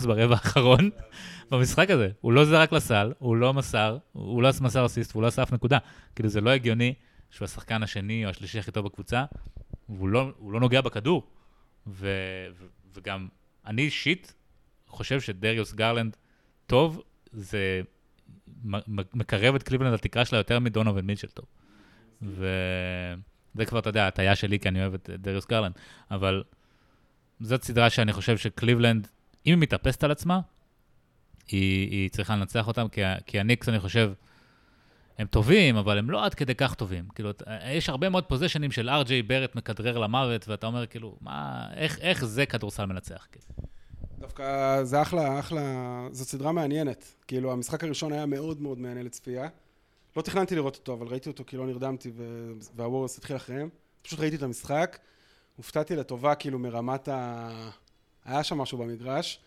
ברבע 0.05 0.35
האחרון 0.35 0.89
במשחק 1.51 1.89
הזה? 1.89 2.09
הוא 2.21 2.33
לא 2.33 2.45
זרק 2.45 2.71
לסל, 2.71 3.13
הוא 3.19 3.35
לא 3.35 3.53
מסר, 3.53 3.97
הוא 4.11 4.43
לא 4.43 4.49
מסר 4.61 4.85
אסיסט, 4.85 5.11
והוא 5.11 5.21
לא 5.21 5.27
עשה 5.27 5.43
אף 5.43 5.53
נקודה. 5.53 5.77
כאילו, 6.15 6.29
זה 6.29 6.41
לא 6.41 6.49
הגיוני 6.49 6.93
שהוא 7.29 7.45
השחקן 7.45 7.83
השני 7.83 8.25
או 8.25 8.29
השלישי 8.29 8.59
הכי 8.59 8.71
טוב 8.71 8.85
בקבוצה, 8.85 9.25
והוא 9.89 10.09
לא, 10.09 10.31
לא 10.51 10.59
נוגע 10.59 10.81
בכדור. 10.81 11.27
ו, 11.87 12.07
ו, 12.59 12.65
וגם, 12.95 13.27
אני 13.65 13.81
אישית 13.81 14.33
חושב 14.87 15.21
שדריוס 15.21 15.73
גרלנד 15.73 16.17
טוב, 16.65 17.01
זה 17.31 17.81
מקרב 19.13 19.55
את 19.55 19.63
קליבלנד 19.63 19.93
לתקרה 19.93 20.25
שלה 20.25 20.39
יותר 20.39 20.59
מדונובן 20.59 21.01
מיטשל 21.01 21.27
טוב. 21.27 21.45
ו... 22.21 22.47
זה 23.55 23.65
כבר, 23.65 23.79
אתה 23.79 23.89
יודע, 23.89 24.07
ההטיה 24.07 24.35
שלי, 24.35 24.59
כי 24.59 24.69
אני 24.69 24.81
אוהב 24.81 24.93
את 24.93 25.09
דריוס 25.09 25.45
גרלנד, 25.45 25.73
אבל 26.11 26.43
זאת 27.39 27.63
סדרה 27.63 27.89
שאני 27.89 28.13
חושב 28.13 28.37
שקליבלנד, 28.37 29.07
אם 29.45 29.51
היא 29.51 29.61
מתאפסת 29.61 30.03
על 30.03 30.11
עצמה, 30.11 30.39
היא, 31.47 31.91
היא 31.91 32.09
צריכה 32.09 32.35
לנצח 32.35 32.67
אותם, 32.67 32.87
כי, 32.87 33.01
כי 33.25 33.39
הניקס, 33.39 33.69
אני 33.69 33.79
חושב, 33.79 34.13
הם 35.17 35.27
טובים, 35.27 35.75
אבל 35.75 35.97
הם 35.97 36.09
לא 36.09 36.25
עד 36.25 36.33
כדי 36.33 36.55
כך 36.55 36.73
טובים. 36.73 37.05
כאילו, 37.15 37.31
יש 37.71 37.89
הרבה 37.89 38.09
מאוד 38.09 38.23
possession 38.23 38.63
ים 38.63 38.71
של 38.71 38.89
אר.ג'יי 38.89 39.21
בארט 39.21 39.55
מכדרר 39.55 39.97
למוות, 39.97 40.47
ואתה 40.47 40.67
אומר, 40.67 40.87
כאילו, 40.87 41.17
מה, 41.21 41.67
איך, 41.75 41.99
איך 41.99 42.25
זה 42.25 42.45
כדורסל 42.45 42.85
מנצח? 42.85 43.27
כאילו? 43.31 43.45
דווקא 44.19 44.83
זה 44.83 45.01
אחלה, 45.01 45.39
אחלה, 45.39 45.61
זו 46.11 46.25
סדרה 46.25 46.51
מעניינת. 46.51 47.13
כאילו, 47.27 47.51
המשחק 47.51 47.83
הראשון 47.83 48.13
היה 48.13 48.25
מאוד 48.25 48.61
מאוד 48.61 48.79
מעניין 48.79 49.05
לצפייה. 49.05 49.47
לא 50.17 50.21
תכננתי 50.21 50.55
לראות 50.55 50.75
אותו, 50.75 50.93
אבל 50.93 51.07
ראיתי 51.07 51.29
אותו 51.29 51.43
כי 51.47 51.57
לא 51.57 51.67
נרדמתי 51.67 52.11
והווריורס 52.75 53.17
התחיל 53.17 53.35
אחריהם. 53.35 53.69
פשוט 54.01 54.19
ראיתי 54.19 54.35
את 54.35 54.43
המשחק, 54.43 54.99
הופתעתי 55.55 55.95
לטובה 55.95 56.35
כאילו 56.35 56.59
מרמת 56.59 57.07
ה... 57.07 57.49
היה 58.25 58.43
שם 58.43 58.57
משהו 58.57 58.77
במגרש. 58.77 59.39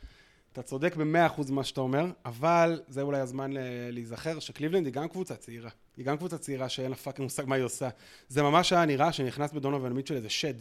אתה 0.53 0.63
צודק 0.63 0.97
במאה 0.97 1.27
אחוז 1.27 1.51
מה 1.51 1.65
שאתה 1.65 1.81
אומר, 1.81 2.07
אבל 2.25 2.81
זה 2.89 3.03
אולי 3.03 3.21
הזמן 3.21 3.51
להיזכר 3.91 4.39
שקליבלנד 4.39 4.87
היא 4.87 4.95
גם 4.95 5.09
קבוצה 5.09 5.37
צעירה. 5.37 5.71
היא 5.97 6.05
גם 6.05 6.17
קבוצה 6.17 6.39
צעירה 6.39 6.69
שאין 6.69 6.91
לה 6.91 6.97
fucking 6.97 7.25
מושג 7.25 7.45
מה 7.47 7.55
היא 7.55 7.65
עושה. 7.65 7.89
זה 8.29 8.43
ממש 8.43 8.73
היה 8.73 8.85
נראה 8.85 9.13
שנכנס 9.13 9.53
בדונובן 9.53 9.93
מיטשל 9.93 10.15
איזה 10.15 10.31
שד. 10.31 10.55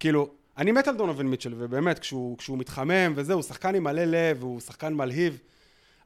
כאילו, 0.00 0.30
אני 0.56 0.72
מת 0.72 0.88
על 0.88 0.96
דונובל 0.96 1.22
מיטשל, 1.22 1.54
ובאמת, 1.58 1.98
כשהוא, 1.98 2.38
כשהוא 2.38 2.58
מתחמם 2.58 3.12
וזהו, 3.16 3.36
הוא 3.36 3.42
שחקן 3.42 3.74
עם 3.74 3.84
מלא 3.84 4.04
לב, 4.04 4.42
הוא 4.42 4.60
שחקן 4.60 4.94
מלהיב. 4.94 5.38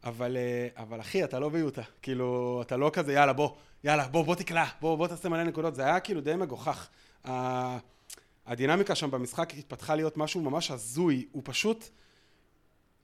אבל, 0.04 0.37
אה, 0.37 0.82
אבל 0.82 1.00
אחי, 1.00 1.24
אתה 1.24 1.38
לא 1.38 1.48
ביוטה. 1.48 1.82
כאילו, 2.02 2.58
אתה 2.66 2.76
לא 2.76 2.90
כזה, 2.92 3.12
יאללה, 3.12 3.32
בוא, 3.32 3.50
יאללה, 3.84 4.08
בוא, 4.08 4.24
בוא 4.24 4.34
תקלע, 4.34 4.64
בוא, 4.80 4.96
בוא 4.96 5.06
תעשה 5.06 5.28
מלא 5.28 5.44
נקודות. 5.44 5.74
זה 5.74 5.84
היה 5.84 6.00
כאילו 6.00 6.20
די 6.20 6.37
מגוחך. 6.37 6.88
הדינמיקה 8.46 8.94
שם 8.94 9.11
במשחק 9.11 9.54
התפתחה 9.58 9.94
להיות 9.94 10.16
משהו 10.16 10.40
ממש 10.40 10.70
הזוי. 10.70 11.26
הוא 11.32 11.42
פשוט... 11.44 11.88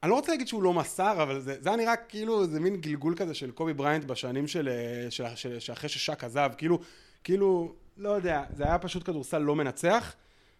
אני 0.02 0.10
לא 0.10 0.14
רוצה 0.14 0.32
להגיד 0.32 0.48
שהוא 0.48 0.62
לא 0.62 0.72
מסר, 0.72 1.22
אבל 1.22 1.40
זה, 1.40 1.56
זה 1.60 1.68
היה 1.68 1.76
נראה 1.76 1.96
כאילו, 1.96 2.46
זה 2.46 2.60
מין 2.60 2.76
גלגול 2.76 3.14
כזה 3.16 3.34
של 3.34 3.50
קובי 3.50 3.72
בריינט 3.72 4.04
בשנים 4.04 4.46
של, 4.46 4.68
אה, 4.68 5.10
של, 5.10 5.24
של, 5.34 5.58
של 5.60 5.72
אחרי 5.72 5.88
ששק 5.88 6.24
עזב. 6.24 6.50
כאילו, 6.58 6.78
כאילו, 7.24 7.72
לא 7.96 8.08
יודע, 8.08 8.42
זה 8.50 8.64
היה 8.64 8.78
פשוט 8.78 9.06
כדורסל 9.06 9.38
לא 9.38 9.56
מנצח. 9.56 10.14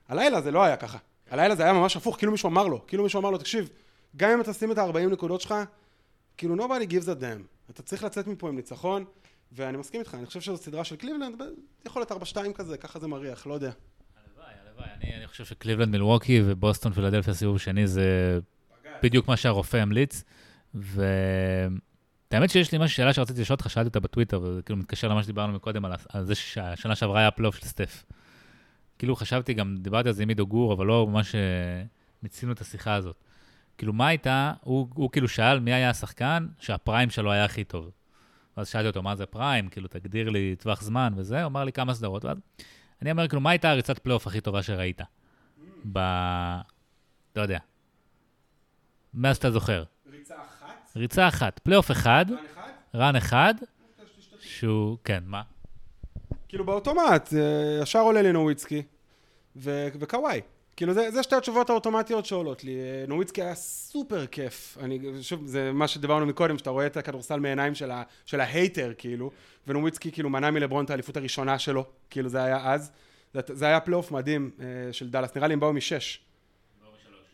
הלילה 0.09 0.41
זה 0.41 0.51
לא 0.51 0.63
היה 0.63 0.77
ככה. 0.77 0.99
הלילה 1.31 1.55
זה 1.55 1.63
היה 1.63 1.73
ממש 1.73 1.97
הפוך, 1.97 2.17
כאילו 2.17 2.33
מישהו 2.33 2.49
אמר 2.49 2.67
לו, 2.67 2.87
כאילו 2.87 3.03
מישהו 3.03 3.21
אמר 3.21 3.31
לו, 3.31 3.39
תקשיב, 3.39 3.71
גם 4.17 4.31
אם 4.31 4.41
אתה 4.41 4.53
שם 4.53 4.73
את 4.73 4.79
ה-40 4.79 4.99
נקודות 4.99 5.41
שלך, 5.41 5.55
כאילו 6.37 6.57
nobody 6.57 6.91
gives 6.91 7.07
a 7.07 7.21
damn. 7.21 7.71
אתה 7.71 7.83
צריך 7.83 8.05
לצאת 8.05 8.27
מפה 8.27 8.49
עם 8.49 8.57
ניצחון, 8.57 9.05
ואני 9.53 9.77
מסכים 9.77 10.01
איתך, 10.01 10.15
אני 10.15 10.27
חושב 10.27 10.41
שזו 10.41 10.57
סדרה 10.57 10.85
של 10.85 10.97
קליבלנד, 10.97 11.43
יכול 11.87 12.03
להיות 12.03 12.13
4-2 12.33 12.37
כזה, 12.55 12.77
ככה 12.77 12.99
זה 12.99 13.07
מריח, 13.07 13.47
לא 13.47 13.55
יודע. 13.55 13.71
הלוואי, 14.17 14.55
הלוואי. 14.67 14.89
אני, 14.95 15.17
אני 15.17 15.27
חושב 15.27 15.45
שקליבלנד 15.45 15.89
מילווקי 15.93 16.43
ובוסטון 16.45 16.93
פילדלפיה 16.93 17.35
סיבוב 17.35 17.59
שני 17.59 17.87
זה 17.87 18.39
בדיוק 19.03 19.29
מה 19.29 19.37
שהרופא 19.37 19.77
המליץ. 19.77 20.25
והאמת 20.75 22.51
שיש 22.51 22.73
לי 22.73 22.79
משהו, 22.79 22.97
שאלה 22.97 23.13
שרציתי 23.13 23.41
לשאול 23.41 23.55
אותך, 23.55 23.71
שאלתי 23.71 23.89
אותה 23.89 24.01
בטוויטר, 24.01 24.41
וזה 24.43 24.63
כאילו 24.63 24.79
מתקשר 24.79 25.09
למה 25.09 25.23
שדיברנו 25.23 25.53
מקודם, 25.53 25.85
על, 25.85 25.93
על 26.09 26.25
זה 26.25 26.35
שהשנה 26.35 26.95
שעברה 26.95 27.21
היה 27.21 27.31
פלייאוף 27.31 27.57
של 27.57 27.67
סטף. 27.67 28.05
כאילו 28.99 29.17
חשבתי, 29.17 29.55
גם 29.55 29.77
דיברתי 29.77 30.09
על 30.09 30.15
זה 30.15 30.23
עם 30.23 30.29
עידו 30.29 30.47
גור, 30.47 30.73
אבל 30.73 30.87
לא 30.87 31.07
ממש 31.07 31.35
אה, 31.35 31.41
מיצינו 32.23 32.53
את 32.53 32.61
השיחה 32.61 32.95
הזאת. 32.95 33.24
כאילו, 33.79 33.93
מה 33.93 34.07
הייתה, 34.07 34.53
הוא, 34.61 34.89
הוא 34.95 35.11
כאילו 35.11 35.29
שאל 35.29 35.61
מי 35.61 35.73
היה 35.73 35.91
השחקן 35.91 36.47
שה 36.59 36.78
prime 36.78 37.11
שלו 37.11 37.33
היה 37.33 37.45
הכי 37.45 37.65
טוב. 37.65 37.91
ואז 38.57 38.69
שאלתי 38.69 38.87
אותו, 38.87 39.03
מה 39.03 39.17
זה 39.17 39.27
prime? 39.27 39.69
כאילו, 39.69 39.89
תגדיר 39.89 40.31
לי 40.31 40.57
טווח 40.59 40.83
זמן 40.83 41.13
וזה, 41.17 41.39
הוא 41.43 41.47
אמר 41.47 41.65
לי 41.65 41.73
כמה 41.73 41.95
סדרות. 41.95 42.25
ואז 42.25 42.37
אני 43.03 43.11
אומר, 43.11 43.29
כאילו, 43.29 43.41
מה 43.41 43.51
הייתה 43.51 43.71
הריצת 43.71 43.99
פלייאוף 43.99 44.27
הכי 44.27 44.41
טובה 44.41 44.63
שראית? 44.63 45.01
ב... 45.93 45.99
לא 47.37 47.43
יודע. 47.43 47.59
מאז 49.15 49.37
שאתה 49.37 49.51
זוכר. 49.51 49.85
ריצה 50.11 50.35
אחת? 50.35 50.93
ריצה 50.97 51.29
אחת. 51.29 51.59
פלייאוף 51.59 51.91
אחד. 51.91 52.27
run 52.31 52.37
אחד? 52.53 52.71
run 52.95 53.17
אחד, 53.17 53.55
שהוא, 54.41 54.99
כן, 55.05 55.23
מה? 55.27 55.43
כאילו 56.49 56.65
באוטומט, 56.65 57.35
אה, 57.35 57.79
ישר 57.83 57.99
עולה 57.99 58.23
לי 58.23 58.33
נוביצקי. 58.33 58.83
ו- 59.57 59.89
וקוואי. 60.01 60.41
כאילו, 60.77 60.95
זה, 60.95 61.11
זה 61.11 61.23
שתי 61.23 61.37
התשובות 61.37 61.71
האוטומטיות 61.71 62.27
שעולות 62.27 62.65
לי. 62.65 62.77
אה, 62.77 63.05
נוביצקי 63.09 63.43
היה 63.43 63.55
סופר 63.55 64.27
כיף. 64.27 64.79
אני, 64.81 65.01
שוב, 65.23 65.47
זה 65.47 65.73
מה 65.73 65.89
שדיברנו 65.89 66.27
מקודם, 66.27 66.59
שאתה 66.59 66.71
רואה 66.71 66.87
את 66.87 66.97
הכדורסל 66.97 67.41
מעיניים 67.41 67.75
של, 67.75 67.91
ה, 67.91 68.03
של 68.27 68.41
ה 68.41 68.48
hater, 68.48 68.93
כאילו, 68.99 69.31
ונוביצקי 69.67 70.13
כאילו 70.13 70.31
מנע 70.31 70.51
מלברון 70.51 70.85
את 70.85 70.91
האליפות 70.91 71.17
הראשונה 71.17 71.59
שלו, 71.59 71.85
כאילו 72.11 72.29
זה 72.29 72.43
היה 72.43 72.73
אז. 72.73 72.91
זה, 73.35 73.41
זה 73.47 73.67
היה 73.67 73.81
פלייאוף 73.81 74.11
מדהים 74.11 74.51
אה, 74.61 74.93
של 74.93 75.11
דאלאס, 75.11 75.37
נראה 75.37 75.49
לי 75.49 75.55
הם 75.55 75.61
באו 75.61 75.73
משש. 75.73 76.21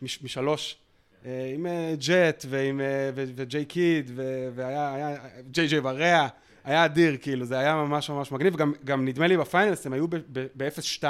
מש, 0.01 0.23
משלוש. 0.23 0.77
אה, 1.25 1.51
עם 1.55 1.65
אה, 1.65 1.93
ג'ט 1.97 2.45
ועם 2.49 2.81
אה, 2.81 3.09
ו- 3.15 3.23
וג'יי 3.35 3.65
קיד, 3.65 4.11
ו- 4.15 4.49
והיה, 4.55 4.93
היה, 4.93 5.17
ג'יי 5.51 5.67
ג'יי 5.67 5.79
בריאה, 5.79 6.27
היה 6.63 6.85
אדיר, 6.85 7.17
כאילו, 7.21 7.45
זה 7.45 7.59
היה 7.59 7.75
ממש 7.75 8.09
ממש 8.09 8.31
מגניב. 8.31 8.55
גם, 8.55 8.73
גם 8.83 9.05
נדמה 9.05 9.27
לי 9.27 9.37
ב 9.37 9.44
Finals 9.44 9.85
הם 9.85 9.93
היו 9.93 10.07
ב-0-2. 10.07 11.03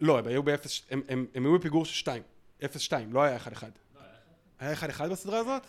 לא, 0.00 0.18
הם 0.18 0.26
היו 0.26 0.42
ב-0, 0.42 0.52
הם, 0.90 1.02
הם, 1.08 1.26
הם 1.34 1.44
היו 1.44 1.58
בפיגור 1.58 1.84
של 1.84 1.94
2, 1.94 2.22
0-2, 2.62 2.66
לא 3.10 3.22
היה 3.22 3.36
1-1. 3.36 3.64
היה 4.58 4.74
1-1 4.74 5.08
בסדרה 5.08 5.38
הזאת? 5.38 5.62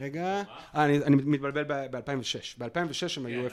רגע, 0.00 0.42
אה, 0.74 0.84
אני, 0.84 0.98
אני 0.98 1.16
מתבלבל 1.16 1.64
ב-2006. 1.90 2.58
ב-2006 2.58 3.16
הם 3.16 3.26
היו 3.26 3.46
0-2. 3.46 3.50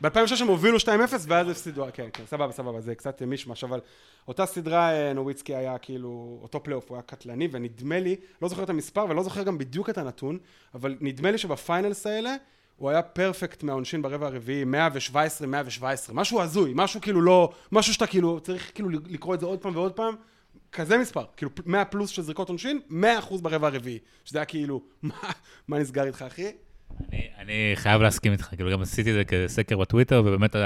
ב-2006 0.00 0.42
הם 0.42 0.48
הובילו 0.48 0.78
2-0 0.78 0.88
ואז 1.26 1.48
הפסידו, 1.48 1.86
כן, 1.92 2.08
כן, 2.12 2.22
סבבה, 2.26 2.52
סבבה, 2.52 2.80
זה 2.80 2.94
קצת 2.94 3.22
מישמש, 3.22 3.64
אבל 3.64 3.80
אותה 4.28 4.46
סדרה 4.46 4.92
אה, 4.92 5.12
נוביצקי 5.12 5.54
היה 5.54 5.78
כאילו, 5.78 6.38
אותו 6.42 6.62
פלייאוף 6.62 6.88
הוא 6.88 6.96
היה 6.96 7.02
קטלני, 7.02 7.48
ונדמה 7.52 8.00
לי, 8.00 8.16
לא 8.42 8.48
זוכר 8.48 8.62
את 8.62 8.70
המספר 8.70 9.06
ולא 9.08 9.22
זוכר 9.22 9.42
גם 9.42 9.58
בדיוק 9.58 9.90
את 9.90 9.98
הנתון, 9.98 10.38
אבל 10.74 10.96
נדמה 11.00 11.30
לי 11.30 11.38
שבפיינלס 11.38 12.06
האלה, 12.06 12.36
הוא 12.80 12.90
היה 12.90 13.02
פרפקט 13.02 13.62
מהעונשין 13.62 14.02
ברבע 14.02 14.26
הרביעי, 14.26 14.64
117, 14.64 15.46
117, 15.48 16.14
משהו 16.14 16.40
הזוי, 16.40 16.72
משהו 16.74 17.00
כאילו 17.00 17.20
לא, 17.20 17.52
משהו 17.72 17.94
שאתה 17.94 18.06
כאילו, 18.06 18.40
צריך 18.40 18.70
כאילו 18.74 18.88
לקרוא 18.90 19.34
את 19.34 19.40
זה 19.40 19.46
עוד 19.46 19.58
פעם 19.58 19.76
ועוד 19.76 19.92
פעם, 19.92 20.14
כזה 20.72 20.98
מספר, 20.98 21.24
כאילו 21.36 21.50
100 21.66 21.84
פלוס 21.84 22.10
של 22.10 22.22
זריקות 22.22 22.48
עונשין, 22.48 22.80
100 22.90 23.18
אחוז 23.18 23.40
ברבע 23.40 23.66
הרביעי, 23.66 23.98
שזה 24.24 24.38
היה 24.38 24.44
כאילו, 24.44 24.82
מה, 25.02 25.14
מה 25.68 25.78
נסגר 25.78 26.04
איתך 26.04 26.22
אחי? 26.22 26.46
אני, 27.12 27.28
אני 27.38 27.72
חייב 27.74 28.02
להסכים 28.02 28.32
איתך, 28.32 28.44
כאילו 28.44 28.70
גם 28.70 28.82
עשיתי 28.82 29.10
את 29.10 29.14
זה 29.14 29.24
כסקר 29.24 29.78
בטוויטר, 29.78 30.22
ובאמת 30.26 30.56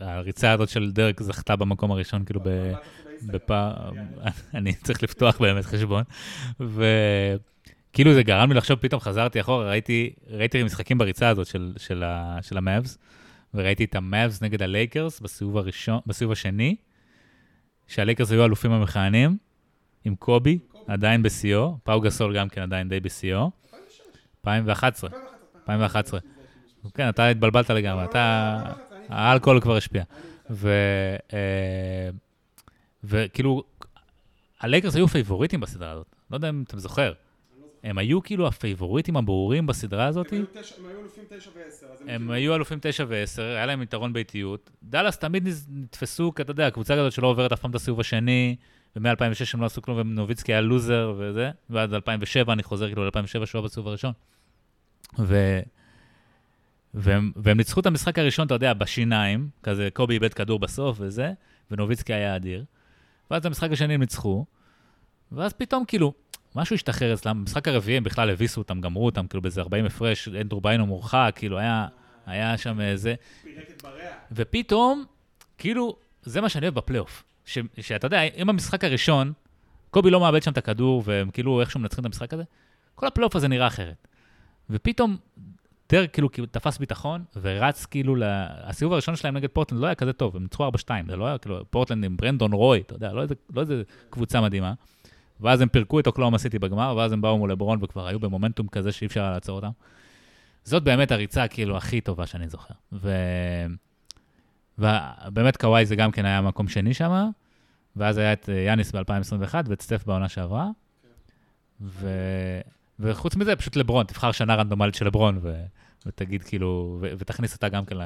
הריצה 0.00 0.52
הזאת 0.52 0.68
של 0.68 0.90
דרק 0.92 1.22
זכתה 1.22 1.56
במקום 1.56 1.90
הראשון, 1.90 2.24
כאילו 2.24 2.40
בפעם, 3.22 3.94
אני 4.54 4.74
צריך 4.74 5.02
לפתוח 5.02 5.40
באמת 5.40 5.64
חשבון, 5.64 6.02
וכאילו 7.92 8.14
זה 8.14 8.22
גרם 8.22 8.52
לי 8.52 8.54
לחשוב, 8.58 8.78
פתאום 8.78 9.00
חזרתי 9.00 9.40
אחורה, 9.40 9.68
ראיתי, 9.68 10.12
ראיתי 10.30 10.62
משחקים 10.62 10.98
בריצה 10.98 11.28
הזאת 11.28 11.46
של, 11.46 11.72
של, 11.76 12.04
של 12.42 12.58
המאבס, 12.58 12.98
וראיתי 13.54 13.84
את 13.84 13.94
המאבס 13.94 14.42
נגד 14.42 14.62
הלייקרס 14.62 15.20
בסיבוב 15.20 15.56
הראשון, 15.56 16.00
בסיבוב 16.06 16.32
השני, 16.32 16.76
שהלייקרס 17.86 18.30
היו 18.30 18.44
אלופים 18.44 18.72
המכהנים, 18.72 19.36
עם 20.04 20.14
קובי, 20.14 20.58
עדיין 20.86 21.22
בשיאו, 21.22 21.76
פאו 21.84 22.00
גסול 22.00 22.36
גם 22.36 22.48
כן 22.48 22.62
עדיין 22.62 22.88
די 22.88 23.00
בשיאו. 23.00 23.50
2011. 24.46 25.10
2011. 25.56 26.20
כן, 26.94 27.08
אתה 27.08 27.28
התבלבלת 27.28 27.70
לגמרי, 27.70 28.04
אתה... 28.04 28.62
האלכוהול 29.08 29.60
כבר 29.60 29.76
השפיע. 29.76 30.02
וכאילו, 33.04 33.62
הלייקרס 34.60 34.96
היו 34.96 35.08
פייבוריטים 35.08 35.60
בסדרה 35.60 35.90
הזאת. 35.90 36.06
לא 36.30 36.36
יודע 36.36 36.48
אם 36.48 36.62
אתה 36.66 36.78
זוכר. 36.78 37.12
הם 37.84 37.98
היו 37.98 38.22
כאילו 38.22 38.46
הפייבוריטים 38.46 39.16
הברורים 39.16 39.66
בסדרה 39.66 40.06
הזאת. 40.06 40.32
הם 40.32 40.80
היו 40.86 40.98
אלופים 41.00 41.24
9 41.28 41.50
ו-10. 41.54 42.10
הם 42.10 42.30
היו 42.30 42.54
אלופים 42.54 42.78
9 42.82 43.04
ו-10, 43.08 43.42
היה 43.42 43.66
להם 43.66 43.82
יתרון 43.82 44.12
ביתיות. 44.12 44.70
דאלאס 44.82 45.18
תמיד 45.18 45.48
נתפסו, 45.68 46.32
אתה 46.40 46.50
יודע, 46.50 46.70
קבוצה 46.70 46.94
כזאת 46.94 47.12
שלא 47.12 47.26
עוברת 47.26 47.52
אף 47.52 47.60
פעם 47.60 47.70
את 47.70 47.74
הסיבוב 47.74 48.00
השני, 48.00 48.56
ומ-2006 48.96 49.54
הם 49.54 49.60
לא 49.60 49.66
עשו 49.66 49.82
כלום, 49.82 49.98
ונוביצקי 49.98 50.52
היה 50.52 50.60
לוזר 50.60 51.14
וזה, 51.18 51.50
ועד 51.70 51.94
2007, 51.94 52.52
אני 52.52 52.62
חוזר 52.62 52.86
כאילו 52.86 53.04
ל-2007, 53.06 53.46
שהוא 53.46 53.58
היה 53.58 53.62
בסיבוב 53.62 53.88
הראשון. 53.88 54.12
ו... 55.18 55.60
והם, 56.94 57.32
והם 57.36 57.56
ניצחו 57.56 57.80
את 57.80 57.86
המשחק 57.86 58.18
הראשון, 58.18 58.46
אתה 58.46 58.54
יודע, 58.54 58.74
בשיניים, 58.74 59.48
כזה 59.62 59.88
קובי 59.92 60.14
איבד 60.14 60.34
כדור 60.34 60.58
בסוף 60.58 60.96
וזה, 61.00 61.32
ונוביצקי 61.70 62.14
היה 62.14 62.36
אדיר. 62.36 62.64
ואז 63.30 63.42
במשחק 63.42 63.72
השני 63.72 63.94
הם 63.94 64.00
ניצחו, 64.00 64.46
ואז 65.32 65.52
פתאום 65.52 65.84
כאילו, 65.84 66.12
משהו 66.56 66.74
השתחרר 66.74 67.14
אצלם, 67.14 67.40
במשחק 67.40 67.68
הרביעי 67.68 67.96
הם 67.96 68.04
בכלל 68.04 68.30
הביסו 68.30 68.60
אותם, 68.60 68.80
גמרו 68.80 69.06
אותם, 69.06 69.26
כאילו 69.26 69.42
באיזה 69.42 69.60
40 69.60 69.84
הפרש, 69.84 70.28
אנדרו 70.28 70.60
ביינו 70.60 70.86
מורחק, 70.86 71.32
כאילו 71.36 71.58
היה, 71.58 71.86
היה 72.26 72.58
שם 72.58 72.80
איזה... 72.80 73.14
ופתאום, 74.32 75.04
כאילו, 75.58 75.96
זה 76.22 76.40
מה 76.40 76.48
שאני 76.48 76.66
אוהב 76.66 76.74
בפלייאוף. 76.74 77.24
שאתה 77.80 78.06
יודע, 78.06 78.22
אם 78.22 78.48
המשחק 78.48 78.84
הראשון, 78.84 79.32
קובי 79.90 80.10
לא 80.10 80.20
מאבד 80.20 80.42
שם 80.42 80.52
את 80.52 80.58
הכדור, 80.58 81.02
והם 81.06 81.30
כאילו 81.30 81.60
איכשהו 81.60 81.80
מנצחים 81.80 82.00
את 82.00 82.06
המשחק 82.06 82.32
הזה, 82.32 82.42
כל 82.94 83.06
הפלייאוף 83.06 83.36
הזה 83.36 83.48
נראה 83.48 83.66
אחרת. 83.66 84.08
ופתאום 84.70 85.16
דרק 85.92 86.12
כאילו 86.12 86.28
תפס 86.50 86.78
ביטחון, 86.78 87.24
ורץ 87.40 87.86
כאילו, 87.86 88.16
לה... 88.16 88.46
הסיבוב 88.50 88.92
הראשון 88.92 89.16
שלהם 89.16 89.36
נגד 89.36 89.48
פורטלנד 89.48 89.80
לא 89.80 89.86
היה 89.86 89.94
כזה 89.94 90.12
טוב, 90.12 90.36
הם 90.36 90.42
ניצחו 90.42 90.68
4-2, 90.68 90.70
זה 91.08 91.16
לא 91.16 91.26
היה 91.26 91.38
כאילו, 91.38 91.64
פורטלנד 91.70 92.04
עם 92.04 92.16
ברנדון 92.16 92.52
רוי, 92.52 92.80
אתה 92.80 92.94
יודע, 92.94 93.12
לא 93.12 93.22
איזה, 93.22 93.34
לא 93.54 93.60
איזה 93.60 93.82
קבוצה 94.10 94.40
מדהימה. 94.40 94.72
ואז 95.40 95.60
הם 95.60 95.68
פירקו 95.68 96.00
את 96.00 96.06
אוקלהומה 96.06 96.38
סיטי 96.38 96.58
בגמר, 96.58 96.94
ואז 96.96 97.12
הם 97.12 97.20
באו 97.20 97.38
מול 97.38 97.52
לברון 97.52 97.78
וכבר 97.82 98.06
היו 98.06 98.20
במומנטום 98.20 98.68
כזה 98.68 98.92
שאי 98.92 99.06
אפשר 99.06 99.32
לעצור 99.32 99.56
אותם. 99.56 99.70
זאת 100.64 100.82
באמת 100.82 101.12
הריצה 101.12 101.48
כאילו 101.48 101.76
הכי 101.76 102.00
טובה 102.00 102.26
שאני 102.26 102.48
זוכר. 102.48 102.74
ו... 102.92 103.12
ובאמת 104.78 105.56
קוואי 105.56 105.86
זה 105.86 105.96
גם 105.96 106.10
כן 106.10 106.24
היה 106.24 106.40
מקום 106.40 106.68
שני 106.68 106.94
שם, 106.94 107.30
ואז 107.96 108.18
היה 108.18 108.32
את 108.32 108.48
יאניס 108.66 108.92
ב-2021 108.92 109.54
ואת 109.66 109.82
סטף 109.82 110.06
בעונה 110.06 110.28
שעברה. 110.28 110.68
ו... 111.80 112.08
וחוץ 113.00 113.36
מזה, 113.36 113.56
פשוט 113.56 113.76
לברון, 113.76 114.06
תבחר 114.06 114.32
שנה 114.32 114.54
רנדומלית 114.54 114.94
של 114.94 115.06
לברון, 115.06 115.38
ו... 115.42 115.64
ותגיד 116.06 116.42
כאילו, 116.42 116.98
ו... 117.00 117.06
ותכניס 117.18 117.54
אותה 117.54 117.68
גם 117.68 117.84
כן 117.84 117.96
ל... 117.96 118.02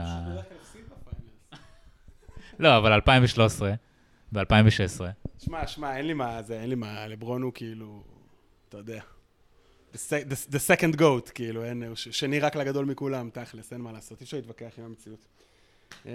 לא, 2.58 2.78
אבל 2.78 2.92
2013 2.92 3.74
ו-2016. 4.36 5.04
שמע, 5.38 5.66
שמע, 5.66 5.96
אין 5.96 6.06
לי 6.06 6.14
מה, 6.14 6.42
זה, 6.42 6.60
אין 6.60 6.68
לי 6.68 6.74
מה, 6.74 7.06
לברון 7.06 7.42
הוא 7.42 7.52
כאילו, 7.54 8.02
אתה 8.68 8.76
יודע. 8.76 9.00
The, 9.94 10.52
the, 10.52 10.58
second 10.68 10.96
goat, 10.96 11.30
כאילו, 11.34 11.64
אין, 11.64 11.82
שני 11.94 12.40
רק 12.40 12.56
לגדול 12.56 12.84
מכולם, 12.84 13.30
תכלס, 13.32 13.72
אין 13.72 13.80
מה 13.80 13.92
לעשות, 13.92 14.20
אי 14.20 14.24
אפשר 14.24 14.36
להתווכח 14.36 14.78
עם 14.78 14.84
המציאות. 14.84 15.26
Uh, 15.90 16.06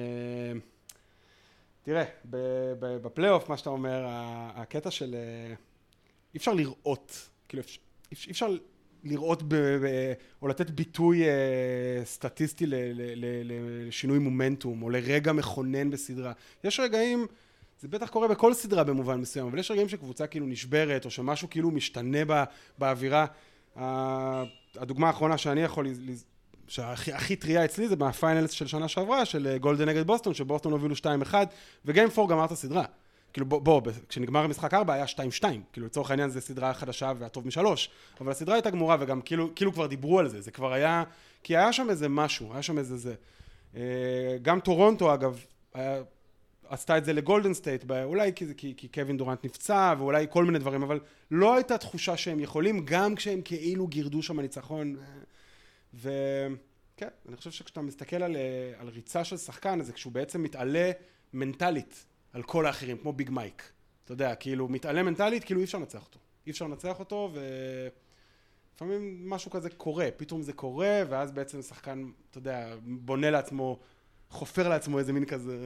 תראה, 1.83 2.03
בפלייאוף, 3.01 3.49
מה 3.49 3.57
שאתה 3.57 3.69
אומר, 3.69 4.05
הקטע 4.55 4.91
של... 4.91 5.15
אה, 5.15 5.53
אי 6.33 6.37
אפשר 6.37 6.53
לראות, 6.53 7.29
כאילו, 7.47 7.63
אי 8.11 8.31
אפשר 8.31 8.55
לראות 9.03 9.43
ב, 9.43 9.55
ב, 9.55 10.13
או 10.41 10.47
לתת 10.47 10.69
ביטוי 10.69 11.23
uh, 11.23 11.25
סטטיסטי 12.03 12.65
ל, 12.65 12.75
ל, 12.75 13.01
ל, 13.15 13.53
לשינוי 13.87 14.19
מומנטום, 14.19 14.83
או 14.83 14.89
לרגע 14.89 15.31
מכונן 15.33 15.89
בסדרה. 15.89 16.33
יש 16.63 16.79
רגעים... 16.79 17.27
זה 17.81 17.87
בטח 17.87 18.09
קורה 18.09 18.27
בכל 18.27 18.53
סדרה 18.53 18.83
במובן 18.83 19.21
מסוים, 19.21 19.47
אבל 19.47 19.59
יש 19.59 19.71
רגעים 19.71 19.89
שקבוצה 19.89 20.27
כאילו 20.27 20.45
נשברת, 20.47 21.05
או 21.05 21.11
שמשהו 21.11 21.49
כאילו 21.49 21.71
משתנה 21.71 22.25
בא, 22.25 22.43
באווירה. 22.77 23.25
הדוגמה 24.75 25.07
האחרונה 25.07 25.37
שאני 25.37 25.61
יכול, 25.61 25.87
שהכי 26.67 27.35
טריה 27.35 27.65
אצלי 27.65 27.87
זה 27.87 27.95
מה 27.95 28.09
Finals 28.09 28.51
של 28.51 28.67
שנה 28.67 28.87
שעברה, 28.87 29.25
של 29.25 29.57
גולדן 29.57 29.89
נגד 29.89 30.07
בוסטון, 30.07 30.33
שבוסטון 30.33 30.71
הובילו 30.71 30.95
2-1, 30.95 31.33
ו 31.85 31.90
game 31.90 32.09
4 32.17 32.33
גמר 32.33 32.45
את 32.45 32.51
הסדרה. 32.51 32.83
כאילו 33.33 33.45
בוא, 33.45 33.59
בוא, 33.59 33.81
כשנגמר 34.09 34.43
המשחק 34.43 34.73
4 34.73 34.93
היה 34.93 35.05
2-2, 35.05 35.43
כאילו 35.73 35.85
לצורך 35.85 36.11
העניין 36.11 36.29
זו 36.29 36.41
סדרה 36.41 36.73
חדשה 36.73 37.11
והטוב 37.17 37.47
משלוש, 37.47 37.89
אבל 38.21 38.31
הסדרה 38.31 38.55
הייתה 38.55 38.69
גמורה 38.69 38.97
וגם 38.99 39.21
כאילו, 39.21 39.55
כאילו 39.55 39.73
כבר 39.73 39.87
דיברו 39.87 40.19
על 40.19 40.27
זה, 40.27 40.41
זה 40.41 40.51
כבר 40.51 40.73
היה, 40.73 41.03
כי 41.43 41.57
היה 41.57 41.73
שם 41.73 41.89
איזה 41.89 42.09
משהו, 42.09 42.53
היה 42.53 42.61
שם 42.61 42.77
איזה 42.77 42.97
זה. 42.97 43.13
גם 44.41 44.59
טורונטו 44.59 45.13
אגב, 45.13 45.45
היה 45.73 46.01
עשתה 46.71 46.97
את 46.97 47.05
זה 47.05 47.13
לגולדן 47.13 47.53
סטייט, 47.53 47.91
אולי 48.03 48.33
כי, 48.35 48.45
כי, 48.57 48.73
כי 48.77 48.87
קווין 48.87 49.17
דורנט 49.17 49.45
נפצע 49.45 49.93
ואולי 49.97 50.25
כל 50.29 50.45
מיני 50.45 50.59
דברים, 50.59 50.83
אבל 50.83 50.99
לא 51.31 51.55
הייתה 51.55 51.77
תחושה 51.77 52.17
שהם 52.17 52.39
יכולים, 52.39 52.85
גם 52.85 53.15
כשהם 53.15 53.41
כאילו 53.41 53.87
גירדו 53.87 54.23
שם 54.23 54.39
ניצחון. 54.39 54.95
וכן, 55.93 57.07
אני 57.27 57.37
חושב 57.37 57.51
שכשאתה 57.51 57.81
מסתכל 57.81 58.23
על, 58.23 58.35
על 58.77 58.87
ריצה 58.87 59.23
של 59.23 59.37
שחקן, 59.37 59.81
אז 59.81 59.91
כשהוא 59.91 60.13
בעצם 60.13 60.43
מתעלה 60.43 60.91
מנטלית 61.33 62.05
על 62.33 62.43
כל 62.43 62.65
האחרים, 62.65 62.97
כמו 62.97 63.13
ביג 63.13 63.29
מייק. 63.29 63.71
אתה 64.03 64.11
יודע, 64.11 64.35
כאילו, 64.35 64.67
מתעלה 64.67 65.03
מנטלית, 65.03 65.43
כאילו 65.43 65.59
אי 65.59 65.65
אפשר 65.65 65.77
לנצח 65.77 66.05
אותו. 66.05 66.19
אי 66.45 66.51
אפשר 66.51 66.67
לנצח 66.67 66.99
אותו, 66.99 67.31
ולפעמים 68.73 69.29
משהו 69.29 69.51
כזה 69.51 69.69
קורה, 69.69 70.09
פתאום 70.17 70.41
זה 70.41 70.53
קורה, 70.53 71.01
ואז 71.09 71.31
בעצם 71.31 71.61
שחקן, 71.61 72.09
אתה 72.29 72.37
יודע, 72.37 72.75
בונה 72.81 73.29
לעצמו, 73.29 73.79
חופר 74.29 74.69
לעצמו 74.69 74.99
איזה 74.99 75.13
מין 75.13 75.25
כזה... 75.25 75.57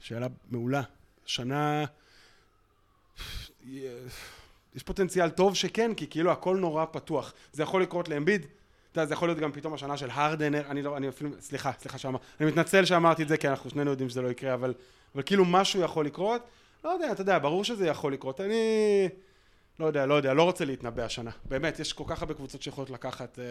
שאלה 0.00 0.26
מעולה. 0.50 0.82
שנה... 1.26 1.84
יש 4.74 4.82
פוטנציאל 4.84 5.30
טוב 5.30 5.54
שכן, 5.54 5.94
כי 5.94 6.06
כאילו 6.06 6.32
הכל 6.32 6.56
נורא 6.56 6.84
פתוח. 6.92 7.32
זה 7.52 7.62
יכול 7.62 7.82
לקרות 7.82 8.08
לאמביד, 8.08 8.46
אתה 8.92 9.00
יודע, 9.00 9.08
זה 9.08 9.14
יכול 9.14 9.28
להיות 9.28 9.38
גם 9.38 9.52
פתאום 9.52 9.74
השנה 9.74 9.96
של 9.96 10.10
הרדנר, 10.10 10.66
אני 10.70 10.82
לא, 10.82 10.96
אני 10.96 11.08
אפילו, 11.08 11.30
סליחה, 11.40 11.72
סליחה 11.78 11.98
שאמר, 11.98 12.18
אני 12.40 12.48
מתנצל 12.48 12.84
שאמרתי 12.84 13.22
את 13.22 13.28
זה, 13.28 13.36
כי 13.36 13.48
אנחנו 13.48 13.70
שנינו 13.70 13.90
יודעים 13.90 14.08
שזה 14.08 14.22
לא 14.22 14.28
יקרה, 14.28 14.54
אבל, 14.54 14.74
אבל 15.14 15.22
כאילו 15.22 15.44
משהו 15.44 15.82
יכול 15.82 16.06
לקרות, 16.06 16.42
לא 16.84 16.90
יודע, 16.90 17.12
אתה 17.12 17.20
יודע, 17.20 17.38
ברור 17.38 17.64
שזה 17.64 17.86
יכול 17.86 18.12
לקרות, 18.12 18.40
אני 18.40 19.08
לא 19.78 19.86
יודע, 19.86 20.06
לא 20.06 20.14
יודע, 20.14 20.34
לא 20.34 20.42
רוצה 20.42 20.64
להתנבא 20.64 21.02
השנה, 21.02 21.30
באמת, 21.44 21.80
יש 21.80 21.92
כל 21.92 22.04
כך 22.06 22.22
הרבה 22.22 22.34
קבוצות 22.34 22.62
שיכולות 22.62 22.90
לקחת 22.90 23.38
אה, 23.38 23.44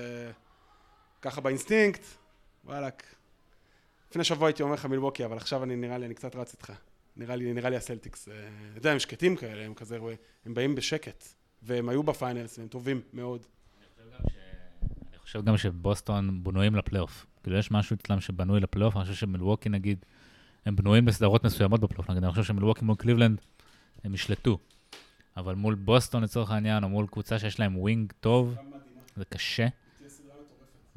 ככה 1.21 1.41
באינסטינקט, 1.41 2.01
וואלכ. 2.65 3.16
לפני 4.09 4.23
שבוע 4.23 4.47
הייתי 4.47 4.63
אומר 4.63 4.73
לך 4.73 4.85
מילווקי, 4.85 5.25
אבל 5.25 5.37
עכשיו 5.37 5.63
אני 5.63 5.75
נראה 5.75 5.97
לי, 5.97 6.05
אני 6.05 6.13
קצת 6.13 6.35
רץ 6.35 6.53
איתך. 6.53 6.73
נראה 7.15 7.35
לי, 7.35 7.53
נראה 7.53 7.69
לי 7.69 7.75
הסלטיקס. 7.75 8.29
אה, 8.29 8.33
אתה 8.71 8.77
יודע, 8.77 8.91
הם 8.91 8.99
שקטים 8.99 9.35
כאלה, 9.35 9.65
הם 9.65 9.73
כזה, 9.73 9.99
הם 10.45 10.53
באים 10.53 10.75
בשקט. 10.75 11.23
והם 11.61 11.89
היו 11.89 12.03
ב 12.03 12.10
Finals, 12.10 12.59
והם 12.59 12.67
טובים 12.67 13.01
מאוד. 13.13 13.45
אני 15.09 15.17
חושב 15.19 15.45
גם 15.45 15.57
שבוסטון 15.57 16.43
בנויים 16.43 16.75
לפלייאוף. 16.75 17.25
כאילו, 17.43 17.57
יש 17.57 17.71
משהו 17.71 17.95
אצלם 17.95 18.21
שבנוי 18.21 18.59
לפלייאוף, 18.59 18.95
אני 18.95 19.03
חושב 19.03 19.15
שמילווקי, 19.15 19.69
נגיד, 19.69 20.05
הם 20.65 20.75
בנויים 20.75 21.07
לסדרות 21.07 21.43
מסוימות 21.43 21.79
בפלייאוף. 21.79 22.09
נגיד, 22.09 22.23
אני 22.23 22.31
חושב 22.31 22.43
שמילווקי 22.43 22.85
מול 22.85 22.95
קליבלנד, 22.95 23.41
הם 24.03 24.13
ישלטו. 24.13 24.59
אבל 25.37 25.55
מול 25.55 25.75
בוסטון 25.75 26.23
לצורך 26.23 26.51
העניין, 26.51 26.83
או 26.83 26.89
מול 26.89 27.07
קבוצה 27.07 27.39
שיש 27.39 27.59
להם 27.59 27.77
wing 27.77 28.13
טוב, 28.19 28.55
זה 29.15 29.25
קשה. 29.25 29.67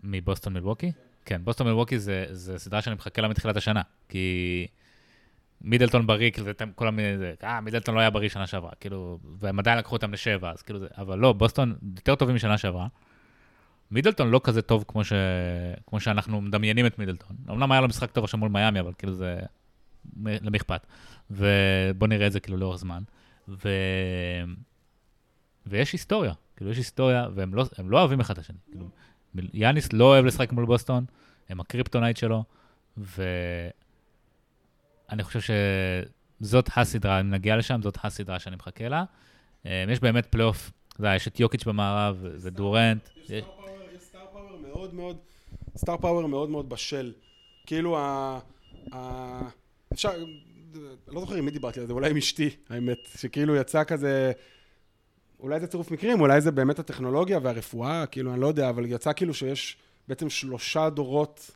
מבוסטון 0.03 0.53
מילווקי? 0.53 0.93
כן, 0.93 0.99
בוסטון 1.39 1.67
מילווקי 1.67 1.99
זה, 1.99 2.25
זה 2.31 2.59
סדרה 2.59 2.83
שאני 2.83 2.95
מחכה 2.97 3.23
לה 3.23 3.29
מתחילת 3.29 3.57
השנה, 3.57 3.83
כי 4.09 4.67
מידלטון 5.61 6.07
בריא, 6.07 6.31
כאילו, 6.31 6.51
כל 6.75 6.89
המיני, 6.89 7.19
זה, 7.19 7.35
אה, 7.45 7.61
מידלטון 7.61 7.95
לא 7.95 8.01
היה 8.01 8.11
בריא 8.11 8.29
שנה 8.29 8.47
שעברה, 8.47 8.71
כאילו, 8.81 9.19
והם 9.39 9.59
עדיין 9.59 9.79
לקחו 9.79 9.97
אותם 9.97 10.13
לשבע, 10.13 10.51
אז 10.51 10.63
כאילו 10.63 10.79
זה, 10.79 10.87
אבל 10.97 11.19
לא, 11.19 11.33
בוסטון 11.33 11.75
יותר 11.97 12.15
טובים 12.15 12.37
משנה 12.37 12.59
שעברה. 12.59 12.87
מידלטון 13.91 14.31
לא 14.31 14.41
כזה 14.45 14.63
טוב 14.63 14.85
כמו, 14.89 15.05
ש... 15.05 15.13
כמו 15.87 16.01
שאנחנו 16.01 16.41
מדמיינים 16.41 16.87
את 16.87 16.99
מידלטון. 16.99 17.37
אמנם 17.51 17.73
היה 17.73 17.81
לו 17.81 17.89
משחק 17.89 18.11
טוב 18.11 18.25
עכשיו 18.25 18.41
מול 18.41 18.49
מיאמי, 18.49 18.81
אבל 18.81 18.93
כאילו 18.99 19.13
זה... 19.13 19.41
למי 20.25 20.59
אכפת? 20.59 20.87
ובוא 21.31 22.09
נראה 22.09 22.27
את 22.27 22.33
זה 22.33 22.41
כאילו 22.41 22.57
לאורך 22.57 22.79
זמן. 22.79 23.03
ו... 23.49 23.69
ויש 25.67 25.93
היסטוריה, 25.93 26.33
כאילו 26.57 26.71
יש 26.71 26.77
היסטוריה, 26.77 27.29
והם 27.35 27.55
לא, 27.55 27.65
לא 27.85 27.99
אוהבים 27.99 28.21
אחד 28.21 28.35
את 28.35 28.39
השני. 28.39 28.57
כאילו, 28.71 28.89
יאניס 29.53 29.93
לא 29.93 30.05
אוהב 30.05 30.25
לשחק 30.25 30.53
מול 30.53 30.67
בוסטון, 30.67 31.05
הם 31.49 31.61
ה 31.61 31.66
kryptonite 31.66 32.17
שלו, 32.17 32.45
ואני 32.97 33.23
חושב 35.23 35.41
שזאת 36.41 36.69
הסדרה, 36.77 37.21
אם 37.21 37.31
נגיע 37.31 37.57
לשם, 37.57 37.83
זאת 37.83 37.99
הסדרה 38.03 38.39
שאני 38.39 38.57
מחכה 38.57 38.89
לה. 38.89 39.05
אה, 39.67 39.85
יש 39.89 40.01
באמת 40.01 40.27
פלייאוף, 40.27 40.71
יש 41.05 41.29
את 41.29 41.41
יוקיץ' 41.41 41.65
במערב, 41.65 42.19
ודורנט. 42.23 43.09
יש 43.29 43.43
star 43.99 44.27
power 44.33 44.59
מאוד 44.59 44.95
מאוד, 44.95 45.17
star 45.77 45.97
power 45.97 46.27
מאוד 46.27 46.51
מאוד 46.51 46.69
בשל. 46.69 47.13
כאילו. 47.67 47.99
אפשר, 49.93 50.11
לא 51.09 51.21
זוכר 51.21 51.35
עם 51.35 51.45
מי 51.45 51.51
דיברתי 51.51 51.81
על 51.81 51.87
זה, 51.87 51.93
אולי 51.93 52.11
עם 52.11 52.17
אשתי, 52.17 52.51
האמת, 52.69 52.99
שכאילו 53.17 53.57
יצא 53.57 53.85
כזה... 53.85 54.33
אולי 55.43 55.61
זה 55.61 55.67
צירוף 55.67 55.91
מקרים, 55.91 56.21
אולי 56.21 56.41
זה 56.41 56.51
באמת 56.51 56.79
הטכנולוגיה 56.79 57.39
והרפואה, 57.43 58.07
כאילו, 58.07 58.33
אני 58.33 58.41
לא 58.41 58.47
יודע, 58.47 58.69
אבל 58.69 58.85
יצא 58.87 59.13
כאילו 59.13 59.35
שיש 59.35 59.77
בעצם 60.09 60.31
שלושה 60.31 60.91
דורות 60.91 61.51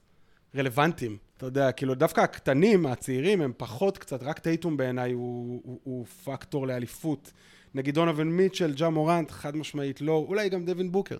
רלוונטיים. 0.56 1.16
אתה 1.36 1.46
יודע, 1.46 1.72
כאילו, 1.72 1.94
דווקא 1.94 2.20
הקטנים, 2.20 2.86
הצעירים, 2.86 3.40
הם 3.40 3.52
פחות 3.56 3.98
קצת, 3.98 4.22
רק 4.22 4.38
טייטום 4.38 4.76
בעיניי 4.76 5.12
הוא, 5.12 5.60
הוא, 5.64 5.80
הוא 5.84 6.06
פקטור 6.06 6.66
לאליפות. 6.66 7.32
נגיד 7.74 7.94
דונובין 7.94 8.28
מיטשל, 8.28 8.72
ג'ה 8.74 8.88
מורנט, 8.88 9.30
חד 9.30 9.56
משמעית 9.56 10.00
לא, 10.00 10.24
אולי 10.28 10.48
גם 10.48 10.64
דווין 10.64 10.92
בוקר. 10.92 11.16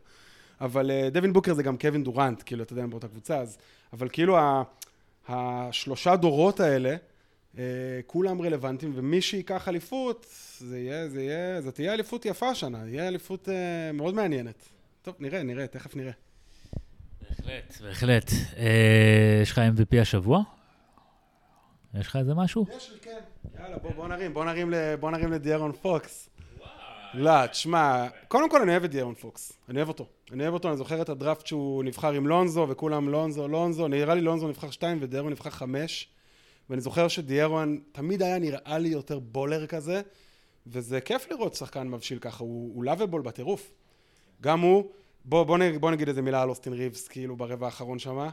אבל 0.61 0.91
uh, 0.91 1.11
דווין 1.11 1.33
בוקר 1.33 1.55
זה 1.55 1.63
גם 1.63 1.77
קווין 1.77 2.05
דורנט, 2.05 2.43
כאילו, 2.47 2.63
אתה 2.63 2.73
יודע, 2.73 2.83
הם 2.83 2.91
באותה 2.91 3.09
קבוצה, 3.09 3.39
אז... 3.39 3.59
אבל 3.93 4.09
כאילו, 4.13 4.39
ה, 4.39 4.63
השלושה 5.29 6.17
דורות 6.17 6.61
האלה, 6.61 6.97
כולם 8.07 8.43
רלוונטיים, 8.43 8.93
ומי 8.95 9.21
שייקח 9.21 9.69
אליפות, 9.69 10.27
זה 10.59 10.79
יהיה, 10.79 11.09
זה 11.09 11.23
יהיה, 11.23 11.61
זאת 11.61 11.75
תהיה 11.75 11.95
אליפות 11.95 12.27
יפה 12.27 12.49
השנה, 12.49 12.79
יהיה 12.87 13.09
אליפות 13.09 13.49
uh, 13.49 13.51
מאוד 13.95 14.15
מעניינת. 14.15 14.69
טוב, 15.03 15.15
נראה, 15.19 15.43
נראה, 15.43 15.67
תכף 15.67 15.97
נראה. 15.97 16.13
בהחלט, 17.21 17.81
בהחלט. 17.81 18.31
Uh, 18.31 18.57
יש 19.43 19.51
לך 19.51 19.59
MVP 19.59 20.01
השבוע? 20.01 20.43
יש 21.95 22.07
לך 22.07 22.17
איזה 22.17 22.35
משהו? 22.35 22.67
יש 22.77 22.91
לי, 22.91 22.99
כן. 23.01 23.21
יאללה, 23.59 23.79
בוא, 23.79 23.93
בוא 23.93 24.09
נרים, 24.09 24.35
בוא 24.35 24.45
נרים, 24.45 24.75
בוא 25.01 25.11
נרים 25.11 25.33
לדיירון 25.33 25.73
פוקס. 25.73 26.31
לא, 27.15 27.47
תשמע, 27.47 28.07
קודם 28.29 28.51
כל 28.51 28.63
אני 28.63 28.71
אוהב 28.71 28.85
את 28.85 28.91
דיירון 28.91 29.15
פוקס, 29.15 29.53
אני 29.69 29.79
אוהב 29.79 29.89
אותו. 29.89 30.07
אני 30.33 30.43
אוהב 30.43 30.55
אותו, 30.55 30.69
אני 30.69 30.77
זוכר 30.77 31.03
את 31.03 31.09
הדראפט 31.09 31.47
שהוא 31.47 31.85
נבחר 31.85 32.13
עם 32.13 32.27
לונזו, 32.27 32.67
וכולם 32.69 33.09
לונזו, 33.09 33.49
לונזו, 33.49 33.89
נראה 33.89 34.15
לי 34.15 34.21
לונזו 34.21 34.49
נבחר 34.49 34.71
שתיים 34.71 34.99
ודיירון 35.01 35.33
נבחר 35.33 35.51
חמש. 35.51 36.14
ואני 36.71 36.81
זוכר 36.81 37.09
שדיירון 37.09 37.81
תמיד 37.93 38.23
היה 38.23 38.39
נראה 38.39 38.79
לי 38.79 38.89
יותר 38.89 39.19
baller 39.19 39.67
כזה, 39.67 40.03
וזה 40.67 41.01
כיף 41.01 41.31
לראות 41.31 41.55
שחקן 41.55 41.89
מבשיל 41.89 42.19
ככה, 42.19 42.45
הוא, 42.45 42.75
הוא 42.75 42.85
lovable 42.85 43.23
בטירוף. 43.23 43.73
גם 44.41 44.61
הוא, 44.61 44.91
בוא, 45.25 45.45
בוא, 45.45 45.59
בוא 45.81 45.91
נגיד 45.91 46.09
איזה 46.09 46.23
מילה 46.23 46.43
על 46.43 46.49
אוסטין 46.49 46.73
ריבס, 46.73 47.09
כאילו 47.09 47.37
ברבע 47.37 47.67
האחרון 47.67 47.99
שמה, 47.99 48.31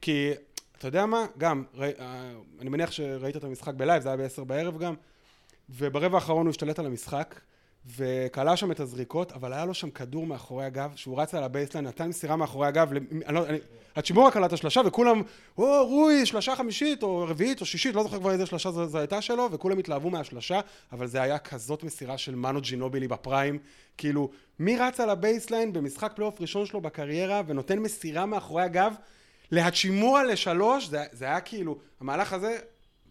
כי 0.00 0.30
אתה 0.78 0.88
יודע 0.88 1.06
מה, 1.06 1.26
גם, 1.38 1.64
ר, 1.74 1.82
אה, 1.82 2.32
אני 2.60 2.70
מניח 2.70 2.90
שראית 2.90 3.36
את 3.36 3.44
המשחק 3.44 3.74
ב 3.74 3.79
live, 3.79 4.02
זה 4.02 4.08
היה 4.08 4.16
בעשר 4.16 4.44
בערב 4.44 4.78
גם, 4.78 4.94
וברבע 5.70 6.16
האחרון 6.16 6.46
הוא 6.46 6.50
השתלט 6.50 6.78
על 6.78 6.86
המשחק, 6.86 7.40
וקלע 7.86 8.56
שם 8.56 8.70
את 8.70 8.80
הזריקות, 8.80 9.32
אבל 9.32 9.52
היה 9.52 9.64
לו 9.64 9.74
שם 9.74 9.90
כדור 9.90 10.26
מאחורי 10.26 10.64
הגב, 10.64 10.92
שהוא 10.96 11.20
רץ 11.20 11.34
על 11.34 11.42
ה 11.42 11.46
baseline, 11.46 11.86
נתן 11.86 12.08
מסירה 12.08 12.36
מאחורי 12.36 12.66
הגב, 12.66 12.92
אני 12.92 14.14
לא, 14.14 14.30
קלע 14.32 14.46
את 14.46 14.52
השלושה, 14.52 14.80
וכולם, 14.86 15.22
או, 15.58 15.86
רוי, 15.86 16.26
שלושה 16.26 16.56
חמישית, 16.56 17.02
או 17.02 17.26
רביעית, 17.28 17.60
או 17.60 17.66
שישית, 17.66 17.94
לא 17.94 18.02
זוכר 18.02 18.18
כבר 18.18 18.30
איזה 18.30 18.46
שלושה 18.46 18.70
זו 18.70 18.98
הייתה 18.98 19.22
שלו, 19.22 19.48
וכולם 19.52 19.78
התלהבו 19.78 20.10
מהשלושה, 20.10 20.60
אבל 20.92 21.06
זה 21.06 21.22
היה 21.22 21.38
כזאת 21.38 21.84
מסירה 21.84 22.18
של 22.18 22.34
מנו 22.34 22.60
ג'ינובילי 22.60 23.08
ב 23.08 23.15
prime, 23.15 23.58
כאילו, 23.98 24.30
מי 24.58 24.76
רץ 24.76 25.00
על 25.00 25.10
ה 25.10 25.17
baseline 25.17 25.72
במשחק 25.72 26.12
פלייאוף 26.14 26.40
ראשון 26.40 26.66
שלו 26.66 26.80
בקריירה, 26.80 27.42
ונותן 27.46 27.78
מסירה 27.78 28.26
מאחורי 28.26 28.62
הגב, 28.62 28.94
להצ'ימורה 29.50 30.24
לשלוש, 30.24 30.86
זה, 30.86 31.04
זה 31.12 31.24
היה 31.24 31.40
כאילו, 31.40 31.78
המהלך 32.00 32.32
הזה, 32.32 32.58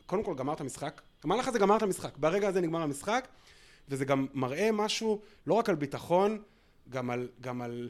קודם 0.05 0.23
כל 0.23 0.35
גמר 0.35 0.53
את 0.53 0.61
המשחק, 0.61 1.01
המהלך 1.23 1.47
הזה 1.47 1.59
גמר 1.59 1.77
את 1.77 1.81
המשחק, 1.81 2.17
ברגע 2.17 2.47
הזה 2.47 2.61
נגמר 2.61 2.81
המשחק, 2.81 3.27
וזה 3.89 4.05
גם 4.05 4.27
מראה 4.33 4.69
משהו 4.71 5.21
לא 5.47 5.53
רק 5.53 5.69
על 5.69 5.75
ביטחון, 5.75 6.41
גם 6.89 7.09
על, 7.09 7.27
גם 7.41 7.61
על 7.61 7.89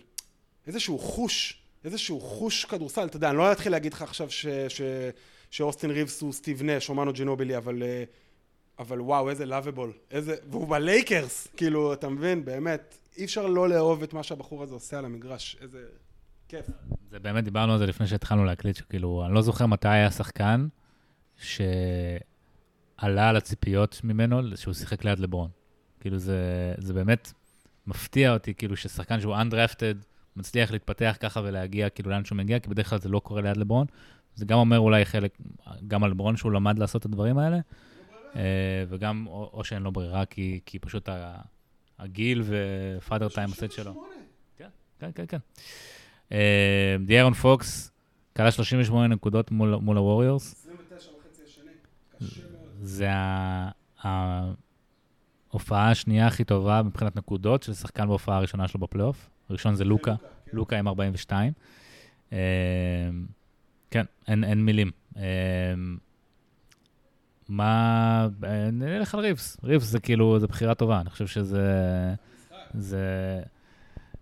איזשהו 0.67 0.99
חוש, 0.99 1.61
איזשהו 1.85 2.19
חוש 2.19 2.65
כדורסל, 2.65 3.05
אתה 3.05 3.17
יודע, 3.17 3.29
אני 3.29 3.37
לא 3.37 3.51
אתחיל 3.51 3.71
להגיד 3.71 3.93
לך 3.93 4.01
עכשיו 4.01 4.29
ש, 4.29 4.47
ש, 4.47 4.81
שאוסטין 5.51 5.91
ריבס 5.91 6.21
הוא 6.21 6.33
סטיב 6.33 6.63
נש 6.63 6.89
או 6.89 6.95
מנו 6.95 7.13
ג'ינובילי, 7.13 7.57
אבל, 7.57 7.83
אה, 7.83 8.03
אבל 8.79 9.01
וואו, 9.01 9.29
איזה 9.29 9.45
לאביבול, 9.45 9.93
איזה, 10.11 10.35
והוא 10.49 10.67
בלייקרס, 10.67 11.47
כאילו, 11.57 11.93
אתה 11.93 12.09
מבין, 12.09 12.45
באמת, 12.45 12.97
אי 13.17 13.25
אפשר 13.25 13.47
לא 13.47 13.69
לאהוב 13.69 14.03
את 14.03 14.13
מה 14.13 14.23
שהבחור 14.23 14.63
הזה 14.63 14.73
עושה 14.73 14.97
על 14.97 15.05
המגרש, 15.05 15.57
איזה 15.61 15.85
כיף. 16.47 16.65
זה 17.09 17.19
באמת, 17.19 17.43
דיברנו 17.43 17.73
על 17.73 17.79
זה 17.79 17.85
לפני 17.85 18.07
שהתחלנו 18.07 18.45
להקליט, 18.45 18.75
שכאילו, 18.75 19.25
אני 19.25 19.33
לא 19.33 19.41
זוכר 19.41 19.65
מתי 19.65 19.87
היה 19.87 20.11
שחקן 20.11 20.67
שעלה 21.37 23.29
על 23.29 23.35
הציפיות 23.37 24.01
ממנו 24.03 24.57
שהוא 24.57 24.73
שיחק 24.73 25.05
ליד 25.05 25.19
לברון. 25.19 25.49
כאילו 26.02 26.18
זה, 26.18 26.74
זה 26.78 26.93
באמת 26.93 27.34
מפתיע 27.88 28.34
אותי, 28.34 28.54
כאילו 28.54 28.78
ששחקן 28.78 29.20
שהוא 29.22 29.36
undrafted 29.36 30.06
מצליח 30.36 30.72
להתפתח 30.72 31.18
ככה 31.20 31.41
ולהגיע 31.43 31.89
כאילו 31.89 32.12
לאן 32.12 32.26
שהוא 32.26 32.38
מגיע, 32.38 32.60
כי 32.60 32.70
בדרך 32.70 32.89
כלל 32.89 32.99
זה 32.99 33.10
לא 33.10 33.20
קורה 33.20 33.41
ליד 33.41 33.58
לברון. 33.58 33.88
זה 34.36 34.45
גם 34.45 34.58
אומר 34.58 34.80
אולי 34.80 35.06
חלק, 35.06 35.38
גם 35.88 36.04
על 36.04 36.12
לברון 36.12 36.38
שהוא 36.38 36.52
למד 36.52 36.80
לעשות 36.80 36.99
את 36.99 37.06
הדברים 37.06 37.38
האלה, 37.38 37.60
אה, 38.36 38.84
וגם, 38.89 39.28
או, 39.28 39.49
או 39.54 39.64
שאין 39.64 39.82
לו 39.82 39.91
ברירה, 39.91 40.26
כי, 40.26 40.60
כי 40.66 40.80
פשוט 40.80 41.10
הגיל 41.99 42.43
ופאדר 42.45 43.30
טיים 43.30 43.49
עושה 43.49 43.66
את 43.66 43.72
שלו. 43.72 44.04
כן, 44.58 44.70
כן, 44.99 45.12
כן. 45.16 45.38
כן. 46.30 46.38
דיירון 47.06 47.34
פוקס 47.34 47.91
קלה 48.34 48.52
38 48.52 49.08
נקודות 49.08 49.52
מול, 49.52 49.76
מול 49.76 49.97
הווריורס. 49.97 50.54
29 50.54 51.12
וחצי 51.12 51.41
השני, 51.43 51.72
זה 52.82 53.12
ה... 53.12 54.52
ההופעה 55.52 55.91
השנייה 55.91 56.28
הכי 56.28 56.43
טובה 56.43 56.82
מבחינת 56.84 57.16
נקודות 57.16 57.64
של 57.64 57.74
שחקן 57.74 58.08
בהופעה 58.08 58.38
הראשונה 58.38 58.68
שלו 58.68 58.80
בפלייאוף. 58.80 59.30
הראשון 59.49 59.76
זה 59.76 59.84
לוקה, 59.84 60.16
כן. 60.45 60.58
לוקה 60.58 60.80
עם 60.80 60.88
42. 60.88 61.54
אמ, 62.32 62.38
כן, 63.91 64.06
אין, 64.28 64.43
אין 64.43 64.66
מילים. 64.66 64.91
אמ, 65.16 65.22
מה... 67.49 68.28
נלך 68.72 69.16
על 69.16 69.20
ריבס. 69.20 69.58
ריבס 69.64 69.86
זה 69.86 69.99
כאילו, 69.99 70.39
זה 70.39 70.47
בחירה 70.47 70.76
טובה. 70.76 71.02
אני 71.02 71.10
חושב 71.10 71.28
שזה... 71.28 71.66
זה 72.74 73.41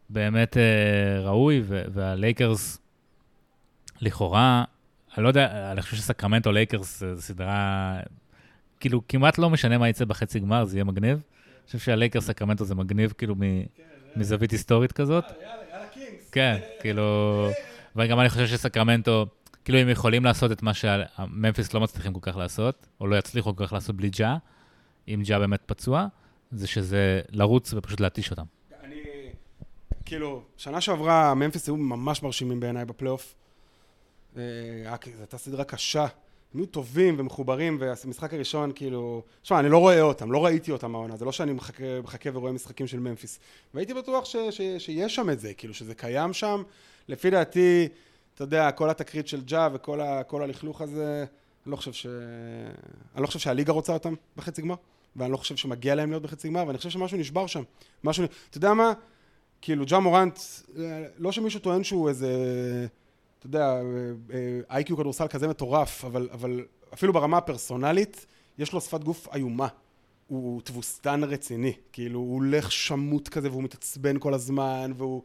באמת 0.10 0.58
אה, 0.58 1.22
ראוי, 1.22 1.64
והלייקרס, 1.66 2.80
לכאורה, 4.02 4.64
אני 5.18 5.24
לא 5.24 5.28
יודע, 5.28 5.72
אני 5.72 5.82
חושב 5.82 5.96
שסקרמנטו 5.96 6.52
לייקרס 6.52 7.00
זה 7.00 7.22
סדרה 7.22 8.00
כאילו, 8.80 9.02
כמעט 9.08 9.38
לא 9.38 9.50
משנה 9.50 9.78
מה 9.78 9.90
יצא 9.90 10.06
בחצי 10.06 10.40
גמר, 10.40 10.66
זה 10.66 10.78
יהיה 10.78 10.84
מגניב. 10.84 11.18
אני 11.18 11.66
חושב 11.66 11.80
שהלייקרס 11.80 12.22
סקרמנטו 12.22 12.66
זה 12.66 12.76
מגניב, 12.76 13.14
כאילו, 13.18 13.36
מזווית 14.16 14.52
היסטורית 14.52 14.92
כזאת. 14.92 15.24
כן, 16.32 16.58
כאילו... 16.80 17.50
וגם 17.96 18.20
אני 18.20 18.30
חושב 18.30 18.48
שסקרמנטו, 18.48 19.26
כאילו 19.66 19.80
הם 19.80 19.90
יכולים 19.90 20.26
לעשות 20.26 20.52
את 20.52 20.64
מה 20.64 20.74
שהממפיס 20.74 21.74
לא 21.74 21.82
מצליחים 21.82 22.14
כל 22.14 22.20
כך 22.22 22.38
לעשות, 22.38 22.88
או 23.02 23.08
לא 23.08 23.16
יצליחו 23.16 23.56
כל 23.56 23.66
כך 23.66 23.74
לעשות 23.74 23.96
בלי 23.96 24.10
ג'ה, 24.10 24.38
אם 25.08 25.22
ג'ה 25.26 25.40
באמת 25.40 25.62
פצוע, 25.66 26.08
זה 26.52 26.68
שזה 26.68 27.22
לרוץ 27.30 27.74
ופשוט 27.74 28.00
להתיש 28.00 28.32
אותם. 28.32 28.44
אני, 28.84 29.02
כאילו, 30.06 30.44
שנה 30.58 30.82
שעברה 30.82 31.34
ממפיס 31.34 31.68
היו 31.68 31.78
ממש 31.78 32.24
מרשימים 32.24 32.60
בעיניי 32.60 32.86
בפלייאוף. 32.86 33.36
אה, 34.38 34.42
זו 35.16 35.20
הייתה 35.20 35.38
סדרה 35.38 35.64
קשה. 35.64 36.06
הם 36.54 36.60
היו 36.60 36.66
טובים 36.66 37.16
ומחוברים, 37.18 37.78
והמשחק 37.80 38.34
הראשון, 38.34 38.72
כאילו... 38.76 39.24
שמע, 39.44 39.60
אני 39.60 39.70
לא 39.70 39.78
רואה 39.78 40.02
אותם, 40.02 40.32
לא 40.32 40.46
ראיתי 40.46 40.72
אותם 40.72 40.96
העונה, 40.96 41.18
זה 41.18 41.26
לא 41.26 41.32
שאני 41.32 41.54
מחכה, 41.54 41.84
מחכה 42.04 42.30
ורואה 42.34 42.52
משחקים 42.52 42.88
של 42.88 43.00
ממפיס. 43.00 43.40
והייתי 43.74 43.94
בטוח 43.94 44.26
ש, 44.26 44.36
ש, 44.36 44.62
שיש 44.78 45.16
שם 45.16 45.30
את 45.30 45.40
זה, 45.40 45.54
כאילו, 45.54 45.74
שזה 45.74 45.96
קיים 45.96 46.34
שם. 46.34 46.64
לפי 47.08 47.30
דעתי, 47.30 47.88
אתה 48.36 48.44
יודע, 48.44 48.72
כל 48.72 48.90
התקרית 48.90 49.28
של 49.28 49.42
ג'ה 49.42 49.68
וכל 49.74 50.42
הלכלוך 50.42 50.82
הזה, 50.82 51.26
אני 51.66 51.72
לא 51.72 51.76
חושב 51.76 51.94
ש... 51.94 52.06
אני 53.16 53.22
לא 53.22 53.28
חושב 53.28 53.40
שהליגה 53.40 53.74
רוצה 53.74 53.94
אותם 53.94 54.14
בחצי 54.38 54.62
גמר, 54.62 54.76
ואני 55.16 55.32
לא 55.32 55.38
חושב 55.38 55.56
שמגיע 55.56 55.96
להם 55.96 56.10
להיות 56.10 56.24
בחצי 56.24 56.48
גמר, 56.48 56.64
ואני 56.68 56.78
חושב 56.78 56.90
שמשהו 56.90 57.18
נשבר 57.18 57.48
שם. 57.48 57.64
משהו... 58.04 58.26
אתה 58.50 58.58
יודע 58.58 58.74
מה? 58.74 58.94
כאילו, 59.62 59.86
ג'ה 59.86 60.00
מורנט, 60.00 60.40
לא 61.18 61.32
שמישהו 61.32 61.60
טוען 61.60 61.84
שהוא 61.84 62.10
איזה... 62.10 62.28
אתה 63.40 63.48
יודע, 63.48 63.82
איי-קיו 64.70 64.98
כדורסל 64.98 65.28
כזה 65.28 65.48
מטורף, 65.48 66.06
אבל, 66.06 66.30
אבל 66.32 66.66
אפילו 66.94 67.14
ברמה 67.14 67.38
הפרסונלית, 67.38 68.26
יש 68.58 68.74
לו 68.74 68.82
שפת 68.82 69.04
גוף 69.04 69.28
איומה. 69.34 69.68
הוא 70.28 70.62
תבוסתן 70.62 71.24
רציני, 71.24 71.74
כאילו 71.92 72.20
הוא 72.20 72.36
הולך 72.36 72.72
שמוט 72.72 73.28
כזה 73.28 73.50
והוא 73.52 73.64
מתעצבן 73.64 74.20
כל 74.20 74.34
הזמן 74.34 74.92
והוא... 74.98 75.22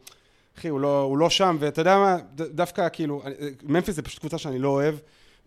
אחי, 0.57 0.67
הוא 0.67 0.79
לא, 0.79 1.01
הוא 1.01 1.17
לא 1.17 1.29
שם, 1.29 1.57
ואתה 1.59 1.81
יודע 1.81 1.97
מה, 1.97 2.17
דווקא 2.35 2.89
כאילו, 2.93 3.21
ממפיס 3.63 3.95
זה 3.95 4.01
פשוט 4.01 4.19
קבוצה 4.19 4.37
שאני 4.37 4.59
לא 4.59 4.69
אוהב, 4.69 4.95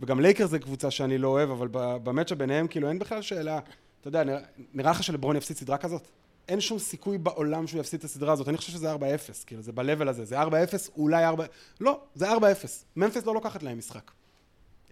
וגם 0.01 0.21
לייקר 0.21 0.47
זה 0.47 0.59
קבוצה 0.59 0.91
שאני 0.91 1.19
לא 1.19 1.29
אוהב, 1.29 1.51
אבל 1.51 1.69
במצ'ה 1.73 2.35
ביניהם 2.35 2.67
כאילו 2.67 2.89
אין 2.89 2.99
בכלל 2.99 3.23
שאלה, 3.23 3.59
אתה 4.01 4.09
יודע, 4.09 4.25
נראה, 4.25 4.41
נראה 4.75 4.91
לך 4.91 5.03
שלברון 5.03 5.37
יפסיד 5.37 5.57
סדרה 5.57 5.79
כזאת? 5.79 6.09
אין 6.49 6.61
שום 6.61 6.79
סיכוי 6.79 7.19
בעולם 7.19 7.67
שהוא 7.67 7.81
יפסיד 7.81 7.99
את 7.99 8.05
הסדרה 8.05 8.33
הזאת. 8.33 8.49
אני 8.49 8.57
חושב 8.57 8.73
שזה 8.73 8.95
4-0, 8.95 8.97
כאילו, 9.47 9.63
זה 9.63 9.73
ב-level 9.73 10.09
הזה. 10.09 10.25
זה 10.25 10.43
4-0, 10.43 10.47
אולי 10.97 11.25
4... 11.25 11.45
לא, 11.81 12.01
זה 12.15 12.33
4-0. 12.33 12.35
ממפיס 12.97 13.27
לא 13.27 13.35
לוקחת 13.35 13.63
להם 13.63 13.79
משחק. 13.79 14.11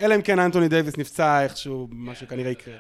אלא 0.01 0.15
אם 0.15 0.23
כן 0.23 0.39
אנטוני 0.39 0.69
דייוויס 0.69 0.99
נפצע 0.99 1.43
איכשהו, 1.43 1.89
מה 1.91 2.15
שכנראה 2.15 2.51
יקרה. 2.51 2.77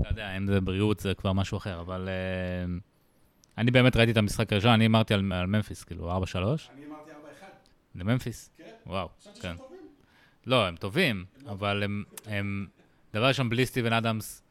אתה 0.00 0.08
יודע, 0.08 0.36
אם 0.36 0.46
זה 0.46 0.60
בריאות 0.60 1.00
זה 1.00 1.14
כבר 1.14 1.32
משהו 1.32 1.58
אחר, 1.58 1.80
אבל... 1.80 2.08
אה, 2.08 2.74
אני 3.58 3.70
באמת 3.70 3.96
ראיתי 3.96 4.12
את 4.12 4.16
המשחק 4.16 4.52
הראשון, 4.52 4.70
אני 4.70 4.86
אמרתי 4.86 5.14
על 5.14 5.22
ממפיס, 5.22 5.84
כאילו, 5.84 6.10
4-3. 6.10 6.12
אני 6.12 6.86
אמרתי 6.86 7.10
4-1. 7.10 7.14
לממפיס? 7.94 8.50
כן. 8.58 8.64
וואו, 8.86 9.08
כן. 9.40 9.56
לא, 10.46 10.66
הם 10.66 10.76
טובים, 10.76 11.24
אבל 11.46 11.82
הם... 12.26 12.66
דבר 13.14 13.28
ראשון, 13.28 13.48
בלי 13.48 13.66
סטיבן 13.66 13.92
אדמס, 13.92 14.42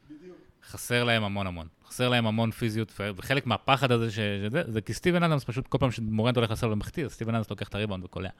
חסר 0.68 1.04
להם 1.04 1.24
המון 1.24 1.46
המון. 1.46 1.66
חסר 1.88 2.08
להם 2.08 2.26
המון 2.26 2.50
פיזיות, 2.50 3.00
וחלק 3.16 3.46
מהפחד 3.46 3.92
הזה, 3.92 4.10
שזה, 4.10 4.62
זה 4.66 4.80
כי 4.80 4.94
סטיבן 4.94 5.22
אדמס 5.22 5.44
פשוט, 5.44 5.66
כל 5.66 5.78
פעם 5.78 5.90
שמורנט 5.90 6.36
הולך 6.36 6.50
לסל 6.50 6.72
ומחטיא, 6.72 7.08
סטיבן 7.08 7.34
אדמס 7.34 7.50
לוקח 7.50 7.68
את 7.68 7.74
הריבאונד 7.74 8.04
וקולע. 8.04 8.30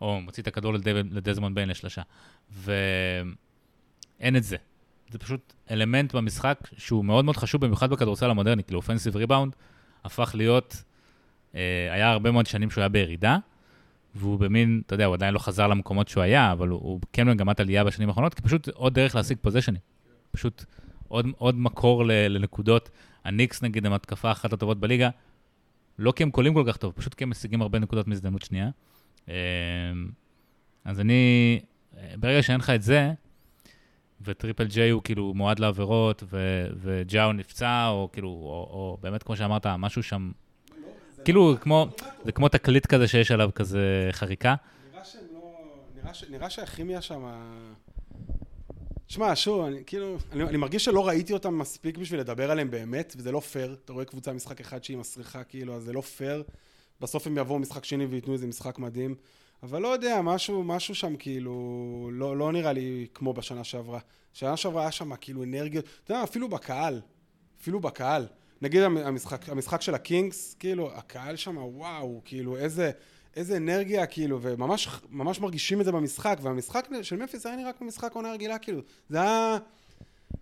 או 0.00 0.20
מוציא 0.20 0.42
את 0.42 0.48
הכדור 0.48 0.72
לדזמונד 1.10 1.54
ביין 1.54 1.68
לשלושה. 1.68 2.02
ואין 2.50 4.36
את 4.36 4.44
זה. 4.44 4.56
זה 5.10 5.18
פשוט 5.18 5.52
אלמנט 5.70 6.14
במשחק 6.14 6.58
שהוא 6.76 7.04
מאוד 7.04 7.24
מאוד 7.24 7.36
חשוב, 7.36 7.60
במיוחד 7.60 7.90
בכדורסל 7.90 8.30
המודרני, 8.30 8.64
כאילו 8.64 8.78
offensive 8.78 9.16
rebound 9.16 9.56
הפך 10.04 10.32
להיות, 10.34 10.82
אה, 11.54 11.88
היה 11.90 12.10
הרבה 12.10 12.30
מאוד 12.30 12.46
שנים 12.46 12.70
שהוא 12.70 12.82
היה 12.82 12.88
בירידה, 12.88 13.36
והוא 14.14 14.38
במין, 14.38 14.82
אתה 14.86 14.94
יודע, 14.94 15.04
הוא 15.04 15.14
עדיין 15.14 15.34
לא 15.34 15.38
חזר 15.38 15.66
למקומות 15.66 16.08
שהוא 16.08 16.22
היה, 16.22 16.52
אבל 16.52 16.68
הוא, 16.68 16.80
הוא 16.82 17.00
כן 17.12 17.26
במגמת 17.26 17.60
עלייה 17.60 17.84
בשנים 17.84 18.08
האחרונות, 18.08 18.34
כי 18.34 18.42
פשוט 18.42 18.68
עוד 18.68 18.94
דרך 18.94 19.14
להשיג 19.14 19.38
פוזיישנים. 19.40 19.80
פשוט 20.30 20.64
עוד, 21.10 21.26
עוד 21.38 21.54
מקור 21.54 22.04
לנקודות. 22.06 22.90
הניקס 23.24 23.62
נגיד 23.62 23.86
הם 23.86 23.92
התקפה 23.92 24.32
אחת 24.32 24.52
הטובות 24.52 24.80
בליגה, 24.80 25.08
לא 25.98 26.12
כי 26.12 26.22
הם 26.22 26.30
קולים 26.30 26.54
כל 26.54 26.64
כך 26.66 26.76
טוב, 26.76 26.92
פשוט 26.96 27.14
כי 27.14 27.24
הם 27.24 27.30
משיגים 27.30 27.62
הרבה 27.62 27.78
נקודות 27.78 28.08
מהזדמנות 28.08 28.42
שנייה. 28.42 28.70
אמ, 29.28 29.32
אז 30.84 31.00
אני, 31.00 31.60
ברגע 32.16 32.42
שאין 32.42 32.60
לך 32.60 32.70
את 32.70 32.82
זה, 32.82 33.12
וטריפל 34.20 34.64
ג'יי 34.64 34.90
הוא 34.90 35.02
כאילו 35.02 35.34
מועד 35.34 35.58
לעבירות, 35.58 36.22
וג'או 36.80 37.32
נפצע, 37.32 37.88
או 37.88 38.08
כאילו, 38.12 38.28
או, 38.28 38.68
או 38.70 38.98
באמת 39.00 39.22
כמו 39.22 39.36
שאמרת, 39.36 39.66
משהו 39.66 40.02
שם, 40.02 40.30
כאילו, 41.24 41.56
כמו, 41.60 41.86
זה 42.24 42.32
כמו 42.32 42.48
תקליט 42.48 42.86
כזה 42.86 43.08
שיש 43.08 43.30
עליו 43.30 43.50
כזה 43.54 44.08
חריקה. 44.12 44.54
נראה 44.92 45.02
לא, 46.12 46.12
נראה 46.30 46.50
שהכימיה 46.50 47.02
שם... 47.02 47.22
שמע, 49.10 49.36
שוב, 49.36 49.64
אני 49.64 49.82
כאילו, 49.86 50.16
אני, 50.32 50.44
אני 50.44 50.56
מרגיש 50.56 50.84
שלא 50.84 51.08
ראיתי 51.08 51.32
אותם 51.32 51.58
מספיק 51.58 51.98
בשביל 51.98 52.20
לדבר 52.20 52.50
עליהם 52.50 52.70
באמת, 52.70 53.14
וזה 53.16 53.32
לא 53.32 53.40
פייר. 53.40 53.76
אתה 53.84 53.92
רואה 53.92 54.04
קבוצה 54.04 54.32
משחק 54.32 54.60
אחד 54.60 54.84
שהיא 54.84 54.96
מסריחה, 54.96 55.44
כאילו, 55.44 55.74
אז 55.74 55.82
זה 55.82 55.92
לא 55.92 56.00
פייר. 56.00 56.42
בסוף 57.00 57.26
הם 57.26 57.38
יבואו 57.38 57.58
משחק 57.58 57.84
שני 57.84 58.04
וייתנו 58.06 58.32
איזה 58.32 58.46
משחק 58.46 58.78
מדהים. 58.78 59.14
אבל 59.62 59.82
לא 59.82 59.88
יודע, 59.88 60.20
משהו, 60.22 60.64
משהו 60.64 60.94
שם 60.94 61.16
כאילו, 61.16 62.10
לא, 62.12 62.36
לא 62.36 62.52
נראה 62.52 62.72
לי 62.72 63.06
כמו 63.14 63.32
בשנה 63.32 63.64
שעברה. 63.64 63.98
שנה 64.32 64.56
שעברה 64.56 64.82
היה 64.82 64.90
שם 64.90 65.16
כאילו 65.16 65.42
אנרגיות, 65.42 65.84
אתה 66.04 66.12
יודע, 66.12 66.22
אפילו 66.22 66.48
בקהל, 66.48 67.00
אפילו 67.60 67.80
בקהל. 67.80 68.26
נגיד 68.62 68.82
המשחק, 68.82 69.48
המשחק 69.48 69.82
של 69.82 69.94
הקינגס, 69.94 70.56
כאילו, 70.58 70.92
הקהל 70.92 71.36
שם, 71.36 71.56
וואו, 71.56 72.20
כאילו, 72.24 72.56
איזה... 72.56 72.90
איזה 73.36 73.56
אנרגיה, 73.56 74.06
כאילו, 74.06 74.38
וממש 74.42 74.88
ממש 75.10 75.40
מרגישים 75.40 75.80
את 75.80 75.84
זה 75.84 75.92
במשחק, 75.92 76.38
והמשחק 76.42 76.88
של 77.02 77.16
מפיס 77.16 77.46
היה 77.46 77.56
נראה 77.56 77.72
כמו 77.72 77.86
משחק 77.86 78.12
עונה 78.12 78.32
רגילה, 78.32 78.58
כאילו, 78.58 78.80
זה 79.08 79.20
היה... 79.20 79.58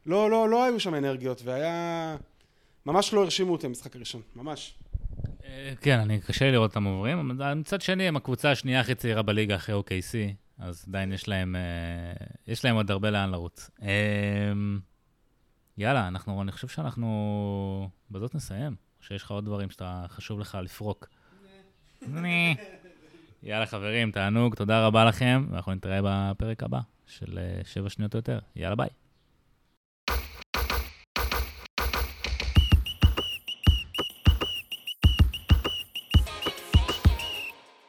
לא, 0.07 0.31
לא, 0.31 0.49
לא 0.49 0.65
היו 0.65 0.81
שם 0.81 0.95
אנרגיות, 0.95 1.43
והיה... 1.45 2.17
ממש 2.87 3.13
לא 3.13 3.23
הרשימו 3.25 3.53
אותי 3.53 3.67
המשחק 3.67 3.97
הראשון, 3.97 4.23
ממש. 4.37 4.75
אה, 5.45 5.73
כן, 5.81 5.99
אני 5.99 6.21
קשה 6.21 6.45
לי 6.45 6.53
לראות 6.53 6.71
אותם 6.71 6.85
עוברים. 6.85 7.39
מצד 7.57 7.81
שני, 7.81 8.09
הם 8.09 8.17
הקבוצה 8.17 8.51
השנייה 8.51 8.81
הכי 8.81 8.95
צעירה 8.95 9.23
בליגה 9.23 9.57
אחרי 9.57 9.81
OKC, 9.81 10.35
אז 10.59 10.85
עדיין 10.89 11.13
יש 11.13 11.29
להם, 11.29 11.57
אה, 11.57 12.27
יש 12.47 12.65
להם 12.65 12.77
עוד 12.77 12.91
הרבה 12.91 13.11
לאן 13.11 13.31
לרוץ. 13.31 13.71
אה, 13.83 14.53
יאללה, 15.79 16.09
אנחנו, 16.09 16.43
אני 16.43 16.53
חושב 16.53 16.69
שאנחנו 16.69 17.91
בזאת 18.11 18.35
נסיים, 18.35 18.75
או 18.99 19.05
שיש 19.05 19.23
לך 19.23 19.31
עוד 19.31 19.45
דברים 19.45 19.71
שאתה 19.71 20.05
חשוב 20.09 20.41
לך 20.41 20.59
לפרוק. 20.63 21.09
יאללה 23.43 23.67
חברים, 23.67 24.11
תענוג, 24.11 24.55
תודה 24.55 24.87
רבה 24.87 25.05
לכם, 25.05 25.47
ואנחנו 25.51 25.75
נתראה 25.75 26.01
בפרק 26.03 26.63
הבא 26.63 26.81
של 27.07 27.39
7 27.65 27.91
שניות 27.91 28.15
או 28.15 28.19
יותר. 28.19 28.39
יאללה 28.57 28.77
ביי. 28.77 28.89